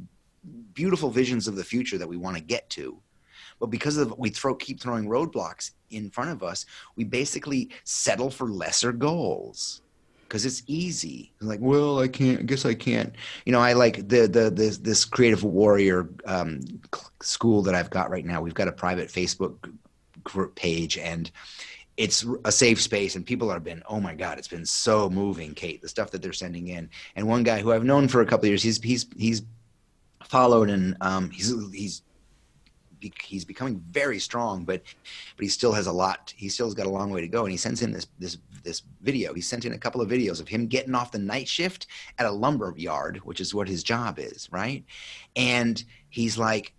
beautiful 0.74 1.10
visions 1.10 1.48
of 1.48 1.56
the 1.56 1.64
future 1.64 1.98
that 1.98 2.08
we 2.08 2.16
want 2.16 2.36
to 2.36 2.42
get 2.42 2.68
to. 2.70 3.00
But 3.58 3.66
because 3.66 3.96
of 3.96 4.16
we 4.18 4.30
throw 4.30 4.54
keep 4.54 4.80
throwing 4.80 5.06
roadblocks 5.06 5.72
in 5.90 6.10
front 6.10 6.30
of 6.30 6.42
us 6.42 6.66
we 6.96 7.04
basically 7.04 7.70
settle 7.84 8.30
for 8.30 8.48
lesser 8.48 8.92
goals. 8.92 9.82
Because 10.22 10.44
it's 10.44 10.62
easy. 10.66 11.32
Like 11.40 11.60
well 11.60 12.00
i 12.00 12.08
can't 12.08 12.40
i 12.40 12.42
guess 12.42 12.66
i 12.66 12.74
can't. 12.74 13.14
You 13.44 13.52
know 13.52 13.60
i 13.60 13.72
like 13.72 14.08
the 14.08 14.26
the 14.26 14.50
this, 14.50 14.78
this 14.78 15.04
creative 15.04 15.44
warrior 15.44 16.10
um, 16.26 16.60
school 17.22 17.62
that 17.62 17.74
i've 17.74 17.90
got 17.90 18.10
right 18.10 18.24
now. 18.24 18.40
We've 18.40 18.54
got 18.54 18.68
a 18.68 18.72
private 18.72 19.08
facebook 19.08 19.72
group 20.24 20.56
page 20.56 20.98
and 20.98 21.30
it's 21.96 22.26
a 22.44 22.52
safe 22.52 22.82
space 22.82 23.14
and 23.14 23.24
people 23.24 23.48
have 23.48 23.64
been 23.64 23.82
oh 23.88 24.00
my 24.00 24.12
god 24.12 24.36
it's 24.38 24.48
been 24.48 24.66
so 24.66 25.08
moving 25.08 25.54
kate 25.54 25.80
the 25.80 25.88
stuff 25.88 26.10
that 26.10 26.20
they're 26.20 26.32
sending 26.32 26.68
in. 26.68 26.90
And 27.14 27.26
one 27.26 27.44
guy 27.44 27.60
who 27.60 27.72
i've 27.72 27.84
known 27.84 28.08
for 28.08 28.20
a 28.20 28.26
couple 28.26 28.48
years 28.48 28.62
he's 28.62 28.82
he's 28.82 29.06
he's 29.16 29.42
followed 30.28 30.70
and 30.70 30.96
um, 31.00 31.30
he's 31.30 31.52
he's 31.72 32.02
he's 33.22 33.44
becoming 33.44 33.82
very 33.90 34.18
strong, 34.18 34.64
but 34.64 34.82
but 35.36 35.42
he 35.42 35.48
still 35.48 35.72
has 35.72 35.86
a 35.86 35.92
lot. 35.92 36.32
He 36.36 36.48
still 36.48 36.66
has 36.66 36.74
got 36.74 36.86
a 36.86 36.90
long 36.90 37.10
way 37.10 37.20
to 37.20 37.28
go. 37.28 37.42
And 37.42 37.50
he 37.50 37.56
sends 37.56 37.82
in 37.82 37.92
this 37.92 38.06
this 38.18 38.38
this 38.62 38.82
video. 39.02 39.34
He 39.34 39.40
sent 39.40 39.64
in 39.64 39.72
a 39.72 39.78
couple 39.78 40.00
of 40.00 40.08
videos 40.08 40.40
of 40.40 40.48
him 40.48 40.66
getting 40.66 40.94
off 40.94 41.12
the 41.12 41.18
night 41.18 41.48
shift 41.48 41.86
at 42.18 42.26
a 42.26 42.30
lumber 42.30 42.74
yard, 42.76 43.18
which 43.24 43.40
is 43.40 43.54
what 43.54 43.68
his 43.68 43.82
job 43.82 44.18
is, 44.18 44.48
right? 44.50 44.84
And 45.34 45.82
he's 46.08 46.38
like 46.38 46.72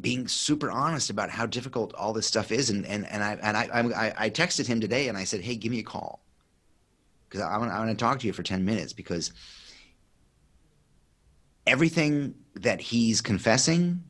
being 0.00 0.28
super 0.28 0.70
honest 0.70 1.08
about 1.10 1.30
how 1.30 1.46
difficult 1.46 1.94
all 1.94 2.12
this 2.12 2.26
stuff 2.26 2.52
is. 2.52 2.70
And 2.70 2.86
and 2.86 3.06
and 3.06 3.22
I 3.22 3.38
and 3.42 3.56
I 3.56 4.08
I, 4.08 4.14
I 4.26 4.30
texted 4.30 4.66
him 4.66 4.80
today 4.80 5.08
and 5.08 5.18
I 5.18 5.24
said, 5.24 5.40
hey, 5.40 5.56
give 5.56 5.72
me 5.72 5.80
a 5.80 5.84
call 5.84 6.20
because 7.34 7.48
I 7.48 7.58
want, 7.58 7.72
I 7.72 7.78
want 7.78 7.90
to 7.90 7.96
talk 7.96 8.20
to 8.20 8.26
you 8.28 8.32
for 8.32 8.44
10 8.44 8.64
minutes 8.64 8.92
because 8.92 9.32
everything 11.66 12.34
that 12.54 12.80
he's 12.80 13.20
confessing, 13.20 14.02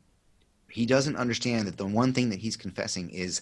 he 0.69 0.85
doesn't 0.85 1.15
understand 1.15 1.67
that 1.67 1.77
the 1.77 1.85
one 1.85 2.13
thing 2.13 2.29
that 2.29 2.39
he's 2.39 2.57
confessing 2.57 3.09
is, 3.09 3.41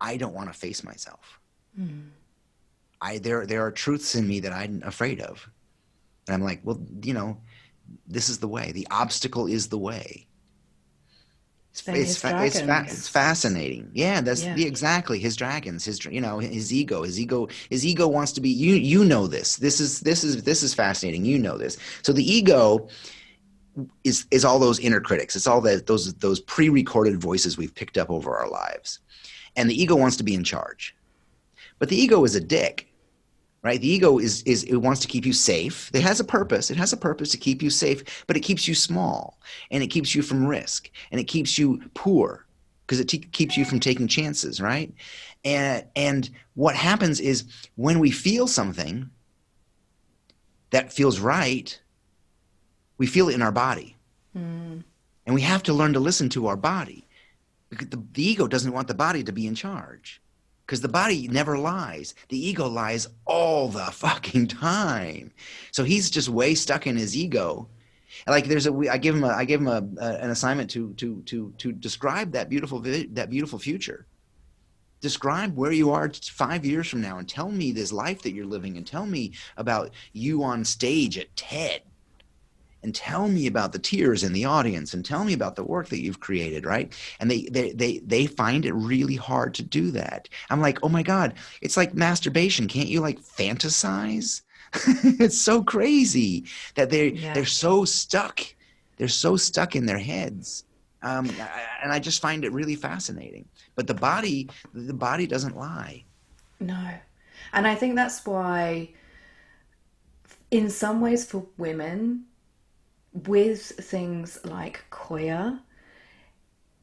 I 0.00 0.16
don't 0.16 0.34
want 0.34 0.52
to 0.52 0.58
face 0.58 0.84
myself. 0.84 1.40
Mm. 1.78 2.10
I 3.00 3.18
there 3.18 3.46
there 3.46 3.64
are 3.64 3.70
truths 3.70 4.14
in 4.14 4.26
me 4.26 4.40
that 4.40 4.52
I'm 4.52 4.82
afraid 4.84 5.20
of, 5.20 5.48
and 6.26 6.34
I'm 6.34 6.42
like, 6.42 6.60
well, 6.64 6.80
you 7.02 7.14
know, 7.14 7.38
this 8.06 8.28
is 8.28 8.38
the 8.38 8.48
way. 8.48 8.72
The 8.72 8.88
obstacle 8.90 9.46
is 9.46 9.68
the 9.68 9.78
way. 9.78 10.26
It's, 11.70 11.86
it's, 11.86 12.16
fa- 12.16 12.44
it's, 12.44 12.60
fa- 12.60 12.84
it's, 12.86 13.08
fascinating. 13.08 13.90
Yeah, 13.94 14.20
that's 14.20 14.42
yeah. 14.44 14.54
The, 14.54 14.66
exactly 14.66 15.20
his 15.20 15.36
dragons. 15.36 15.84
His 15.84 16.04
you 16.04 16.20
know 16.20 16.38
his 16.38 16.72
ego. 16.72 17.04
His 17.04 17.20
ego. 17.20 17.48
His 17.70 17.86
ego 17.86 18.08
wants 18.08 18.32
to 18.32 18.40
be. 18.40 18.48
You 18.48 18.74
you 18.74 19.04
know 19.04 19.28
this. 19.28 19.56
This 19.56 19.80
is 19.80 20.00
this 20.00 20.24
is 20.24 20.42
this 20.42 20.62
is 20.62 20.74
fascinating. 20.74 21.24
You 21.24 21.38
know 21.38 21.56
this. 21.56 21.78
So 22.02 22.12
the 22.12 22.28
ego 22.30 22.88
is 24.04 24.26
is 24.30 24.44
all 24.44 24.58
those 24.58 24.78
inner 24.78 25.00
critics. 25.00 25.36
It's 25.36 25.46
all 25.46 25.60
that 25.62 25.86
those 25.86 26.14
those 26.14 26.40
pre-recorded 26.40 27.20
voices 27.20 27.56
we've 27.56 27.74
picked 27.74 27.98
up 27.98 28.10
over 28.10 28.36
our 28.36 28.48
lives, 28.48 29.00
and 29.56 29.68
the 29.68 29.80
ego 29.80 29.96
wants 29.96 30.16
to 30.16 30.24
be 30.24 30.34
in 30.34 30.44
charge. 30.44 30.94
But 31.78 31.88
the 31.88 31.96
ego 31.96 32.24
is 32.24 32.34
a 32.34 32.40
dick 32.40 32.88
right? 33.62 33.80
The 33.80 33.88
ego 33.88 34.18
is 34.18 34.42
is 34.42 34.64
it 34.64 34.76
wants 34.76 35.00
to 35.02 35.08
keep 35.08 35.26
you 35.26 35.32
safe. 35.32 35.90
It 35.92 36.02
has 36.02 36.20
a 36.20 36.24
purpose. 36.24 36.70
It 36.70 36.76
has 36.76 36.92
a 36.92 36.96
purpose 36.96 37.30
to 37.30 37.36
keep 37.36 37.62
you 37.62 37.70
safe 37.70 38.24
but 38.26 38.36
it 38.36 38.40
keeps 38.40 38.68
you 38.68 38.74
small. 38.74 39.38
And 39.70 39.82
it 39.82 39.88
keeps 39.88 40.14
you 40.14 40.22
from 40.22 40.46
risk. 40.46 40.90
And 41.10 41.20
it 41.20 41.24
keeps 41.24 41.58
you 41.58 41.82
poor 41.94 42.46
because 42.86 43.00
it 43.00 43.08
te- 43.08 43.18
keeps 43.18 43.56
you 43.56 43.64
from 43.64 43.80
taking 43.80 44.08
chances 44.08 44.60
right? 44.60 44.92
And 45.44 45.84
and 45.96 46.30
what 46.54 46.76
happens 46.76 47.20
is 47.20 47.44
when 47.76 47.98
we 47.98 48.10
feel 48.10 48.46
something 48.46 49.10
that 50.70 50.92
feels 50.92 51.18
right 51.18 51.80
we 52.98 53.06
feel 53.06 53.28
it 53.28 53.34
in 53.34 53.42
our 53.42 53.52
body 53.52 53.96
mm. 54.36 54.82
and 55.26 55.34
we 55.34 55.40
have 55.40 55.62
to 55.62 55.72
learn 55.72 55.92
to 55.94 56.00
listen 56.00 56.28
to 56.28 56.46
our 56.46 56.56
body 56.56 57.06
because 57.70 57.88
the, 57.88 58.02
the 58.12 58.22
ego 58.22 58.46
doesn't 58.46 58.72
want 58.72 58.88
the 58.88 58.94
body 58.94 59.24
to 59.24 59.32
be 59.32 59.46
in 59.46 59.54
charge 59.54 60.20
because 60.68 60.82
the 60.82 60.88
body 60.88 61.26
never 61.28 61.56
lies. 61.56 62.14
The 62.28 62.38
ego 62.38 62.68
lies 62.68 63.08
all 63.24 63.68
the 63.68 63.86
fucking 63.92 64.48
time. 64.48 65.32
So 65.72 65.82
he's 65.82 66.10
just 66.10 66.28
way 66.28 66.54
stuck 66.54 66.86
in 66.86 66.96
his 66.96 67.16
ego. 67.16 67.68
Like 68.26 68.46
there's 68.46 68.66
a, 68.66 68.74
I 68.90 68.98
give 68.98 69.14
him 69.14 69.24
a, 69.24 69.28
I 69.28 69.44
give 69.44 69.60
him 69.60 69.68
a, 69.68 69.82
a 70.00 70.16
an 70.16 70.30
assignment 70.30 70.70
to 70.70 70.92
to 70.94 71.22
to 71.22 71.54
to 71.56 71.72
describe 71.72 72.32
that 72.32 72.48
beautiful 72.48 72.80
that 72.80 73.30
beautiful 73.30 73.58
future. 73.58 74.06
Describe 75.00 75.56
where 75.56 75.72
you 75.72 75.92
are 75.92 76.10
five 76.10 76.66
years 76.66 76.88
from 76.88 77.00
now, 77.00 77.18
and 77.18 77.28
tell 77.28 77.50
me 77.50 77.70
this 77.70 77.92
life 77.92 78.22
that 78.22 78.32
you're 78.32 78.46
living, 78.46 78.76
and 78.76 78.86
tell 78.86 79.06
me 79.06 79.32
about 79.56 79.92
you 80.12 80.42
on 80.42 80.64
stage 80.64 81.16
at 81.16 81.34
TED 81.36 81.82
and 82.82 82.94
tell 82.94 83.28
me 83.28 83.46
about 83.46 83.72
the 83.72 83.78
tears 83.78 84.22
in 84.22 84.32
the 84.32 84.44
audience 84.44 84.94
and 84.94 85.04
tell 85.04 85.24
me 85.24 85.32
about 85.32 85.56
the 85.56 85.64
work 85.64 85.88
that 85.88 86.00
you've 86.00 86.20
created 86.20 86.64
right? 86.64 86.92
And 87.20 87.30
they 87.30 87.42
they 87.50 87.72
they, 87.72 87.98
they 87.98 88.26
find 88.26 88.64
it 88.64 88.72
really 88.74 89.16
hard 89.16 89.54
to 89.54 89.62
do 89.62 89.90
that. 89.92 90.28
I'm 90.50 90.60
like 90.60 90.78
oh 90.82 90.88
my 90.88 91.02
god 91.02 91.34
it's 91.60 91.76
like 91.76 91.94
masturbation. 91.94 92.68
Can't 92.68 92.88
you 92.88 93.00
like 93.00 93.20
fantasize? 93.20 94.42
It's 95.20 95.38
so 95.38 95.62
crazy 95.62 96.44
that 96.74 96.90
they 96.90 97.10
yeah. 97.10 97.32
they're 97.32 97.46
so 97.46 97.84
stuck. 97.84 98.40
They're 98.96 99.08
so 99.08 99.36
stuck 99.36 99.76
in 99.76 99.86
their 99.86 99.98
heads. 99.98 100.64
Um, 101.00 101.30
and 101.80 101.92
i 101.92 102.00
just 102.00 102.20
find 102.20 102.44
it 102.44 102.52
really 102.52 102.74
fascinating. 102.74 103.46
But 103.76 103.86
the 103.86 103.94
body 103.94 104.48
the 104.74 104.94
body 104.94 105.26
doesn't 105.26 105.56
lie. 105.56 106.04
No. 106.60 106.90
And 107.52 107.66
i 107.66 107.74
think 107.74 107.96
that's 107.96 108.26
why 108.26 108.90
in 110.50 110.70
some 110.70 111.00
ways 111.00 111.24
for 111.24 111.46
women 111.56 112.24
with 113.12 113.62
things 113.62 114.38
like 114.44 114.84
Qoya, 114.90 115.60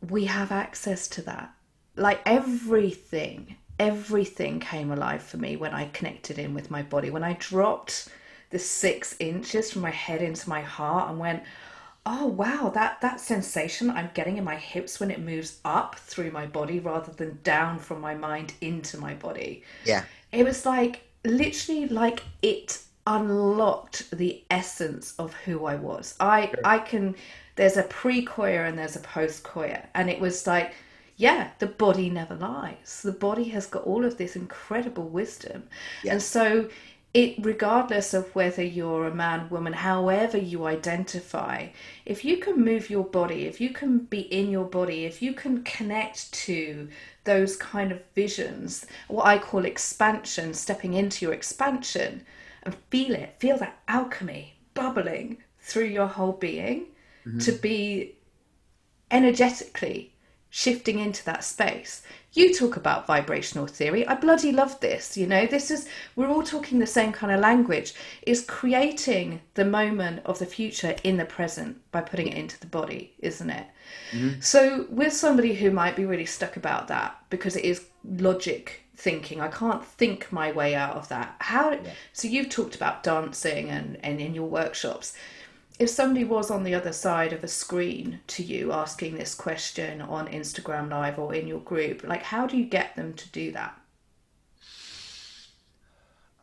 we 0.10 0.26
have 0.26 0.52
access 0.52 1.08
to 1.10 1.22
that. 1.24 1.54
Like 1.96 2.22
everything, 2.26 3.56
everything 3.80 4.60
came 4.60 4.92
alive 4.92 5.24
for 5.24 5.38
me 5.38 5.56
when 5.56 5.74
I 5.74 5.90
connected 5.90 6.38
in 6.40 6.54
with 6.54 6.72
my 6.72 6.82
body. 6.82 7.10
When 7.10 7.24
I 7.24 7.34
dropped 7.34 8.10
the 8.50 8.60
six 8.60 9.16
inches 9.20 9.72
from 9.72 9.82
my 9.82 9.92
head 9.92 10.22
into 10.22 10.50
my 10.50 10.62
heart 10.62 11.10
and 11.10 11.20
went, 11.20 11.44
oh 12.06 12.28
wow, 12.28 12.72
that 12.74 13.02
that 13.02 13.20
sensation 13.20 13.90
I'm 13.90 14.12
getting 14.14 14.38
in 14.38 14.44
my 14.44 14.56
hips 14.56 15.00
when 15.00 15.10
it 15.10 15.20
moves 15.20 15.60
up 15.66 15.96
through 15.96 16.32
my 16.32 16.46
body 16.46 16.80
rather 16.80 17.12
than 17.12 17.40
down 17.44 17.80
from 17.80 18.00
my 18.00 18.14
mind 18.14 18.54
into 18.62 18.98
my 18.98 19.14
body. 19.16 19.64
Yeah. 19.86 20.04
It 20.32 20.44
was 20.44 20.66
like 20.66 21.02
literally 21.24 21.88
like 21.88 22.22
it 22.42 22.80
unlocked 23.08 24.10
the 24.12 24.44
essence 24.50 25.14
of 25.20 25.34
who 25.34 25.66
I 25.66 25.76
was. 25.76 26.16
I 26.20 26.48
sure. 26.48 26.60
I 26.64 26.80
can 26.80 27.16
there's 27.56 27.78
a 27.78 27.84
pre-Qoya 27.84 28.68
and 28.68 28.78
there's 28.78 28.96
a 28.96 29.00
post-Qoya 29.00 29.86
and 29.94 30.10
it 30.10 30.20
was 30.20 30.48
like 30.48 30.74
yeah, 31.18 31.52
the 31.60 31.68
body 31.68 32.10
never 32.10 32.36
lies. 32.36 33.02
The 33.02 33.14
body 33.14 33.46
has 33.46 33.68
got 33.68 33.84
all 33.84 34.04
of 34.04 34.18
this 34.18 34.36
incredible 34.36 35.08
wisdom. 35.08 35.64
Yeah. 36.04 36.14
And 36.14 36.22
so 36.22 36.70
it 37.16 37.36
regardless 37.40 38.14
of 38.14 38.36
whether 38.36 38.62
you're 38.62 39.08
a 39.08 39.16
man, 39.16 39.50
woman, 39.50 39.72
however 39.72 40.38
you 40.38 40.66
identify, 40.66 41.68
if 42.06 42.26
you 42.26 42.36
can 42.38 42.62
move 42.62 42.90
your 42.90 43.06
body, 43.06 43.46
if 43.46 43.62
you 43.62 43.70
can 43.70 44.00
be 44.00 44.20
in 44.20 44.52
your 44.52 44.66
body, 44.66 45.06
if 45.06 45.22
you 45.22 45.32
can 45.34 45.64
connect 45.64 46.34
to 46.34 46.90
those 47.24 47.56
kind 47.56 47.94
of 47.94 48.02
visions, 48.16 48.86
what 49.08 49.26
I 49.26 49.38
call 49.38 49.64
expansion, 49.64 50.54
stepping 50.54 50.94
into 50.94 51.24
your 51.24 51.34
expansion, 51.34 52.26
and 52.66 52.76
feel 52.90 53.14
it, 53.14 53.36
feel 53.40 53.58
that 53.58 53.80
alchemy 53.88 54.56
bubbling 54.74 55.38
through 55.60 55.86
your 55.86 56.08
whole 56.08 56.34
being 56.34 56.88
mm-hmm. 57.26 57.40
to 57.40 57.52
be 57.52 58.16
energetically 59.12 60.14
shifting 60.50 61.00
into 61.00 61.24
that 61.26 61.44
space. 61.44 62.02
You 62.32 62.54
talk 62.54 62.78
about 62.78 63.08
vibrational 63.08 63.68
theory. 63.68 64.08
I 64.08 64.16
bloody 64.16 64.54
love 64.54 64.80
this. 64.80 65.18
You 65.18 65.28
know, 65.28 65.46
this 65.46 65.70
is, 65.70 65.90
we're 66.16 66.30
all 66.30 66.44
talking 66.44 66.80
the 66.80 66.88
same 66.88 67.12
kind 67.12 67.34
of 67.34 67.42
language. 67.42 67.94
Is 68.26 68.46
creating 68.46 69.42
the 69.56 69.66
moment 69.66 70.22
of 70.26 70.40
the 70.40 70.46
future 70.46 70.96
in 71.04 71.18
the 71.18 71.26
present 71.26 71.82
by 71.92 72.02
putting 72.02 72.28
it 72.28 72.38
into 72.38 72.58
the 72.60 72.68
body, 72.68 73.14
isn't 73.20 73.50
it? 73.50 73.68
Mm-hmm. 74.12 74.40
So, 74.40 74.86
with 74.90 75.12
somebody 75.12 75.56
who 75.56 75.72
might 75.72 75.98
be 75.98 76.06
really 76.06 76.26
stuck 76.26 76.56
about 76.56 76.88
that 76.88 77.18
because 77.30 77.58
it 77.58 77.66
is 77.66 77.88
logic 78.06 78.85
thinking. 78.96 79.42
I 79.42 79.48
can't 79.48 79.86
think 79.86 80.32
my 80.32 80.52
way 80.52 80.76
out 80.76 80.96
of 80.96 81.10
that. 81.10 81.36
How 81.40 81.72
yeah. 81.72 81.92
so 82.14 82.28
you've 82.28 82.50
talked 82.50 82.76
about 82.76 83.04
dancing 83.04 83.70
and 83.70 83.98
and 84.04 84.20
in 84.20 84.34
your 84.34 84.48
workshops. 84.48 85.14
If 85.78 85.90
somebody 85.90 86.24
was 86.24 86.50
on 86.50 86.64
the 86.64 86.74
other 86.74 86.94
side 86.94 87.34
of 87.34 87.44
a 87.44 87.50
screen 87.50 88.22
to 88.28 88.44
you 88.44 88.72
asking 88.72 89.16
this 89.16 89.36
question 89.36 90.02
on 90.02 90.28
instagram 90.28 90.90
live 90.90 91.20
or 91.20 91.34
in 91.34 91.48
your 91.48 91.60
group 91.60 92.02
like 92.06 92.24
how 92.24 92.48
do 92.48 92.56
you 92.56 92.66
get 92.66 92.96
them 92.96 93.14
to 93.14 93.30
do 93.32 93.52
that? 93.52 93.80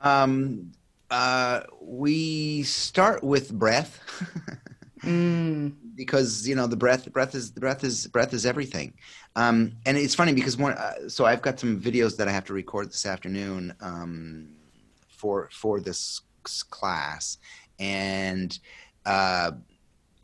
Um 0.00 0.72
uh 1.10 1.62
we 1.80 2.62
start 2.62 3.22
with 3.24 3.52
breath. 3.52 4.00
Mm 5.02 5.81
because 5.94 6.46
you 6.48 6.54
know 6.54 6.66
the 6.66 6.76
breath 6.76 7.10
breath 7.12 7.34
is 7.34 7.52
the 7.52 7.60
breath 7.60 7.84
is 7.84 8.06
breath 8.06 8.32
is 8.32 8.46
everything. 8.46 8.94
Um, 9.36 9.72
and 9.86 9.96
it's 9.96 10.14
funny 10.14 10.32
because 10.32 10.56
one 10.56 10.72
uh, 10.72 11.08
so 11.08 11.24
i've 11.24 11.42
got 11.42 11.58
some 11.58 11.80
videos 11.80 12.16
that 12.18 12.28
i 12.28 12.30
have 12.32 12.44
to 12.44 12.52
record 12.52 12.88
this 12.88 13.06
afternoon 13.06 13.74
um, 13.80 14.48
for 15.08 15.48
for 15.52 15.80
this 15.80 16.20
class. 16.70 17.38
And 17.78 18.56
uh, 19.06 19.52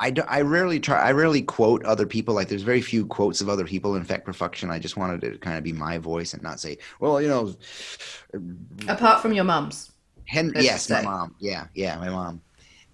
I, 0.00 0.10
do, 0.10 0.22
I 0.28 0.42
rarely 0.42 0.78
try 0.78 1.00
i 1.00 1.12
rarely 1.12 1.42
quote 1.42 1.84
other 1.84 2.06
people. 2.06 2.34
Like 2.34 2.48
there's 2.48 2.62
very 2.62 2.82
few 2.82 3.06
quotes 3.06 3.40
of 3.40 3.48
other 3.48 3.64
people. 3.64 3.96
In 3.96 4.04
Feck 4.04 4.24
Perfection 4.24 4.70
i 4.70 4.78
just 4.78 4.96
wanted 4.96 5.20
to 5.20 5.38
kind 5.38 5.56
of 5.58 5.64
be 5.64 5.72
my 5.72 5.98
voice 5.98 6.34
and 6.34 6.42
not 6.42 6.60
say 6.60 6.78
well 7.00 7.20
you 7.20 7.28
know 7.28 7.54
apart 8.88 9.22
from 9.22 9.32
your 9.32 9.44
mom's 9.44 9.92
Hen- 10.26 10.52
yes 10.54 10.90
my 10.90 11.02
mom. 11.02 11.34
Yeah 11.40 11.66
yeah 11.74 11.96
my 11.96 12.10
mom 12.10 12.42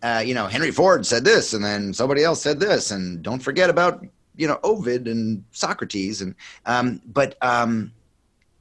uh, 0.04 0.20
you 0.20 0.34
know, 0.34 0.46
Henry 0.46 0.70
Ford 0.70 1.06
said 1.06 1.24
this, 1.24 1.54
and 1.54 1.64
then 1.64 1.94
somebody 1.94 2.22
else 2.22 2.42
said 2.42 2.60
this, 2.60 2.90
and 2.90 3.22
don't 3.22 3.38
forget 3.38 3.70
about 3.70 4.04
you 4.36 4.46
know 4.46 4.60
Ovid 4.62 5.08
and 5.08 5.42
Socrates, 5.52 6.20
and 6.20 6.34
um, 6.66 7.00
but 7.06 7.36
um, 7.40 7.90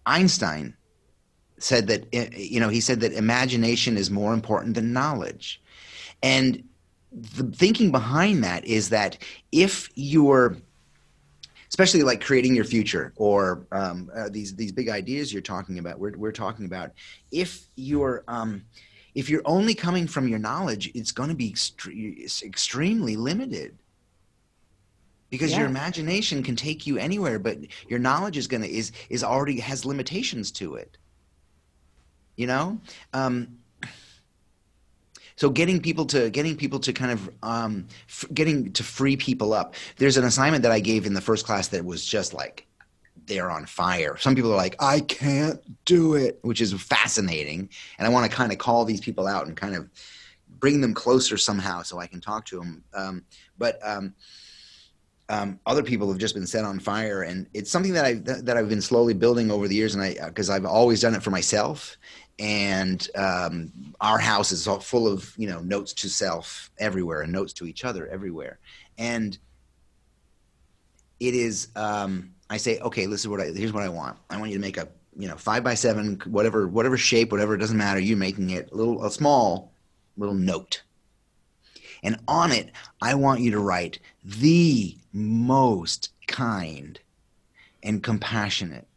Einstein 0.06 0.74
said 1.58 1.88
that 1.88 2.08
eh, 2.14 2.30
you 2.34 2.62
know 2.62 2.70
he 2.70 2.80
said 2.80 3.02
that 3.02 3.12
imagination 3.12 3.98
is 3.98 4.10
more 4.10 4.34
important 4.34 4.76
than 4.76 4.94
knowledge, 4.94 5.62
and 6.24 6.64
the 7.12 7.44
thinking 7.44 7.92
behind 7.92 8.46
that 8.46 8.64
is 8.64 8.88
that 8.90 9.18
if 9.52 9.90
you're 9.96 10.56
especially 11.68 12.04
like 12.04 12.22
creating 12.24 12.56
your 12.56 12.64
future 12.64 13.12
or 13.18 13.68
um, 13.74 14.10
uh, 14.16 14.30
these 14.30 14.56
these 14.56 14.72
big 14.72 14.88
ideas 14.88 15.34
you're 15.34 15.42
talking 15.42 15.78
about 15.78 16.00
we're, 16.00 16.16
we're 16.18 16.32
talking 16.32 16.66
about 16.66 16.92
if 17.32 17.66
you're 17.76 18.24
um, 18.28 18.64
if 19.16 19.30
you're 19.30 19.42
only 19.46 19.76
coming 19.76 20.08
from 20.08 20.28
your 20.28 20.40
knowledge, 20.40 20.92
it's 20.96 21.12
going 21.12 21.30
to 21.30 21.36
be 21.36 21.52
extre- 21.52 22.44
extremely 22.44 23.16
limited 23.16 23.78
because 25.30 25.52
yeah. 25.52 25.60
your 25.60 25.68
imagination 25.68 26.44
can 26.44 26.56
take 26.56 26.86
you 26.86 26.98
anywhere, 26.98 27.40
but 27.40 27.58
your 27.88 28.00
knowledge 28.00 28.38
is 28.38 28.48
going 28.48 28.62
to 28.62 28.70
is 28.70 28.92
is 29.10 29.24
already 29.24 29.60
has 29.60 29.86
limitations 29.86 30.52
to 30.52 30.76
it. 30.76 30.98
You 32.36 32.48
know, 32.48 32.80
um, 33.14 33.60
so 35.36 35.50
getting 35.50 35.82
people 35.82 36.06
to 36.08 36.30
getting 36.30 36.56
people 36.56 36.80
to 36.80 36.94
kind 36.94 37.12
of 37.12 37.30
um, 37.44 37.88
f- 38.08 38.26
getting 38.34 38.72
to 38.74 38.84
free 38.84 39.18
people 39.18 39.54
up 39.54 39.76
there's 39.98 40.18
an 40.18 40.24
assignment 40.24 40.64
that 40.64 40.72
i 40.72 40.80
gave 40.80 41.06
in 41.06 41.14
the 41.14 41.22
first 41.22 41.46
class 41.46 41.68
that 41.70 41.84
was 41.84 42.06
just 42.06 42.34
like 42.34 42.66
they're 43.26 43.52
on 43.52 43.66
fire. 43.66 44.18
Some 44.18 44.36
people 44.36 44.52
are 44.52 44.58
like 44.58 44.76
i 44.80 45.00
can't 45.00 45.60
do 45.86 46.16
it 46.16 46.40
which 46.42 46.62
is 46.62 46.74
fascinating. 46.74 47.70
And 47.98 48.08
i 48.08 48.10
want 48.10 48.30
to 48.30 48.36
kind 48.36 48.52
of 48.52 48.58
call 48.58 48.86
these 48.86 49.02
people 49.02 49.28
out 49.28 49.48
and 49.48 49.56
kind 49.56 49.76
of 49.76 49.90
bring 50.60 50.82
them 50.82 50.94
closer 50.94 51.38
somehow 51.38 51.82
so 51.82 52.00
i 52.00 52.08
can 52.08 52.22
talk 52.22 52.46
to 52.46 52.58
them 52.58 52.84
um, 52.94 53.26
but 53.58 53.80
um, 53.84 54.14
um, 55.30 55.60
other 55.66 55.84
people 55.84 56.10
have 56.10 56.18
just 56.18 56.36
been 56.36 56.46
set 56.46 56.66
on 56.66 56.80
fire. 56.80 57.24
And 57.24 57.48
it's 57.54 57.72
something 57.72 57.94
that 57.94 58.06
i 58.06 58.14
that 58.14 58.58
i've 58.58 58.70
been 58.70 58.82
slowly 58.82 59.14
building 59.14 59.52
over 59.52 59.68
the 59.68 59.76
years. 59.76 59.96
And 59.96 60.04
i 60.04 60.16
because 60.28 60.50
i've 60.50 60.66
always 60.66 61.02
done 61.02 61.16
it 61.16 61.24
for 61.24 61.32
myself. 61.32 61.98
And 62.40 63.08
um, 63.16 63.72
our 64.02 64.18
house 64.18 64.52
is 64.52 64.68
all 64.68 64.80
full 64.80 65.08
of 65.08 65.34
you 65.38 65.48
know 65.48 65.60
notes 65.62 65.94
to 65.94 66.10
self 66.10 66.72
everywhere 66.80 67.22
and 67.22 67.32
notes 67.32 67.54
to 67.54 67.66
each 67.66 67.86
other 67.86 68.08
everywhere. 68.08 68.60
And 68.98 69.38
it 71.20 71.34
is 71.34 71.70
um, 71.76 72.34
i 72.54 72.58
say 72.58 72.80
okay 72.80 73.06
this 73.06 73.22
is 73.22 73.28
what 73.28 73.42
i 73.42 73.46
here's 73.46 73.74
what 73.74 73.84
i 73.84 73.90
want 73.90 74.18
i 74.30 74.38
want 74.38 74.52
you 74.52 74.58
to 74.58 74.62
make 74.62 74.78
a 74.78 74.88
you 75.18 75.28
know 75.28 75.36
five 75.36 75.64
by 75.64 75.74
seven 75.74 76.22
whatever 76.26 76.68
whatever 76.68 76.98
shape 76.98 77.32
whatever 77.32 77.56
it 77.56 77.60
doesn't 77.60 77.78
matter 77.78 78.00
you 78.00 78.16
making 78.16 78.50
it 78.50 78.72
a 78.72 78.76
little 78.76 79.04
a 79.04 79.12
small 79.12 79.72
little 80.18 80.36
note 80.36 80.84
and 82.04 82.18
on 82.28 82.52
it 82.52 82.72
i 83.02 83.14
want 83.14 83.42
you 83.42 83.52
to 83.52 83.60
write 83.60 84.00
the 84.24 84.96
most 85.12 86.10
kind 86.28 87.00
and 87.84 88.02
compassionate 88.02 88.88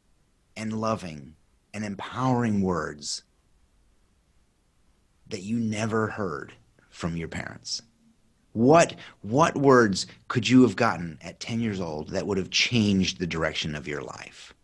and 0.56 0.72
loving 0.72 1.34
and 1.74 1.84
empowering 1.84 2.62
words 2.62 3.22
that 5.28 5.42
you 5.42 5.58
never 5.58 6.08
heard 6.08 6.54
from 6.88 7.16
your 7.16 7.28
parents? 7.28 7.82
What 8.56 8.94
what 9.20 9.54
words 9.54 10.06
could 10.28 10.48
you 10.48 10.62
have 10.62 10.76
gotten 10.76 11.18
at 11.20 11.40
10 11.40 11.60
years 11.60 11.78
old 11.78 12.08
that 12.08 12.26
would 12.26 12.38
have 12.38 12.48
changed 12.48 13.18
the 13.18 13.26
direction 13.26 13.74
of 13.74 13.86
your 13.86 14.00
life? 14.00 14.54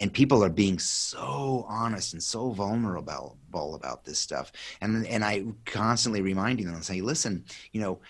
And 0.00 0.12
people 0.12 0.44
are 0.44 0.50
being 0.50 0.78
so 0.78 1.64
honest 1.66 2.12
and 2.12 2.22
so 2.22 2.50
vulnerable 2.50 3.38
about 3.54 4.04
this 4.04 4.18
stuff. 4.18 4.52
And 4.82 5.06
and 5.06 5.24
I 5.24 5.46
constantly 5.64 6.20
reminding 6.20 6.66
them 6.66 6.74
and 6.74 6.84
saying, 6.84 7.04
listen, 7.04 7.46
you 7.72 7.80
know, 7.80 8.00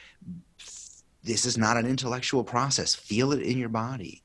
this 1.22 1.47
is 1.47 1.57
not 1.57 1.77
an 1.77 1.87
intellectual 1.87 2.43
process. 2.43 2.97
Feel 2.97 3.31
it 3.31 3.43
in 3.43 3.59
your 3.59 3.68
body. 3.68 4.25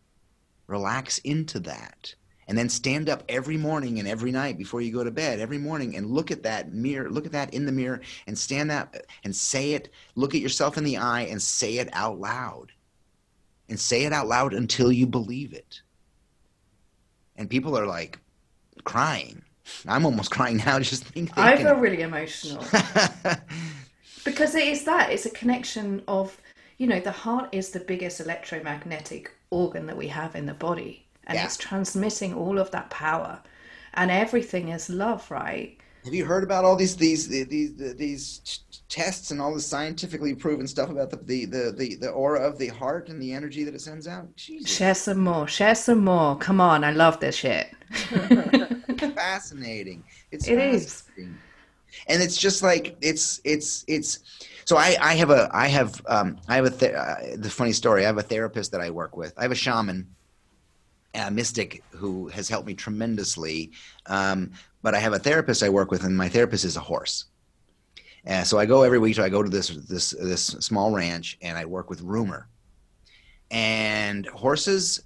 Relax 0.66 1.20
into 1.20 1.60
that 1.60 2.16
and 2.50 2.58
then 2.58 2.68
stand 2.68 3.08
up 3.08 3.24
every 3.30 3.56
morning 3.56 4.00
and 4.00 4.08
every 4.08 4.32
night 4.32 4.58
before 4.58 4.82
you 4.82 4.92
go 4.92 5.04
to 5.04 5.12
bed 5.12 5.40
every 5.40 5.58
morning 5.58 5.96
and 5.96 6.10
look 6.10 6.32
at 6.32 6.44
that 6.44 6.74
mirror 6.74 7.10
look 7.10 7.26
at 7.26 7.32
that 7.32 7.54
in 7.54 7.66
the 7.66 7.72
mirror 7.72 8.02
and 8.28 8.38
stand 8.38 8.70
up 8.70 8.98
and 9.24 9.34
say 9.34 9.72
it 9.74 9.90
look 10.16 10.36
at 10.36 10.42
yourself 10.42 10.78
in 10.78 10.84
the 10.84 10.98
eye 10.98 11.22
and 11.22 11.42
say 11.42 11.78
it 11.78 11.90
out 11.94 12.20
loud. 12.20 12.72
And 13.70 13.80
say 13.80 14.04
it 14.04 14.14
out 14.14 14.28
loud 14.28 14.54
until 14.54 14.92
you 14.92 15.06
believe 15.06 15.54
it. 15.54 15.82
And 17.36 17.50
people 17.50 17.78
are 17.78 17.86
like 17.86 18.20
crying. 18.84 19.44
I'm 19.88 20.06
almost 20.06 20.32
crying 20.38 20.58
now 20.58 20.80
just 20.80 21.04
thinking. 21.04 21.34
I 21.38 21.56
feel 21.58 21.76
really 21.76 22.02
emotional. 22.02 22.64
Because 24.26 24.54
it 24.54 24.68
is 24.68 24.84
that 24.84 25.12
it's 25.12 25.26
a 25.26 25.30
connection 25.30 26.04
of 26.08 26.40
you 26.78 26.88
know 26.88 27.00
the 27.00 27.12
heart 27.12 27.50
is 27.54 27.70
the 27.70 27.80
biggest 27.80 28.20
electromagnetic 28.20 29.32
organ 29.50 29.86
that 29.88 29.96
we 29.96 30.10
have 30.10 30.36
in 30.36 30.46
the 30.46 30.54
body 30.54 31.08
and 31.30 31.38
yeah. 31.38 31.46
it's 31.46 31.56
transmitting 31.56 32.34
all 32.34 32.58
of 32.60 32.70
that 32.72 32.90
power 32.90 33.42
and 33.94 34.12
everything 34.12 34.70
is 34.70 34.90
love 34.90 35.30
right 35.32 35.78
have 36.04 36.14
you 36.14 36.26
heard 36.26 36.44
about 36.44 36.66
all 36.66 36.76
these 36.76 36.98
these 36.98 37.28
these 37.28 37.76
these 37.96 38.60
tests 38.90 39.30
and 39.32 39.40
all 39.40 39.54
the 39.54 39.62
scientifically 39.62 40.34
proven 40.34 40.68
stuff 40.68 40.90
about 40.90 41.12
the 41.12 41.18
the 41.18 41.46
the, 41.46 41.74
the, 41.78 41.96
the 41.96 42.10
aura 42.10 42.42
of 42.42 42.58
the 42.58 42.68
heart 42.68 43.10
and 43.10 43.22
the 43.22 43.32
energy 43.32 43.64
that 43.64 43.76
it 43.76 43.82
sends 43.82 44.08
out 44.08 44.36
Jesus. 44.36 44.70
share 44.70 44.96
some 44.96 45.20
more 45.20 45.48
share 45.48 45.76
some 45.76 46.04
more 46.04 46.36
come 46.38 46.60
on 46.60 46.84
i 46.84 46.92
love 46.92 47.20
this 47.20 47.36
shit 47.36 47.70
fascinating 49.16 50.04
it's 50.32 50.48
it 50.48 50.58
fascinating. 50.58 50.76
is, 50.76 51.04
and 52.08 52.22
it's 52.22 52.38
just 52.38 52.64
like 52.64 52.98
it's 53.02 53.40
it's 53.44 53.84
it's 53.88 54.20
so 54.66 54.78
I, 54.78 54.96
I 55.02 55.16
have 55.16 55.32
a 55.32 55.50
I 55.52 55.68
have 55.68 56.00
um, 56.08 56.38
I 56.48 56.56
have 56.58 56.66
a 56.66 56.70
th- 56.70 56.94
uh, 56.94 57.16
the 57.38 57.50
funny 57.50 57.74
story. 57.74 58.04
I 58.04 58.06
have 58.06 58.20
a 58.20 58.22
therapist 58.22 58.72
that 58.72 58.82
I 58.82 58.92
work 58.92 59.18
with. 59.18 59.34
I 59.36 59.42
have 59.42 59.52
a 59.52 59.56
shaman 59.56 60.06
a 61.14 61.32
mystic 61.32 61.84
who 61.92 62.28
has 62.30 62.48
helped 62.50 62.68
me 62.68 62.74
tremendously. 62.74 63.72
Um, 64.06 64.52
but 64.82 64.96
I 64.96 65.00
have 65.00 65.14
a 65.14 65.20
therapist 65.20 65.64
I 65.64 65.70
work 65.70 65.92
with, 65.92 66.04
and 66.04 66.16
my 66.16 66.30
therapist 66.30 66.66
is 66.66 66.78
a 66.78 66.82
horse. 66.82 67.26
Uh, 68.28 68.44
so 68.44 68.58
I 68.58 68.66
go 68.66 68.84
every 68.84 69.00
week. 69.00 69.16
So 69.16 69.24
I 69.24 69.30
go 69.30 69.44
to 69.44 69.50
this 69.50 69.70
this 69.70 70.12
this 70.12 70.44
small 70.46 70.92
ranch, 70.92 71.38
and 71.42 71.58
I 71.58 71.66
work 71.66 71.90
with 71.90 72.02
Rumor. 72.02 72.48
And 73.52 74.28
horses 74.28 75.02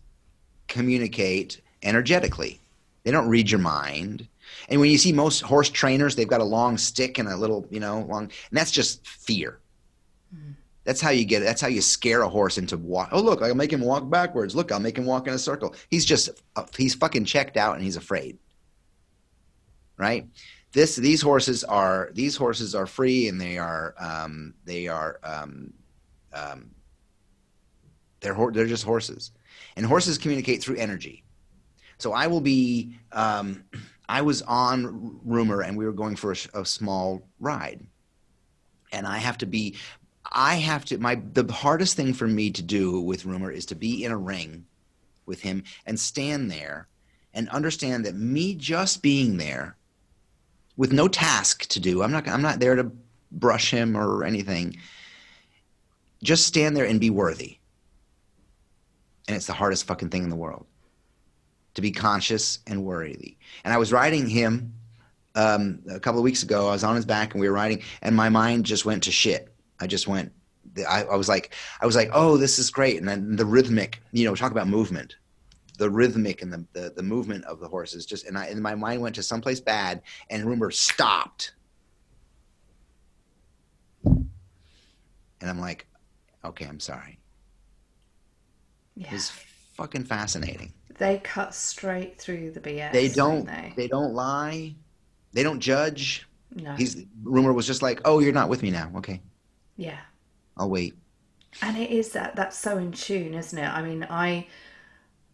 communicate 0.68 1.62
energetically. 1.84 2.60
They 3.04 3.12
don't 3.12 3.30
read 3.30 3.50
your 3.50 3.60
mind. 3.60 4.28
And 4.70 4.80
when 4.80 4.90
you 4.90 4.98
see 4.98 5.12
most 5.12 5.42
horse 5.42 5.70
trainers, 5.70 6.16
they've 6.16 6.28
got 6.28 6.42
a 6.42 6.46
long 6.46 6.78
stick 6.78 7.18
and 7.18 7.28
a 7.28 7.36
little, 7.36 7.66
you 7.70 7.80
know, 7.80 8.02
long, 8.10 8.24
and 8.24 8.58
that's 8.58 8.72
just 8.72 9.06
fear. 9.08 9.60
That's 10.84 11.00
how 11.00 11.12
you 11.12 11.24
get 11.24 11.42
it. 11.42 11.46
That's 11.46 11.62
how 11.62 11.70
you 11.70 11.82
scare 11.82 12.24
a 12.24 12.30
horse 12.30 12.58
into 12.58 12.78
walk. 12.78 13.10
Oh, 13.12 13.22
look, 13.22 13.42
I'll 13.42 13.56
make 13.56 13.72
him 13.72 13.82
walk 13.82 14.10
backwards. 14.10 14.56
Look, 14.56 14.72
I'll 14.72 14.80
make 14.80 14.98
him 14.98 15.06
walk 15.06 15.28
in 15.28 15.34
a 15.34 15.40
circle. 15.40 15.76
He's 15.90 16.06
just, 16.06 16.30
uh, 16.56 16.66
he's 16.78 16.94
fucking 16.94 17.26
checked 17.26 17.56
out 17.56 17.76
and 17.76 17.84
he's 17.84 17.96
afraid. 17.96 18.38
Right? 19.98 20.28
This, 20.74 20.96
these 20.96 21.22
horses 21.22 21.64
are, 21.64 22.10
these 22.14 22.36
horses 22.36 22.76
are 22.76 22.86
free 22.86 23.30
and 23.30 23.40
they 23.40 23.58
are, 23.58 23.96
um, 23.98 24.56
they 24.66 24.88
are, 24.88 25.20
um, 25.24 25.74
um, 26.34 26.72
they're, 28.20 28.36
they're 28.52 28.68
just 28.68 28.84
horses. 28.84 29.32
And 29.78 29.86
horses 29.86 30.18
communicate 30.18 30.62
through 30.62 30.78
energy. 30.78 31.24
So 31.98 32.12
I 32.12 32.28
will 32.28 32.42
be, 32.42 32.96
um, 33.12 33.64
I 34.10 34.22
was 34.22 34.42
on 34.42 35.20
Rumor 35.24 35.62
and 35.62 35.78
we 35.78 35.86
were 35.86 35.94
going 35.94 36.16
for 36.18 36.34
a, 36.34 36.62
a 36.62 36.66
small 36.66 37.26
ride 37.40 37.86
and 38.92 39.08
I 39.08 39.18
have 39.18 39.38
to 39.40 39.46
be 39.46 39.76
I 40.32 40.56
have 40.56 40.86
to 40.86 40.98
my 40.98 41.22
the 41.34 41.52
hardest 41.52 41.96
thing 41.96 42.14
for 42.14 42.28
me 42.28 42.52
to 42.52 42.62
do 42.62 43.02
with 43.02 43.26
rumor 43.26 43.52
is 43.52 43.66
to 43.68 43.76
be 43.76 44.04
in 44.04 44.12
a 44.12 44.18
ring 44.18 44.66
with 45.26 45.42
him 45.42 45.64
and 45.86 46.00
stand 46.00 46.50
there 46.50 46.88
and 47.34 47.50
understand 47.50 48.06
that 48.06 48.16
me 48.16 48.56
just 48.56 49.02
being 49.02 49.38
there 49.38 49.76
with 50.78 50.92
no 50.92 51.08
task 51.08 51.68
to 51.68 51.80
do. 51.80 52.04
I'm 52.04 52.12
not 52.12 52.28
I'm 52.28 52.42
not 52.42 52.60
there 52.60 52.76
to 52.76 52.92
brush 53.32 53.72
him 53.72 53.98
or 53.98 54.24
anything. 54.24 54.78
Just 56.22 56.48
stand 56.48 56.78
there 56.78 56.86
and 56.86 57.00
be 57.00 57.10
worthy. 57.10 57.58
And 59.28 59.36
it's 59.36 59.48
the 59.48 59.54
hardest 59.54 59.86
fucking 59.86 60.10
thing 60.10 60.24
in 60.24 60.30
the 60.30 60.36
world 60.36 60.66
to 61.76 61.82
be 61.82 61.92
conscious 61.92 62.60
and 62.68 62.84
worthy. 62.84 63.38
And 63.64 63.74
I 63.74 63.78
was 63.78 63.92
riding 63.92 64.28
him 64.28 64.74
um, 65.36 65.80
a 65.90 66.00
couple 66.00 66.20
of 66.20 66.24
weeks 66.24 66.44
ago. 66.44 66.68
I 66.68 66.72
was 66.72 66.84
on 66.84 66.96
his 66.96 67.06
back 67.06 67.34
and 67.34 67.42
we 67.42 67.48
were 67.48 67.56
riding, 67.56 67.82
and 68.02 68.16
my 68.16 68.30
mind 68.30 68.66
just 68.66 68.86
went 68.86 69.04
to 69.04 69.12
shit. 69.12 69.53
I 69.80 69.88
just 69.88 70.08
went. 70.08 70.32
I, 70.90 71.04
I 71.04 71.16
was 71.16 71.28
like, 71.28 71.54
I 71.82 71.86
was 71.86 71.96
like, 71.96 72.10
oh, 72.14 72.38
this 72.38 72.58
is 72.58 72.72
great, 72.72 72.98
and 72.98 73.08
then 73.08 73.36
the 73.36 73.46
rhythmic, 73.46 74.02
you 74.12 74.26
know, 74.26 74.34
talk 74.34 74.52
about 74.52 74.68
movement, 74.68 75.16
the 75.78 75.90
rhythmic 75.90 76.42
and 76.42 76.52
the, 76.52 76.66
the, 76.74 76.94
the 76.96 77.04
movement 77.04 77.46
of 77.46 77.60
the 77.60 77.68
horses 77.68 78.06
just 78.06 78.26
and 78.26 78.38
I 78.38 78.46
and 78.46 78.62
my 78.62 78.76
mind 78.76 79.02
went 79.02 79.16
to 79.16 79.24
someplace 79.24 79.60
bad 79.60 80.02
and 80.30 80.46
rumor 80.46 80.72
stopped. 80.72 81.54
And 84.06 85.50
I'm 85.50 85.60
like, 85.60 85.88
okay, 86.46 86.66
I'm 86.66 86.80
sorry. 86.80 87.20
Yeah. 88.96 89.10
It's 89.12 89.30
fucking 89.74 90.06
fascinating. 90.06 90.72
They 90.98 91.18
cut 91.18 91.54
straight 91.54 92.18
through 92.18 92.52
the 92.52 92.62
BS. 92.62 92.94
They 92.94 93.10
don't, 93.10 93.46
don't 93.46 93.48
they? 93.48 93.74
they? 93.76 93.88
don't 93.88 94.14
lie. 94.14 94.76
They 95.34 95.44
don't 95.44 95.60
judge. 95.60 96.28
No. 96.54 96.76
He's 96.76 97.04
rumor 97.24 97.52
was 97.52 97.66
just 97.66 97.82
like, 97.82 98.00
oh, 98.06 98.20
you're 98.20 98.32
not 98.32 98.48
with 98.48 98.62
me 98.62 98.70
now. 98.70 98.92
Okay. 98.98 99.22
Yeah. 99.76 100.00
I'll 100.58 100.70
wait. 100.70 100.96
And 101.62 101.78
it 101.78 101.92
is 101.92 102.10
that 102.14 102.36
that's 102.36 102.58
so 102.58 102.78
in 102.78 102.92
tune, 102.92 103.34
isn't 103.34 103.58
it? 103.58 103.68
I 103.68 103.82
mean, 103.82 104.06
I 104.10 104.48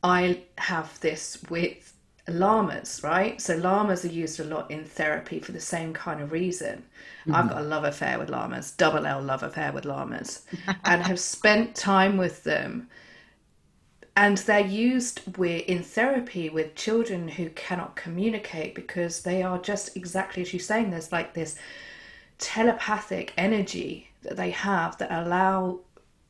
I 0.04 0.44
have 0.58 1.00
this 1.00 1.38
with 1.50 1.94
llamas, 2.28 3.02
right? 3.04 3.42
So 3.42 3.56
llamas 3.56 4.06
are 4.06 4.10
used 4.10 4.40
a 4.40 4.44
lot 4.44 4.70
in 4.70 4.86
therapy 4.86 5.40
for 5.40 5.52
the 5.52 5.60
same 5.60 5.94
kind 5.94 6.22
of 6.22 6.32
reason. 6.32 6.84
Mm-hmm. 7.22 7.36
I've 7.36 7.50
got 7.50 7.60
a 7.60 7.64
love 7.66 7.84
affair 7.84 8.20
with 8.20 8.30
llamas, 8.30 8.72
double 8.72 9.06
L 9.06 9.22
love 9.22 9.44
affair 9.44 9.72
with 9.72 9.86
llamas, 9.86 10.46
and 10.86 11.04
have 11.04 11.20
spent 11.20 11.76
time 11.76 12.18
with 12.18 12.44
them. 12.44 12.88
And 14.16 14.38
they're 14.40 14.60
used 14.60 15.38
with, 15.38 15.64
in 15.66 15.82
therapy 15.82 16.50
with 16.50 16.76
children 16.76 17.30
who 17.30 17.50
cannot 17.52 17.96
communicate 17.96 18.76
because 18.76 19.22
they 19.22 19.42
are 19.44 19.58
just 19.58 19.96
exactly 19.96 20.42
as 20.42 20.52
you're 20.54 20.60
saying. 20.60 20.92
There's 20.92 21.12
like 21.12 21.34
this 21.34 21.58
telepathic 22.38 23.34
energy 23.38 24.09
that 24.30 24.38
they 24.38 24.52
have 24.52 24.98
that 25.00 25.12
allow 25.12 25.80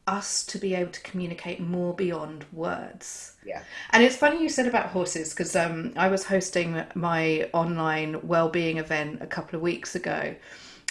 us 0.07 0.43
to 0.43 0.57
be 0.57 0.73
able 0.73 0.91
to 0.91 1.01
communicate 1.01 1.59
more 1.59 1.93
beyond 1.93 2.45
words. 2.51 3.33
Yeah. 3.45 3.61
And 3.91 4.01
it's 4.01 4.15
funny 4.15 4.41
you 4.41 4.49
said 4.49 4.65
about 4.65 4.87
horses 4.87 5.29
because 5.29 5.55
um, 5.55 5.93
I 5.95 6.07
was 6.07 6.25
hosting 6.25 6.83
my 6.95 7.47
online 7.53 8.27
well-being 8.27 8.77
event 8.77 9.21
a 9.21 9.27
couple 9.27 9.55
of 9.55 9.61
weeks 9.61 9.93
ago, 9.93 10.35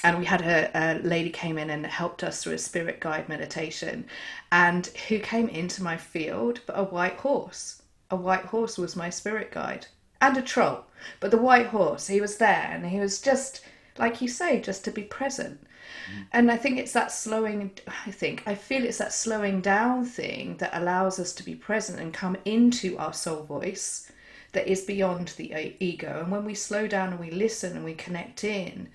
and 0.04 0.18
we 0.18 0.24
had 0.24 0.42
a, 0.42 0.70
a, 0.74 0.98
lady 1.00 1.30
came 1.30 1.58
in 1.58 1.70
and 1.70 1.84
helped 1.84 2.22
us 2.22 2.42
through 2.42 2.52
a 2.52 2.58
spirit 2.58 3.00
guide 3.00 3.28
meditation 3.28 4.06
and 4.52 4.86
who 5.08 5.18
came 5.18 5.48
into 5.48 5.82
my 5.82 5.96
field 5.96 6.60
but 6.66 6.78
a 6.78 6.84
white 6.84 7.16
horse 7.16 7.82
a 8.10 8.16
white 8.16 8.44
horse 8.44 8.78
was 8.78 8.94
my 8.94 9.10
spirit 9.10 9.50
guide 9.50 9.86
and 10.20 10.36
a 10.36 10.42
troll 10.42 10.84
but 11.18 11.32
the 11.32 11.36
white 11.36 11.66
horse 11.66 12.06
he 12.06 12.20
was 12.20 12.36
there 12.36 12.70
and 12.70 12.86
he 12.86 13.00
was 13.00 13.20
just 13.20 13.60
like 13.98 14.20
you 14.20 14.28
say 14.28 14.60
just 14.60 14.84
to 14.84 14.90
be 14.90 15.02
present. 15.02 15.60
Mm-hmm. 16.08 16.22
and 16.32 16.50
i 16.50 16.56
think 16.56 16.78
it's 16.78 16.92
that 16.92 17.12
slowing 17.12 17.70
i 18.06 18.10
think 18.10 18.42
i 18.46 18.54
feel 18.54 18.84
it's 18.84 18.98
that 18.98 19.12
slowing 19.12 19.60
down 19.60 20.04
thing 20.04 20.56
that 20.58 20.70
allows 20.72 21.18
us 21.18 21.32
to 21.34 21.42
be 21.42 21.54
present 21.54 22.00
and 22.00 22.12
come 22.12 22.36
into 22.44 22.96
our 22.98 23.12
soul 23.12 23.42
voice 23.42 24.10
that 24.52 24.66
is 24.66 24.82
beyond 24.82 25.28
the 25.36 25.54
uh, 25.54 25.70
ego 25.80 26.20
and 26.22 26.32
when 26.32 26.44
we 26.44 26.54
slow 26.54 26.86
down 26.86 27.10
and 27.10 27.20
we 27.20 27.30
listen 27.30 27.76
and 27.76 27.84
we 27.84 27.94
connect 27.94 28.44
in 28.44 28.88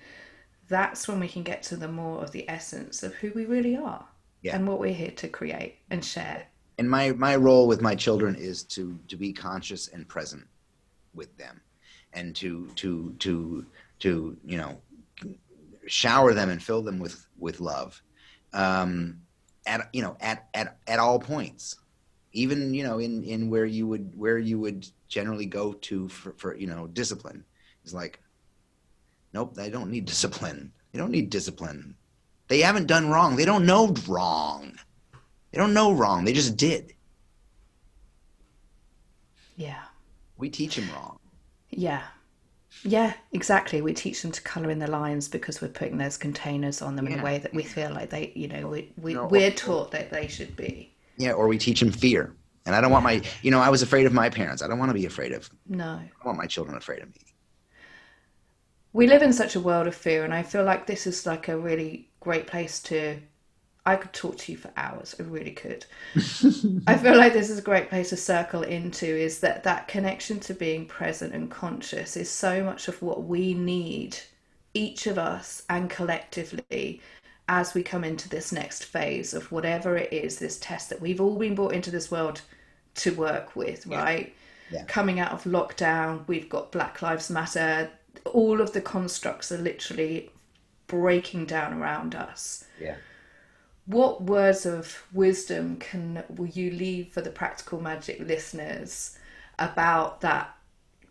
that's 0.68 1.06
when 1.06 1.20
we 1.20 1.28
can 1.28 1.42
get 1.42 1.62
to 1.62 1.76
the 1.76 1.88
more 1.88 2.22
of 2.22 2.30
the 2.32 2.48
essence 2.48 3.02
of 3.02 3.14
who 3.14 3.30
we 3.34 3.44
really 3.44 3.76
are 3.76 4.06
yeah. 4.44 4.54
and 4.54 4.68
what 4.68 4.78
we're 4.78 4.94
here 4.94 5.10
to 5.10 5.28
create 5.28 5.78
and 5.90 6.04
share. 6.04 6.44
And 6.78 6.88
my 6.88 7.12
my 7.12 7.36
role 7.36 7.66
with 7.66 7.80
my 7.80 7.94
children 7.94 8.34
is 8.36 8.62
to 8.64 8.98
to 9.08 9.16
be 9.16 9.32
conscious 9.32 9.88
and 9.88 10.06
present 10.08 10.44
with 11.14 11.36
them, 11.36 11.60
and 12.12 12.34
to 12.36 12.68
to 12.76 13.14
to 13.20 13.64
to 14.00 14.36
you 14.44 14.58
know 14.58 14.80
shower 15.86 16.34
them 16.34 16.50
and 16.50 16.62
fill 16.62 16.82
them 16.82 16.98
with 16.98 17.26
with 17.38 17.60
love, 17.60 18.02
um, 18.52 19.20
at 19.66 19.88
you 19.92 20.02
know 20.02 20.16
at 20.20 20.48
at 20.54 20.78
at 20.86 20.98
all 20.98 21.18
points, 21.18 21.76
even 22.32 22.74
you 22.74 22.82
know 22.82 22.98
in 22.98 23.22
in 23.24 23.50
where 23.50 23.66
you 23.66 23.86
would 23.86 24.12
where 24.16 24.38
you 24.38 24.58
would 24.58 24.86
generally 25.08 25.46
go 25.46 25.72
to 25.72 26.08
for, 26.08 26.32
for 26.32 26.56
you 26.56 26.66
know 26.66 26.86
discipline 26.88 27.44
is 27.84 27.94
like 27.94 28.20
Nope, 29.34 29.54
they 29.54 29.68
don't 29.68 29.90
need 29.90 30.04
discipline. 30.06 30.72
They 30.92 30.98
don't 30.98 31.10
need 31.10 31.28
discipline. 31.28 31.96
They 32.48 32.60
haven't 32.60 32.86
done 32.86 33.10
wrong. 33.10 33.36
They 33.36 33.44
don't 33.44 33.66
know 33.66 33.94
wrong. 34.06 34.78
They 35.50 35.58
don't 35.58 35.74
know 35.74 35.92
wrong. 35.92 36.24
They 36.24 36.32
just 36.32 36.56
did. 36.56 36.94
Yeah. 39.56 39.82
We 40.36 40.48
teach 40.50 40.76
them 40.76 40.88
wrong. 40.94 41.18
Yeah. 41.70 42.02
Yeah, 42.84 43.14
exactly. 43.32 43.80
We 43.80 43.94
teach 43.94 44.22
them 44.22 44.30
to 44.32 44.42
colour 44.42 44.70
in 44.70 44.78
the 44.78 44.86
lines 44.86 45.26
because 45.26 45.60
we're 45.60 45.68
putting 45.68 45.98
those 45.98 46.16
containers 46.16 46.82
on 46.82 46.96
them 46.96 47.06
yeah. 47.06 47.14
in 47.14 47.20
a 47.20 47.24
way 47.24 47.38
that 47.38 47.52
we 47.54 47.62
feel 47.62 47.90
like 47.90 48.10
they, 48.10 48.32
you 48.34 48.46
know, 48.46 48.68
we, 48.68 48.92
we, 48.96 49.14
no, 49.14 49.26
we're 49.26 49.50
taught 49.50 49.90
that 49.92 50.10
they 50.10 50.28
should 50.28 50.54
be. 50.54 50.94
Yeah, 51.16 51.32
or 51.32 51.48
we 51.48 51.58
teach 51.58 51.80
them 51.80 51.90
fear. 51.90 52.34
And 52.66 52.74
I 52.74 52.80
don't 52.80 52.90
want 52.90 53.04
my, 53.04 53.22
you 53.42 53.50
know, 53.50 53.60
I 53.60 53.70
was 53.70 53.82
afraid 53.82 54.06
of 54.06 54.12
my 54.12 54.28
parents. 54.28 54.62
I 54.62 54.68
don't 54.68 54.78
want 54.78 54.90
to 54.90 54.94
be 54.94 55.06
afraid 55.06 55.32
of. 55.32 55.50
No. 55.66 55.98
I 56.00 56.26
want 56.26 56.38
my 56.38 56.46
children 56.46 56.76
afraid 56.76 57.02
of 57.02 57.08
me 57.08 57.34
we 58.94 59.08
live 59.08 59.22
in 59.22 59.32
such 59.32 59.56
a 59.56 59.60
world 59.60 59.88
of 59.88 59.94
fear, 59.94 60.24
and 60.24 60.32
I 60.32 60.42
feel 60.42 60.64
like 60.64 60.86
this 60.86 61.06
is 61.06 61.26
like 61.26 61.48
a 61.48 61.58
really 61.58 62.08
great 62.20 62.46
place 62.46 62.80
to. 62.82 63.18
I 63.86 63.96
could 63.96 64.12
talk 64.12 64.38
to 64.38 64.52
you 64.52 64.58
for 64.58 64.70
hours. 64.76 65.14
I 65.18 65.24
really 65.24 65.50
could. 65.50 65.84
I 66.86 66.96
feel 66.96 67.16
like 67.16 67.32
this 67.32 67.50
is 67.50 67.58
a 67.58 67.62
great 67.62 67.90
place 67.90 68.10
to 68.10 68.16
circle 68.16 68.62
into. 68.62 69.06
Is 69.06 69.40
that 69.40 69.64
that 69.64 69.88
connection 69.88 70.40
to 70.40 70.54
being 70.54 70.86
present 70.86 71.34
and 71.34 71.50
conscious 71.50 72.16
is 72.16 72.30
so 72.30 72.64
much 72.64 72.88
of 72.88 73.00
what 73.02 73.24
we 73.24 73.52
need, 73.54 74.16
each 74.72 75.06
of 75.06 75.18
us 75.18 75.62
and 75.68 75.90
collectively, 75.90 77.02
as 77.48 77.74
we 77.74 77.82
come 77.82 78.04
into 78.04 78.28
this 78.28 78.52
next 78.52 78.84
phase 78.84 79.34
of 79.34 79.52
whatever 79.52 79.96
it 79.96 80.12
is, 80.12 80.38
this 80.38 80.58
test 80.58 80.88
that 80.88 81.00
we've 81.00 81.20
all 81.20 81.36
been 81.36 81.54
brought 81.54 81.74
into 81.74 81.90
this 81.90 82.10
world 82.10 82.40
to 82.94 83.12
work 83.14 83.54
with, 83.54 83.86
right? 83.86 84.28
Yeah. 84.70 84.78
Yeah. 84.78 84.84
Coming 84.86 85.20
out 85.20 85.32
of 85.32 85.44
lockdown, 85.44 86.26
we've 86.26 86.48
got 86.48 86.72
Black 86.72 87.02
Lives 87.02 87.28
Matter 87.28 87.90
all 88.24 88.60
of 88.60 88.72
the 88.72 88.80
constructs 88.80 89.52
are 89.52 89.58
literally 89.58 90.30
breaking 90.86 91.46
down 91.46 91.74
around 91.74 92.14
us. 92.14 92.64
Yeah. 92.80 92.96
What 93.86 94.22
words 94.22 94.64
of 94.64 95.04
wisdom 95.12 95.76
can 95.76 96.24
will 96.28 96.46
you 96.46 96.70
leave 96.70 97.12
for 97.12 97.20
the 97.20 97.30
practical 97.30 97.80
magic 97.80 98.18
listeners 98.20 99.18
about 99.58 100.22
that 100.22 100.56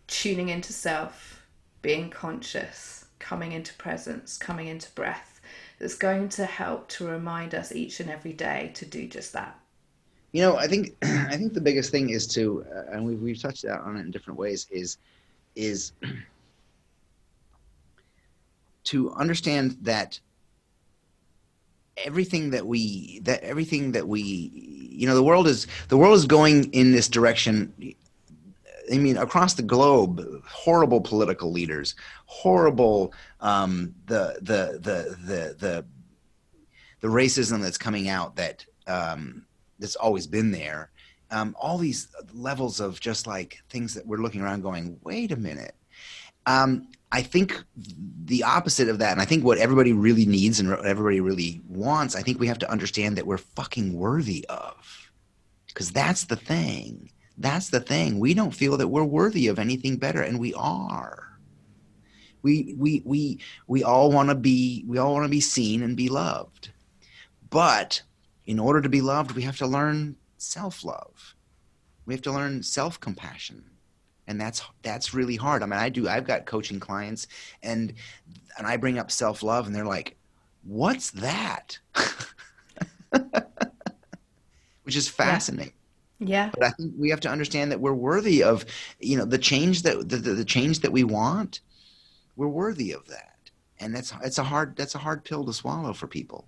tuning 0.06 0.48
into 0.48 0.72
self, 0.72 1.46
being 1.82 2.10
conscious, 2.10 3.04
coming 3.18 3.52
into 3.52 3.72
presence, 3.74 4.36
coming 4.36 4.66
into 4.66 4.90
breath 4.92 5.40
that's 5.78 5.94
going 5.94 6.28
to 6.30 6.46
help 6.46 6.88
to 6.88 7.06
remind 7.06 7.54
us 7.54 7.72
each 7.72 8.00
and 8.00 8.10
every 8.10 8.32
day 8.32 8.72
to 8.74 8.84
do 8.84 9.06
just 9.06 9.32
that? 9.32 9.58
You 10.32 10.42
know, 10.42 10.56
I 10.56 10.66
think 10.66 10.96
I 11.02 11.36
think 11.36 11.54
the 11.54 11.60
biggest 11.60 11.92
thing 11.92 12.10
is 12.10 12.26
to, 12.28 12.66
uh, 12.74 12.92
and 12.92 13.06
we've 13.06 13.20
we've 13.20 13.40
touched 13.40 13.64
on 13.64 13.96
it 13.96 14.00
in 14.00 14.10
different 14.10 14.38
ways, 14.38 14.66
is 14.70 14.98
is 15.54 15.92
to 18.84 19.12
understand 19.12 19.78
that 19.82 20.18
everything 21.96 22.50
that 22.50 22.66
we 22.66 23.20
that 23.20 23.42
everything 23.42 23.92
that 23.92 24.08
we 24.08 24.20
you 24.22 25.06
know 25.06 25.14
the 25.14 25.22
world 25.22 25.46
is 25.46 25.66
the 25.88 25.96
world 25.96 26.14
is 26.14 26.26
going 26.26 26.72
in 26.72 26.92
this 26.92 27.08
direction. 27.08 27.72
I 28.92 28.98
mean 28.98 29.16
across 29.16 29.54
the 29.54 29.62
globe 29.62 30.42
horrible 30.46 31.00
political 31.00 31.50
leaders 31.50 31.94
horrible 32.26 33.14
um, 33.40 33.94
the, 34.06 34.38
the 34.42 34.78
the 34.80 35.16
the 35.24 35.56
the 35.58 35.84
the 37.00 37.08
racism 37.08 37.62
that's 37.62 37.78
coming 37.78 38.08
out 38.08 38.36
that 38.36 38.64
um, 38.86 39.46
that's 39.78 39.96
always 39.96 40.26
been 40.26 40.50
there. 40.50 40.90
Um, 41.30 41.56
all 41.58 41.78
these 41.78 42.08
levels 42.32 42.80
of 42.80 43.00
just 43.00 43.26
like 43.26 43.62
things 43.68 43.94
that 43.94 44.06
we're 44.06 44.18
looking 44.18 44.40
around 44.40 44.62
going 44.62 44.98
wait 45.02 45.32
a 45.32 45.36
minute. 45.36 45.74
Um, 46.46 46.88
I 47.14 47.22
think 47.22 47.62
the 48.24 48.42
opposite 48.42 48.88
of 48.88 48.98
that, 48.98 49.12
and 49.12 49.20
I 49.20 49.24
think 49.24 49.44
what 49.44 49.58
everybody 49.58 49.92
really 49.92 50.26
needs 50.26 50.58
and 50.58 50.68
what 50.68 50.84
everybody 50.84 51.20
really 51.20 51.60
wants, 51.68 52.16
I 52.16 52.22
think 52.22 52.40
we 52.40 52.48
have 52.48 52.58
to 52.58 52.70
understand 52.70 53.16
that 53.16 53.26
we're 53.26 53.38
fucking 53.38 53.92
worthy 53.96 54.44
of. 54.48 55.12
Because 55.68 55.92
that's 55.92 56.24
the 56.24 56.34
thing. 56.34 57.12
That's 57.38 57.70
the 57.70 57.78
thing. 57.78 58.18
We 58.18 58.34
don't 58.34 58.50
feel 58.50 58.76
that 58.78 58.88
we're 58.88 59.04
worthy 59.04 59.46
of 59.46 59.60
anything 59.60 59.96
better, 59.96 60.22
and 60.22 60.40
we 60.40 60.54
are. 60.54 61.38
We 62.42 62.74
we 62.76 63.00
we 63.04 63.38
we 63.68 63.84
all 63.84 64.10
want 64.10 64.30
to 64.30 64.34
be 64.34 64.84
we 64.88 64.98
all 64.98 65.12
want 65.12 65.24
to 65.24 65.28
be 65.28 65.40
seen 65.40 65.84
and 65.84 65.96
be 65.96 66.08
loved. 66.08 66.72
But 67.48 68.02
in 68.44 68.58
order 68.58 68.80
to 68.80 68.88
be 68.88 69.00
loved, 69.00 69.32
we 69.32 69.42
have 69.42 69.58
to 69.58 69.68
learn 69.68 70.16
self-love. 70.38 71.36
We 72.06 72.14
have 72.14 72.22
to 72.22 72.32
learn 72.32 72.64
self-compassion 72.64 73.70
and 74.26 74.40
that's 74.40 74.62
that's 74.82 75.14
really 75.14 75.36
hard. 75.36 75.62
I 75.62 75.66
mean 75.66 75.78
i 75.78 75.88
do 75.88 76.08
i've 76.08 76.26
got 76.26 76.46
coaching 76.46 76.80
clients 76.80 77.26
and 77.62 77.94
and 78.58 78.66
i 78.66 78.76
bring 78.76 78.98
up 78.98 79.10
self-love 79.10 79.66
and 79.66 79.74
they're 79.74 79.84
like 79.86 80.16
what's 80.64 81.10
that? 81.12 81.78
Which 84.82 84.96
is 84.96 85.08
fascinating. 85.08 85.72
Yeah. 86.20 86.50
but 86.54 86.62
i 86.62 86.70
think 86.70 86.94
we 86.98 87.10
have 87.10 87.20
to 87.20 87.28
understand 87.28 87.70
that 87.72 87.80
we're 87.80 87.92
worthy 87.92 88.42
of 88.42 88.64
you 89.00 89.16
know 89.18 89.24
the 89.24 89.36
change 89.36 89.82
that 89.82 90.08
the, 90.08 90.16
the, 90.16 90.34
the 90.34 90.44
change 90.44 90.80
that 90.80 90.92
we 90.92 91.04
want 91.04 91.60
we're 92.36 92.48
worthy 92.48 92.92
of 92.92 93.06
that. 93.08 93.50
And 93.78 93.94
that's 93.94 94.12
it's 94.22 94.38
a 94.38 94.44
hard 94.44 94.76
that's 94.76 94.94
a 94.94 94.98
hard 94.98 95.24
pill 95.24 95.44
to 95.44 95.52
swallow 95.52 95.92
for 95.92 96.06
people. 96.06 96.46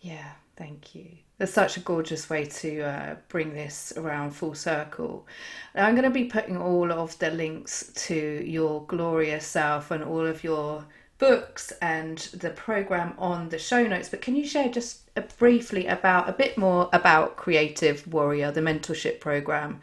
Yeah. 0.00 0.32
Thank 0.56 0.94
you 0.94 1.18
that's 1.38 1.52
such 1.52 1.76
a 1.76 1.80
gorgeous 1.80 2.28
way 2.28 2.44
to 2.44 2.80
uh, 2.80 3.16
bring 3.28 3.54
this 3.54 3.92
around 3.96 4.32
full 4.32 4.54
circle. 4.54 5.26
Now, 5.74 5.86
I'm 5.86 5.94
going 5.94 6.04
to 6.04 6.10
be 6.10 6.24
putting 6.24 6.56
all 6.56 6.92
of 6.92 7.16
the 7.20 7.30
links 7.30 7.92
to 8.06 8.42
your 8.44 8.84
glorious 8.86 9.46
self 9.46 9.92
and 9.92 10.02
all 10.02 10.26
of 10.26 10.42
your 10.42 10.84
books 11.18 11.72
and 11.80 12.18
the 12.34 12.50
program 12.50 13.14
on 13.18 13.48
the 13.50 13.58
show 13.58 13.86
notes. 13.86 14.08
But 14.08 14.20
can 14.20 14.34
you 14.34 14.46
share 14.46 14.68
just 14.68 15.02
a, 15.16 15.20
briefly 15.20 15.86
about 15.86 16.28
a 16.28 16.32
bit 16.32 16.58
more 16.58 16.88
about 16.92 17.36
Creative 17.36 18.06
Warrior, 18.12 18.50
the 18.50 18.60
mentorship 18.60 19.20
program, 19.20 19.80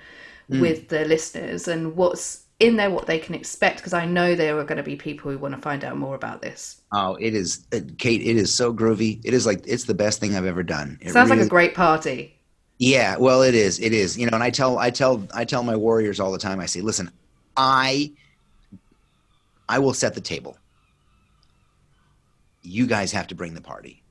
mm. 0.49 0.59
with 0.59 0.89
the 0.89 1.05
listeners 1.05 1.67
and 1.69 1.95
what's 1.95 2.44
in 2.59 2.77
there 2.77 2.89
what 2.89 3.05
they 3.05 3.19
can 3.19 3.35
expect 3.35 3.77
because 3.77 3.93
I 3.93 4.05
know 4.05 4.35
there 4.35 4.57
are 4.57 4.63
going 4.63 4.77
to 4.77 4.83
be 4.83 4.95
people 4.95 5.31
who 5.31 5.37
want 5.37 5.53
to 5.55 5.61
find 5.61 5.83
out 5.83 5.97
more 5.97 6.15
about 6.15 6.41
this. 6.41 6.81
Oh, 6.93 7.15
it 7.15 7.33
is, 7.33 7.65
Kate. 7.97 8.21
It 8.21 8.37
is 8.37 8.53
so 8.53 8.73
groovy. 8.73 9.19
It 9.25 9.33
is 9.33 9.45
like 9.45 9.65
it's 9.67 9.83
the 9.83 9.93
best 9.93 10.19
thing 10.19 10.35
I've 10.35 10.45
ever 10.45 10.63
done. 10.63 10.97
It 11.01 11.11
Sounds 11.11 11.29
really, 11.29 11.41
like 11.41 11.47
a 11.47 11.49
great 11.49 11.75
party. 11.75 12.39
Yeah, 12.77 13.17
well, 13.17 13.41
it 13.41 13.55
is. 13.55 13.79
It 13.79 13.93
is. 13.93 14.17
You 14.17 14.27
know, 14.27 14.35
and 14.35 14.43
I 14.43 14.49
tell, 14.49 14.77
I 14.77 14.89
tell, 14.89 15.25
I 15.33 15.45
tell 15.45 15.63
my 15.63 15.75
warriors 15.75 16.19
all 16.19 16.31
the 16.31 16.37
time. 16.37 16.59
I 16.59 16.65
say, 16.65 16.81
listen, 16.81 17.09
I, 17.55 18.11
I 19.69 19.79
will 19.79 19.93
set 19.93 20.13
the 20.13 20.21
table. 20.21 20.57
You 22.61 22.87
guys 22.87 23.11
have 23.11 23.27
to 23.27 23.35
bring 23.35 23.53
the 23.53 23.61
party, 23.61 24.03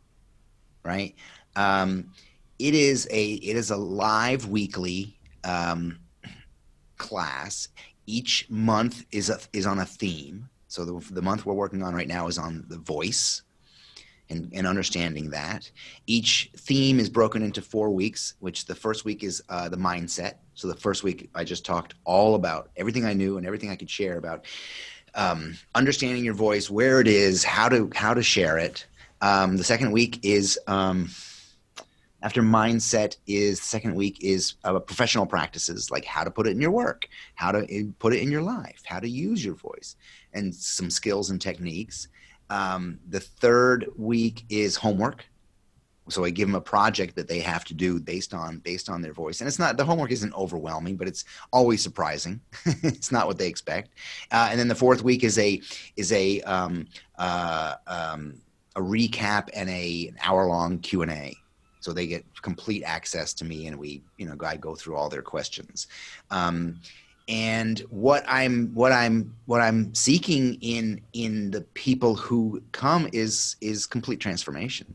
right? 0.82 1.14
Um, 1.57 2.11
it 2.59 2.74
is 2.74 3.07
a, 3.11 3.32
it 3.34 3.57
is 3.57 3.70
a 3.70 3.76
live 3.76 4.49
weekly 4.49 5.18
um, 5.45 5.99
class 6.97 7.68
each 8.07 8.47
month 8.51 9.05
is 9.11 9.31
a, 9.31 9.39
is 9.53 9.67
on 9.67 9.79
a 9.79 9.87
theme. 9.87 10.49
So 10.69 10.85
the, 10.85 11.15
the 11.15 11.23
month 11.23 11.47
we're 11.47 11.55
working 11.55 11.83
on 11.83 11.95
right 11.95 12.09
now 12.09 12.27
is 12.27 12.39
on 12.39 12.65
the 12.69 12.79
voice 12.79 13.43
and, 14.31 14.51
and 14.55 14.67
understanding 14.67 15.31
that. 15.31 15.71
Each 16.07 16.51
theme 16.57 16.99
is 16.99 17.09
broken 17.09 17.43
into 17.43 17.63
four 17.63 17.91
weeks, 17.91 18.35
which 18.41 18.67
the 18.67 18.75
first 18.75 19.05
week 19.05 19.23
is 19.23 19.43
uh, 19.49 19.69
the 19.69 19.77
mindset. 19.77 20.35
So 20.55 20.69
the 20.69 20.75
first 20.75 21.03
week 21.03 21.31
I 21.35 21.45
just 21.45 21.65
talked 21.65 21.95
all 22.05 22.35
about 22.35 22.71
everything 22.77 23.05
I 23.05 23.13
knew 23.13 23.37
and 23.37 23.47
everything 23.47 23.71
I 23.71 23.77
could 23.77 23.91
share 23.91 24.19
about 24.19 24.47
um, 25.15 25.57
understanding 25.75 26.25
your 26.25 26.35
voice, 26.35 26.71
where 26.71 27.01
it 27.01 27.07
is, 27.07 27.45
how 27.45 27.69
to 27.69 27.91
how 27.95 28.15
to 28.15 28.23
share 28.23 28.59
it. 28.59 28.87
Um, 29.21 29.57
the 29.57 29.65
second 29.65 29.93
week 29.93 30.19
is 30.25 30.59
um, 30.67 31.09
after 32.25 32.43
mindset 32.43 33.16
is 33.29 33.61
the 33.61 33.66
second 33.66 33.95
week 33.95 34.18
is 34.20 34.55
uh, 34.64 34.79
professional 34.81 35.27
practices 35.27 35.91
like 35.93 36.05
how 36.05 36.25
to 36.25 36.31
put 36.31 36.49
it 36.49 36.51
in 36.51 36.61
your 36.61 36.72
work, 36.72 37.07
how 37.37 37.53
to 37.53 37.59
uh, 37.59 37.85
put 38.01 38.12
it 38.12 38.20
in 38.20 38.33
your 38.33 38.43
life, 38.43 38.83
how 38.85 38.99
to 38.99 39.09
use 39.09 39.45
your 39.45 39.55
voice, 39.55 39.95
and 40.33 40.53
some 40.53 40.91
skills 40.91 41.31
and 41.31 41.41
techniques. 41.41 42.09
Um, 42.51 42.99
the 43.09 43.20
third 43.20 43.87
week 43.97 44.45
is 44.49 44.75
homework 44.75 45.25
so 46.09 46.25
I 46.25 46.31
give 46.31 46.49
them 46.49 46.55
a 46.55 46.61
project 46.61 47.16
that 47.16 47.29
they 47.29 47.41
have 47.41 47.64
to 47.64 47.75
do 47.75 47.99
based 47.99 48.35
on 48.35 48.59
based 48.59 48.91
on 48.91 49.01
their 49.01 49.12
voice, 49.12 49.41
and 49.41 49.49
it's 49.49 49.59
not 49.59 49.77
the 49.77 49.85
homework 49.85 50.11
isn't 50.11 50.35
overwhelming, 50.35 50.97
but 50.97 51.09
it's 51.09 51.25
always 51.53 51.83
surprising. 51.83 52.41
it's 52.83 53.11
not 53.11 53.27
what 53.27 53.39
they 53.39 53.47
expect. 53.47 53.91
Uh, 54.31 54.49
and 54.51 54.61
then 54.61 54.68
the 54.68 54.75
fourth 54.75 55.03
week 55.03 55.25
is 55.25 55.39
a 55.39 55.61
is 55.97 56.12
a 56.12 56.43
um, 56.43 56.87
uh, 57.16 57.75
um, 57.87 58.35
a 58.77 58.81
recap 58.81 59.49
and 59.55 59.70
a 59.70 60.09
an 60.09 60.16
hour 60.22 60.47
long 60.47 60.79
Q 60.79 61.03
and 61.03 61.11
A. 61.11 61.35
So 61.85 61.93
they 61.93 62.07
get 62.07 62.24
complete 62.41 62.82
access 62.82 63.35
to 63.35 63.45
me, 63.45 63.66
and 63.66 63.78
we 63.78 64.03
you 64.16 64.26
know 64.26 64.37
I 64.45 64.57
go 64.57 64.74
through 64.74 64.97
all 64.97 65.09
their 65.09 65.22
questions. 65.22 65.87
Um, 66.30 66.80
and 67.26 67.78
what 67.89 68.22
i'm 68.28 68.66
what 68.74 68.93
i'm 68.93 69.35
what 69.47 69.62
i'm 69.62 69.95
seeking 69.95 70.59
in 70.61 71.01
in 71.14 71.51
the 71.51 71.62
people 71.72 72.14
who 72.14 72.62
come 72.72 73.09
is 73.14 73.57
is 73.62 73.87
complete 73.87 74.20
transformation 74.20 74.95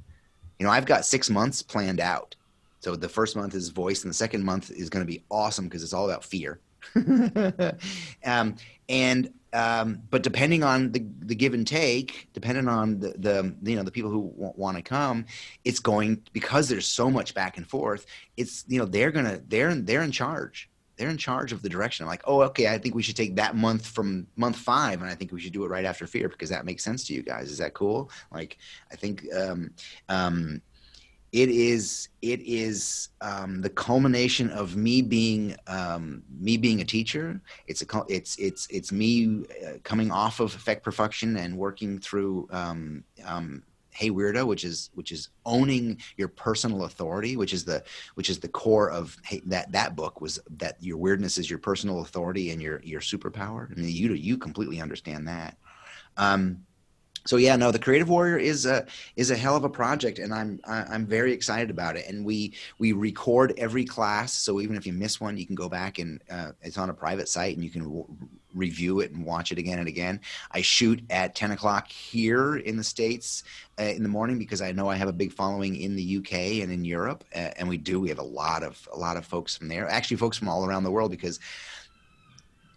you 0.59 0.65
know, 0.65 0.71
I've 0.71 0.85
got 0.85 1.05
six 1.05 1.29
months 1.29 1.63
planned 1.63 2.01
out. 2.01 2.35
So 2.81 2.95
the 2.95 3.09
first 3.09 3.35
month 3.35 3.55
is 3.55 3.69
voice, 3.69 4.03
and 4.03 4.09
the 4.09 4.15
second 4.15 4.43
month 4.43 4.71
is 4.71 4.89
going 4.89 5.05
to 5.05 5.11
be 5.11 5.23
awesome 5.29 5.65
because 5.65 5.83
it's 5.83 5.93
all 5.93 6.05
about 6.05 6.23
fear. 6.23 6.59
um, 8.25 8.55
and 8.87 9.33
um, 9.53 10.01
but 10.09 10.23
depending 10.23 10.63
on 10.63 10.91
the, 10.91 11.05
the 11.19 11.35
give 11.35 11.53
and 11.53 11.65
take, 11.65 12.27
depending 12.33 12.67
on 12.67 12.99
the, 12.99 13.13
the 13.17 13.55
you 13.63 13.75
know 13.75 13.83
the 13.83 13.91
people 13.91 14.11
who 14.11 14.29
w- 14.31 14.53
want 14.55 14.77
to 14.77 14.83
come, 14.83 15.25
it's 15.65 15.79
going 15.79 16.21
because 16.33 16.69
there's 16.69 16.87
so 16.87 17.09
much 17.09 17.33
back 17.33 17.57
and 17.57 17.67
forth. 17.67 18.05
It's 18.37 18.65
you 18.67 18.79
know 18.79 18.85
they're 18.85 19.11
gonna 19.11 19.41
they're 19.47 19.73
they're 19.73 20.03
in 20.03 20.11
charge 20.11 20.69
they're 20.99 21.09
in 21.09 21.17
charge 21.17 21.53
of 21.53 21.61
the 21.61 21.69
direction. 21.69 22.05
Like, 22.05 22.21
oh, 22.25 22.41
okay, 22.41 22.67
I 22.67 22.77
think 22.77 22.93
we 22.93 23.01
should 23.01 23.15
take 23.15 23.37
that 23.37 23.55
month 23.55 23.87
from 23.87 24.27
month 24.35 24.57
five, 24.57 25.01
and 25.01 25.09
I 25.09 25.15
think 25.15 25.31
we 25.31 25.39
should 25.39 25.53
do 25.53 25.63
it 25.63 25.69
right 25.69 25.85
after 25.85 26.05
fear 26.05 26.27
because 26.27 26.49
that 26.49 26.65
makes 26.65 26.83
sense 26.83 27.07
to 27.07 27.13
you 27.13 27.23
guys. 27.23 27.49
Is 27.49 27.57
that 27.59 27.73
cool? 27.73 28.11
Like, 28.33 28.57
I 28.91 28.97
think 28.97 29.25
um, 29.33 29.71
um, 30.09 30.61
it 31.31 31.49
is 31.49 32.09
it 32.21 32.39
is 32.41 33.09
um, 33.21 33.61
the 33.61 33.69
culmination 33.69 34.49
of 34.49 34.75
me 34.75 35.01
being 35.01 35.55
um, 35.67 36.23
me 36.39 36.57
being 36.57 36.81
a 36.81 36.85
teacher. 36.85 37.39
It's 37.67 37.81
a 37.81 38.03
it's 38.07 38.35
it's 38.37 38.67
it's 38.69 38.91
me 38.91 39.45
uh, 39.65 39.73
coming 39.83 40.11
off 40.11 40.39
of 40.39 40.51
Feck 40.51 40.83
Perfection 40.83 41.37
and 41.37 41.57
working 41.57 41.99
through 41.99 42.47
um, 42.51 43.03
um, 43.25 43.63
hey 43.91 44.09
weirdo 44.09 44.45
which 44.47 44.63
is 44.63 44.89
which 44.93 45.11
is 45.11 45.29
owning 45.45 45.99
your 46.15 46.27
personal 46.27 46.85
authority 46.85 47.35
which 47.35 47.53
is 47.53 47.65
the 47.65 47.83
which 48.13 48.29
is 48.29 48.39
the 48.39 48.47
core 48.47 48.89
of 48.89 49.17
hey, 49.25 49.41
that 49.45 49.71
that 49.71 49.95
book 49.95 50.21
was 50.21 50.39
that 50.57 50.77
your 50.79 50.95
weirdness 50.95 51.37
is 51.37 51.49
your 51.49 51.59
personal 51.59 52.01
authority 52.01 52.51
and 52.51 52.61
your 52.61 52.81
your 52.83 53.01
superpower 53.01 53.69
I 53.71 53.79
mean, 53.79 53.89
you 53.89 54.13
you 54.13 54.37
completely 54.37 54.79
understand 54.79 55.27
that 55.27 55.57
um, 56.17 56.65
so 57.25 57.37
yeah 57.37 57.55
no 57.55 57.71
the 57.71 57.79
creative 57.79 58.09
warrior 58.09 58.37
is 58.37 58.65
a 58.65 58.85
is 59.15 59.31
a 59.31 59.35
hell 59.35 59.55
of 59.55 59.63
a 59.63 59.69
project 59.69 60.19
and 60.19 60.33
i'm 60.33 60.59
i'm 60.65 61.05
very 61.05 61.33
excited 61.33 61.69
about 61.69 61.95
it. 61.95 62.07
And 62.07 62.25
we 62.25 62.53
we 62.77 62.91
record 62.91 63.53
every 63.57 63.85
class 63.85 64.33
so 64.33 64.61
even 64.61 64.75
if 64.75 64.85
you 64.85 64.93
miss 64.93 65.19
one 65.19 65.37
you 65.37 65.45
can 65.45 65.55
go 65.55 65.69
back 65.69 65.99
and 65.99 66.21
uh, 66.29 66.51
it's 66.61 66.77
on 66.77 66.89
a 66.89 66.93
private 66.93 67.27
site 67.27 67.55
and 67.55 67.63
you 67.63 67.69
can 67.69 67.83
w- 67.83 68.05
review 68.55 68.99
it 68.99 69.11
and 69.11 69.23
watch 69.23 69.51
it 69.51 69.59
again 69.59 69.77
and 69.77 69.87
again. 69.87 70.19
I 70.51 70.61
shoot 70.61 71.03
at 71.11 71.35
10 71.35 71.51
o'clock 71.51 71.87
here 71.87 72.57
in 72.57 72.77
the 72.77 72.83
states 72.83 73.43
uh, 73.79 73.83
in 73.83 74.01
the 74.01 74.09
morning 74.09 74.39
because 74.39 74.61
i 74.61 74.71
know 74.71 74.89
i 74.89 74.95
have 74.95 75.07
a 75.07 75.13
big 75.13 75.31
following 75.31 75.75
in 75.75 75.95
the 75.95 76.17
uk 76.17 76.33
and 76.33 76.71
in 76.71 76.83
europe 76.83 77.23
uh, 77.35 77.51
and 77.57 77.69
we 77.69 77.77
do. 77.77 77.99
We 77.99 78.09
have 78.09 78.19
a 78.19 78.23
lot 78.23 78.63
of 78.63 78.87
a 78.93 78.97
lot 78.97 79.17
of 79.17 79.25
folks 79.25 79.55
from 79.55 79.67
there. 79.67 79.87
Actually 79.89 80.17
folks 80.17 80.37
from 80.37 80.49
all 80.49 80.65
around 80.65 80.83
the 80.83 80.91
world 80.91 81.11
because 81.11 81.39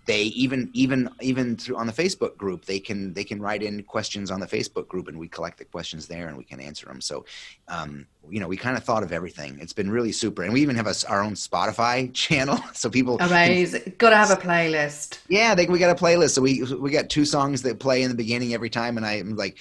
they 0.07 0.23
even 0.23 0.71
even 0.73 1.09
even 1.21 1.57
through 1.57 1.77
on 1.77 1.87
the 1.87 1.93
facebook 1.93 2.37
group 2.37 2.65
they 2.65 2.81
can 2.81 3.13
they 3.15 3.25
can 3.25 3.41
write 3.41 3.63
in 3.63 3.83
questions 3.83 4.31
on 4.31 4.41
the 4.41 4.47
facebook 4.47 4.89
group 4.89 5.09
and 5.09 5.19
we 5.19 5.29
collect 5.29 5.59
the 5.59 5.65
questions 5.65 6.07
there 6.07 6.29
and 6.29 6.37
we 6.37 6.45
can 6.45 6.61
answer 6.61 6.87
them 6.87 7.01
so 7.01 7.25
um, 7.69 8.07
you 8.29 8.41
know 8.41 8.49
we 8.49 8.57
kind 8.57 8.77
of 8.77 8.85
thought 8.85 9.03
of 9.03 9.13
everything. 9.13 9.59
It's 9.61 9.73
been 9.73 9.91
really 9.91 10.13
super. 10.13 10.43
And 10.43 10.53
we 10.53 10.63
even 10.63 10.77
have 10.77 10.87
a, 10.87 10.95
our 11.09 11.23
own 11.23 11.35
spotify 11.35 12.13
channel 12.15 12.59
so 12.73 12.89
people 12.89 13.17
amazing. 13.21 13.95
Gotta 13.99 14.17
have 14.17 14.31
a 14.31 14.37
playlist. 14.37 15.19
Yeah 15.29 15.55
they, 15.55 15.67
we 15.67 15.79
got 15.79 15.91
a 15.91 16.01
playlist. 16.01 16.31
So 16.31 16.43
we 16.43 16.63
we 16.63 16.91
got 16.91 17.09
two 17.09 17.25
songs 17.25 17.63
that 17.63 17.79
play 17.79 18.03
in 18.03 18.09
the 18.09 18.17
beginning 18.17 18.55
every 18.55 18.71
time 18.71 18.97
and 18.97 19.07
i'm 19.07 19.37
like 19.37 19.59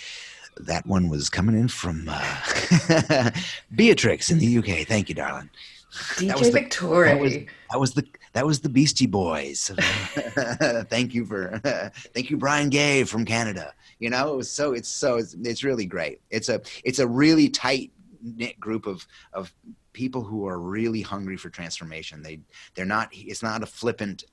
that 0.57 0.85
one 0.85 1.09
was 1.09 1.29
coming 1.29 1.57
in 1.57 1.67
from 1.67 2.07
uh, 2.09 3.31
beatrix 3.75 4.29
in 4.29 4.37
the 4.39 4.57
uk 4.57 4.87
thank 4.87 5.09
you 5.09 5.15
darling 5.15 5.49
dj 5.91 6.53
victoria 6.53 7.15
that 7.15 7.21
was, 7.21 7.33
that 7.71 7.79
was 7.79 7.93
the 7.93 8.07
that 8.33 8.45
was 8.45 8.61
the 8.61 8.69
Beastie 8.69 9.07
Boys. 9.07 9.71
thank 10.89 11.13
you 11.13 11.25
for 11.25 11.59
thank 12.13 12.29
you, 12.29 12.37
Brian 12.37 12.69
Gay 12.69 13.03
from 13.03 13.25
Canada. 13.25 13.73
You 13.99 14.09
know, 14.09 14.33
it 14.33 14.37
was 14.37 14.51
so 14.51 14.73
it's 14.73 14.89
so 14.89 15.17
it's, 15.17 15.35
it's 15.43 15.63
really 15.63 15.85
great. 15.85 16.21
It's 16.29 16.49
a 16.49 16.61
it's 16.83 16.99
a 16.99 17.07
really 17.07 17.49
tight 17.49 17.91
knit 18.21 18.59
group 18.59 18.87
of 18.87 19.05
of 19.33 19.53
people 19.93 20.23
who 20.23 20.47
are 20.47 20.59
really 20.59 21.01
hungry 21.01 21.37
for 21.37 21.49
transformation. 21.49 22.23
They 22.23 22.39
they're 22.75 22.85
not. 22.85 23.09
It's 23.11 23.43
not 23.43 23.63
a 23.63 23.67
flippant 23.67 24.25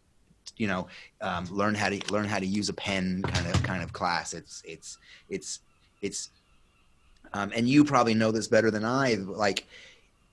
you 0.57 0.67
know 0.67 0.89
um, 1.21 1.45
learn 1.51 1.75
how 1.75 1.91
to 1.91 2.01
learn 2.13 2.25
how 2.25 2.39
to 2.39 2.47
use 2.47 2.71
a 2.71 2.73
pen 2.73 3.23
kind 3.23 3.47
of 3.47 3.63
kind 3.63 3.83
of 3.83 3.93
class 3.93 4.33
it's 4.33 4.63
it's 4.65 4.97
it's 5.29 5.61
it's 6.01 6.31
um, 7.35 7.53
and 7.55 7.69
you 7.69 7.85
probably 7.85 8.15
know 8.15 8.33
this 8.33 8.49
better 8.49 8.71
than 8.71 8.83
i 8.83 9.13
like 9.15 9.67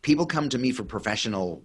people 0.05 0.27
come 0.27 0.47
to 0.47 0.59
me 0.59 0.71
for 0.71 0.83
professional 0.83 1.63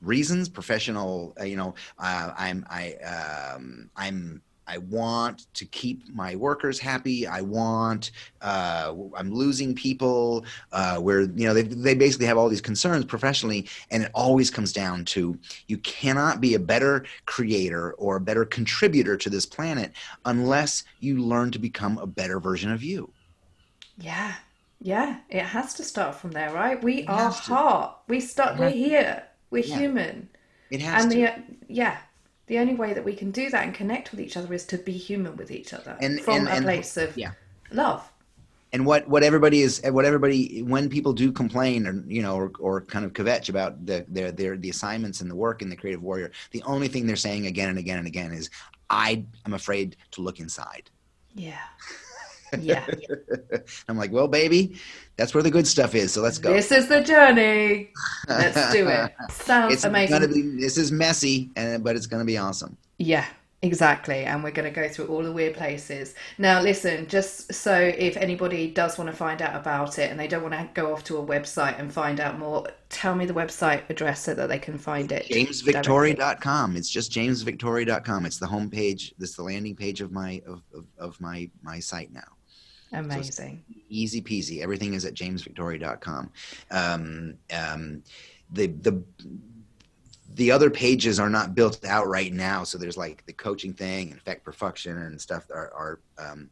reasons 0.00 0.48
professional 0.48 1.34
uh, 1.38 1.44
you 1.44 1.54
know 1.54 1.74
uh, 1.98 2.32
i'm 2.36 2.66
i 2.70 2.94
um, 2.94 3.90
i'm 3.94 4.42
I 4.66 4.78
want 4.78 5.52
to 5.52 5.66
keep 5.66 6.08
my 6.08 6.36
workers 6.36 6.78
happy. 6.78 7.26
I 7.26 7.42
want, 7.42 8.12
uh, 8.40 8.94
I'm 9.14 9.30
losing 9.30 9.74
people 9.74 10.46
uh, 10.72 10.96
where, 10.96 11.20
you 11.20 11.46
know, 11.46 11.52
they, 11.52 11.64
they 11.64 11.94
basically 11.94 12.24
have 12.24 12.38
all 12.38 12.48
these 12.48 12.62
concerns 12.62 13.04
professionally. 13.04 13.68
And 13.90 14.04
it 14.04 14.10
always 14.14 14.48
comes 14.50 14.72
down 14.72 15.04
to 15.16 15.38
you 15.66 15.76
cannot 15.76 16.40
be 16.40 16.54
a 16.54 16.58
better 16.58 17.04
creator 17.26 17.92
or 17.98 18.16
a 18.16 18.20
better 18.22 18.46
contributor 18.46 19.18
to 19.18 19.28
this 19.28 19.44
planet 19.44 19.92
unless 20.24 20.84
you 20.98 21.18
learn 21.18 21.50
to 21.50 21.58
become 21.58 21.98
a 21.98 22.06
better 22.06 22.40
version 22.40 22.72
of 22.72 22.82
you. 22.82 23.12
Yeah. 23.98 24.32
Yeah. 24.84 25.20
It 25.30 25.42
has 25.42 25.72
to 25.74 25.82
start 25.82 26.14
from 26.14 26.32
there, 26.32 26.52
right? 26.52 26.80
We 26.84 26.98
it 26.98 27.08
are 27.08 27.30
heart. 27.30 27.96
We 28.06 28.20
start, 28.20 28.58
we're 28.58 28.68
here. 28.68 29.22
We're 29.50 29.64
yeah. 29.64 29.78
human. 29.78 30.28
It 30.70 30.82
has 30.82 31.04
and 31.04 31.12
to. 31.12 31.18
The, 31.18 31.42
yeah, 31.68 31.96
the 32.48 32.58
only 32.58 32.74
way 32.74 32.92
that 32.92 33.02
we 33.02 33.14
can 33.14 33.30
do 33.30 33.48
that 33.48 33.64
and 33.64 33.74
connect 33.74 34.10
with 34.10 34.20
each 34.20 34.36
other 34.36 34.52
is 34.52 34.66
to 34.66 34.76
be 34.76 34.92
human 34.92 35.36
with 35.36 35.50
each 35.50 35.72
other 35.72 35.96
and, 36.02 36.20
from 36.20 36.40
and, 36.40 36.48
a 36.48 36.50
and, 36.52 36.64
place 36.66 36.98
of 36.98 37.16
yeah. 37.16 37.30
love. 37.72 38.06
And 38.74 38.84
what, 38.84 39.08
what 39.08 39.22
everybody 39.22 39.62
is, 39.62 39.80
what 39.86 40.04
everybody, 40.04 40.60
when 40.62 40.90
people 40.90 41.14
do 41.14 41.32
complain 41.32 41.86
or, 41.86 42.04
you 42.06 42.20
know, 42.20 42.36
or, 42.36 42.52
or 42.58 42.80
kind 42.82 43.06
of 43.06 43.14
kvetch 43.14 43.48
about 43.48 43.86
the, 43.86 44.04
their, 44.08 44.32
their, 44.32 44.58
the 44.58 44.68
assignments 44.68 45.22
and 45.22 45.30
the 45.30 45.36
work 45.36 45.62
in 45.62 45.70
the 45.70 45.76
creative 45.76 46.02
warrior, 46.02 46.30
the 46.50 46.62
only 46.64 46.88
thing 46.88 47.06
they're 47.06 47.16
saying 47.16 47.46
again 47.46 47.70
and 47.70 47.78
again 47.78 47.96
and 47.96 48.06
again 48.06 48.32
is, 48.32 48.50
I 48.90 49.24
am 49.46 49.54
afraid 49.54 49.96
to 50.10 50.20
look 50.20 50.40
inside. 50.40 50.90
Yeah. 51.34 51.56
Yeah. 52.62 52.86
I'm 53.88 53.96
like, 53.96 54.12
well, 54.12 54.28
baby, 54.28 54.76
that's 55.16 55.34
where 55.34 55.42
the 55.42 55.50
good 55.50 55.66
stuff 55.66 55.94
is. 55.94 56.12
So 56.12 56.22
let's 56.22 56.38
go. 56.38 56.52
This 56.52 56.72
is 56.72 56.88
the 56.88 57.00
journey. 57.02 57.90
Let's 58.28 58.72
do 58.72 58.88
it. 58.88 59.12
Sounds 59.30 59.74
it's 59.74 59.84
amazing. 59.84 60.20
Gonna 60.20 60.32
be, 60.32 60.42
this 60.60 60.76
is 60.76 60.92
messy, 60.92 61.50
and 61.56 61.82
but 61.82 61.96
it's 61.96 62.06
going 62.06 62.20
to 62.20 62.26
be 62.26 62.38
awesome. 62.38 62.76
Yeah. 62.98 63.26
Exactly, 63.64 64.26
and 64.26 64.44
we're 64.44 64.50
going 64.50 64.70
to 64.70 64.80
go 64.80 64.90
through 64.90 65.06
all 65.06 65.22
the 65.22 65.32
weird 65.32 65.54
places. 65.54 66.14
Now, 66.36 66.60
listen, 66.60 67.06
just 67.06 67.50
so 67.54 67.74
if 67.74 68.14
anybody 68.18 68.70
does 68.70 68.98
want 68.98 69.08
to 69.08 69.16
find 69.16 69.40
out 69.40 69.56
about 69.56 69.98
it 69.98 70.10
and 70.10 70.20
they 70.20 70.28
don't 70.28 70.42
want 70.42 70.52
to 70.52 70.68
go 70.74 70.92
off 70.92 71.02
to 71.04 71.16
a 71.16 71.24
website 71.24 71.80
and 71.80 71.90
find 71.90 72.20
out 72.20 72.38
more, 72.38 72.66
tell 72.90 73.14
me 73.14 73.24
the 73.24 73.32
website 73.32 73.88
address 73.88 74.20
so 74.20 74.34
that 74.34 74.50
they 74.50 74.58
can 74.58 74.76
find 74.76 75.10
it. 75.12 75.26
JamesVictore.com. 75.30 76.76
It's 76.76 76.90
just 76.90 77.10
JamesVictore.com. 77.12 78.26
It's 78.26 78.36
the 78.36 78.46
homepage. 78.46 79.14
This 79.16 79.30
is 79.30 79.36
the 79.36 79.44
landing 79.44 79.76
page 79.76 80.02
of 80.02 80.12
my 80.12 80.42
of, 80.46 80.62
of, 80.74 80.84
of 80.98 81.18
my 81.22 81.48
my 81.62 81.80
site 81.80 82.12
now. 82.12 82.20
Amazing. 82.94 83.62
So 83.68 83.74
easy 83.88 84.22
peasy. 84.22 84.62
Everything 84.62 84.94
is 84.94 85.04
at 85.04 85.14
jamesvictore.com. 85.14 86.30
Um, 86.70 87.34
um, 87.52 88.02
the 88.50 88.68
the 88.68 89.02
the 90.34 90.50
other 90.50 90.70
pages 90.70 91.20
are 91.20 91.30
not 91.30 91.54
built 91.54 91.84
out 91.84 92.08
right 92.08 92.32
now. 92.32 92.64
So 92.64 92.76
there's 92.78 92.96
like 92.96 93.24
the 93.26 93.32
coaching 93.32 93.72
thing 93.72 94.10
and 94.10 94.20
Feck 94.20 94.42
Perfection 94.42 94.98
and 94.98 95.20
stuff 95.20 95.48
are, 95.50 95.72
are 95.72 96.00
um, 96.18 96.50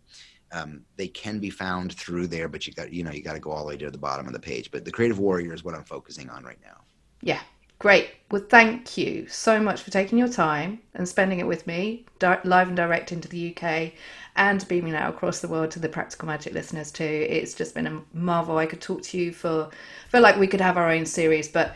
um, 0.52 0.82
they 0.96 1.08
can 1.08 1.40
be 1.40 1.50
found 1.50 1.94
through 1.94 2.28
there, 2.28 2.48
but 2.48 2.66
you 2.66 2.72
got 2.72 2.92
you 2.92 3.02
know 3.02 3.10
you 3.10 3.22
got 3.22 3.34
to 3.34 3.40
go 3.40 3.50
all 3.50 3.62
the 3.62 3.68
way 3.68 3.76
to 3.76 3.90
the 3.90 3.98
bottom 3.98 4.26
of 4.26 4.32
the 4.32 4.40
page. 4.40 4.70
But 4.70 4.84
the 4.84 4.92
creative 4.92 5.18
warrior 5.18 5.54
is 5.54 5.64
what 5.64 5.74
I'm 5.74 5.84
focusing 5.84 6.28
on 6.30 6.44
right 6.44 6.58
now. 6.62 6.82
Yeah, 7.22 7.40
Great. 7.82 8.10
Well, 8.30 8.44
thank 8.48 8.96
you 8.96 9.26
so 9.26 9.58
much 9.60 9.82
for 9.82 9.90
taking 9.90 10.16
your 10.16 10.28
time 10.28 10.78
and 10.94 11.08
spending 11.08 11.40
it 11.40 11.48
with 11.48 11.66
me, 11.66 12.06
di- 12.20 12.38
live 12.44 12.68
and 12.68 12.76
direct 12.76 13.10
into 13.10 13.26
the 13.26 13.50
UK, 13.50 13.94
and 14.36 14.66
beaming 14.68 14.94
out 14.94 15.10
across 15.10 15.40
the 15.40 15.48
world 15.48 15.70
to 15.72 15.78
the 15.78 15.88
Practical 15.88 16.26
Magic 16.26 16.54
listeners 16.54 16.90
too. 16.90 17.26
It's 17.28 17.54
just 17.54 17.74
been 17.74 17.86
a 17.86 18.00
marvel. 18.12 18.56
I 18.58 18.66
could 18.66 18.80
talk 18.80 19.02
to 19.02 19.18
you 19.18 19.32
for, 19.32 19.70
feel 20.08 20.22
like 20.22 20.36
we 20.38 20.46
could 20.46 20.60
have 20.60 20.76
our 20.76 20.90
own 20.90 21.04
series, 21.04 21.48
but 21.48 21.74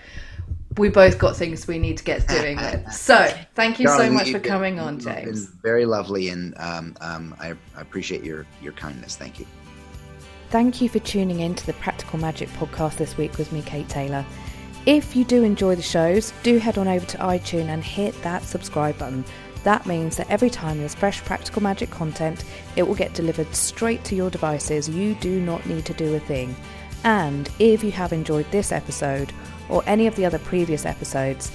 we 0.78 0.88
both 0.88 1.18
got 1.18 1.36
things 1.36 1.66
we 1.66 1.78
need 1.78 1.98
to 1.98 2.04
get 2.04 2.26
doing 2.28 2.56
with. 2.56 2.86
So 2.92 3.32
thank 3.54 3.78
you 3.78 3.86
Darling, 3.86 4.08
so 4.08 4.12
much 4.12 4.30
for 4.30 4.38
been, 4.38 4.50
coming 4.50 4.80
on, 4.80 4.98
James. 4.98 5.46
very 5.46 5.86
lovely, 5.86 6.28
and 6.28 6.54
um, 6.58 6.96
um, 7.00 7.34
I, 7.38 7.54
I 7.76 7.80
appreciate 7.80 8.24
your 8.24 8.46
your 8.60 8.72
kindness. 8.72 9.16
Thank 9.16 9.38
you. 9.38 9.46
Thank 10.50 10.80
you 10.80 10.88
for 10.88 10.98
tuning 11.00 11.40
in 11.40 11.54
to 11.54 11.66
the 11.66 11.72
Practical 11.74 12.18
Magic 12.18 12.48
podcast 12.50 12.96
this 12.96 13.16
week 13.16 13.36
with 13.38 13.52
me, 13.52 13.62
Kate 13.62 13.88
Taylor. 13.88 14.24
If 14.86 15.16
you 15.16 15.24
do 15.24 15.42
enjoy 15.42 15.74
the 15.74 15.82
shows, 15.82 16.32
do 16.44 16.58
head 16.58 16.78
on 16.78 16.86
over 16.86 17.04
to 17.06 17.18
iTunes 17.18 17.66
and 17.66 17.82
hit 17.82 18.20
that 18.22 18.44
subscribe 18.44 18.96
button. 18.98 19.24
That 19.66 19.84
means 19.84 20.16
that 20.16 20.30
every 20.30 20.48
time 20.48 20.78
there's 20.78 20.94
fresh 20.94 21.20
Practical 21.24 21.60
Magic 21.60 21.90
content, 21.90 22.44
it 22.76 22.84
will 22.84 22.94
get 22.94 23.14
delivered 23.14 23.52
straight 23.52 24.04
to 24.04 24.14
your 24.14 24.30
devices. 24.30 24.88
You 24.88 25.16
do 25.16 25.40
not 25.40 25.66
need 25.66 25.84
to 25.86 25.92
do 25.92 26.14
a 26.14 26.20
thing. 26.20 26.54
And 27.02 27.50
if 27.58 27.82
you 27.82 27.90
have 27.90 28.12
enjoyed 28.12 28.48
this 28.52 28.70
episode 28.70 29.32
or 29.68 29.82
any 29.84 30.06
of 30.06 30.14
the 30.14 30.24
other 30.24 30.38
previous 30.38 30.86
episodes, 30.86 31.50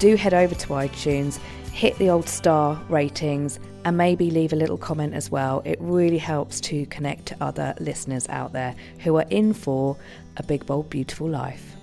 do 0.00 0.16
head 0.16 0.34
over 0.34 0.56
to 0.56 0.66
iTunes, 0.70 1.38
hit 1.70 1.96
the 1.98 2.10
old 2.10 2.28
star 2.28 2.82
ratings, 2.88 3.60
and 3.84 3.96
maybe 3.96 4.28
leave 4.28 4.52
a 4.52 4.56
little 4.56 4.76
comment 4.76 5.14
as 5.14 5.30
well. 5.30 5.62
It 5.64 5.78
really 5.80 6.18
helps 6.18 6.60
to 6.62 6.84
connect 6.86 7.26
to 7.26 7.36
other 7.40 7.76
listeners 7.78 8.28
out 8.28 8.52
there 8.52 8.74
who 9.04 9.14
are 9.18 9.26
in 9.30 9.52
for 9.52 9.96
a 10.36 10.42
big, 10.42 10.66
bold, 10.66 10.90
beautiful 10.90 11.28
life. 11.28 11.76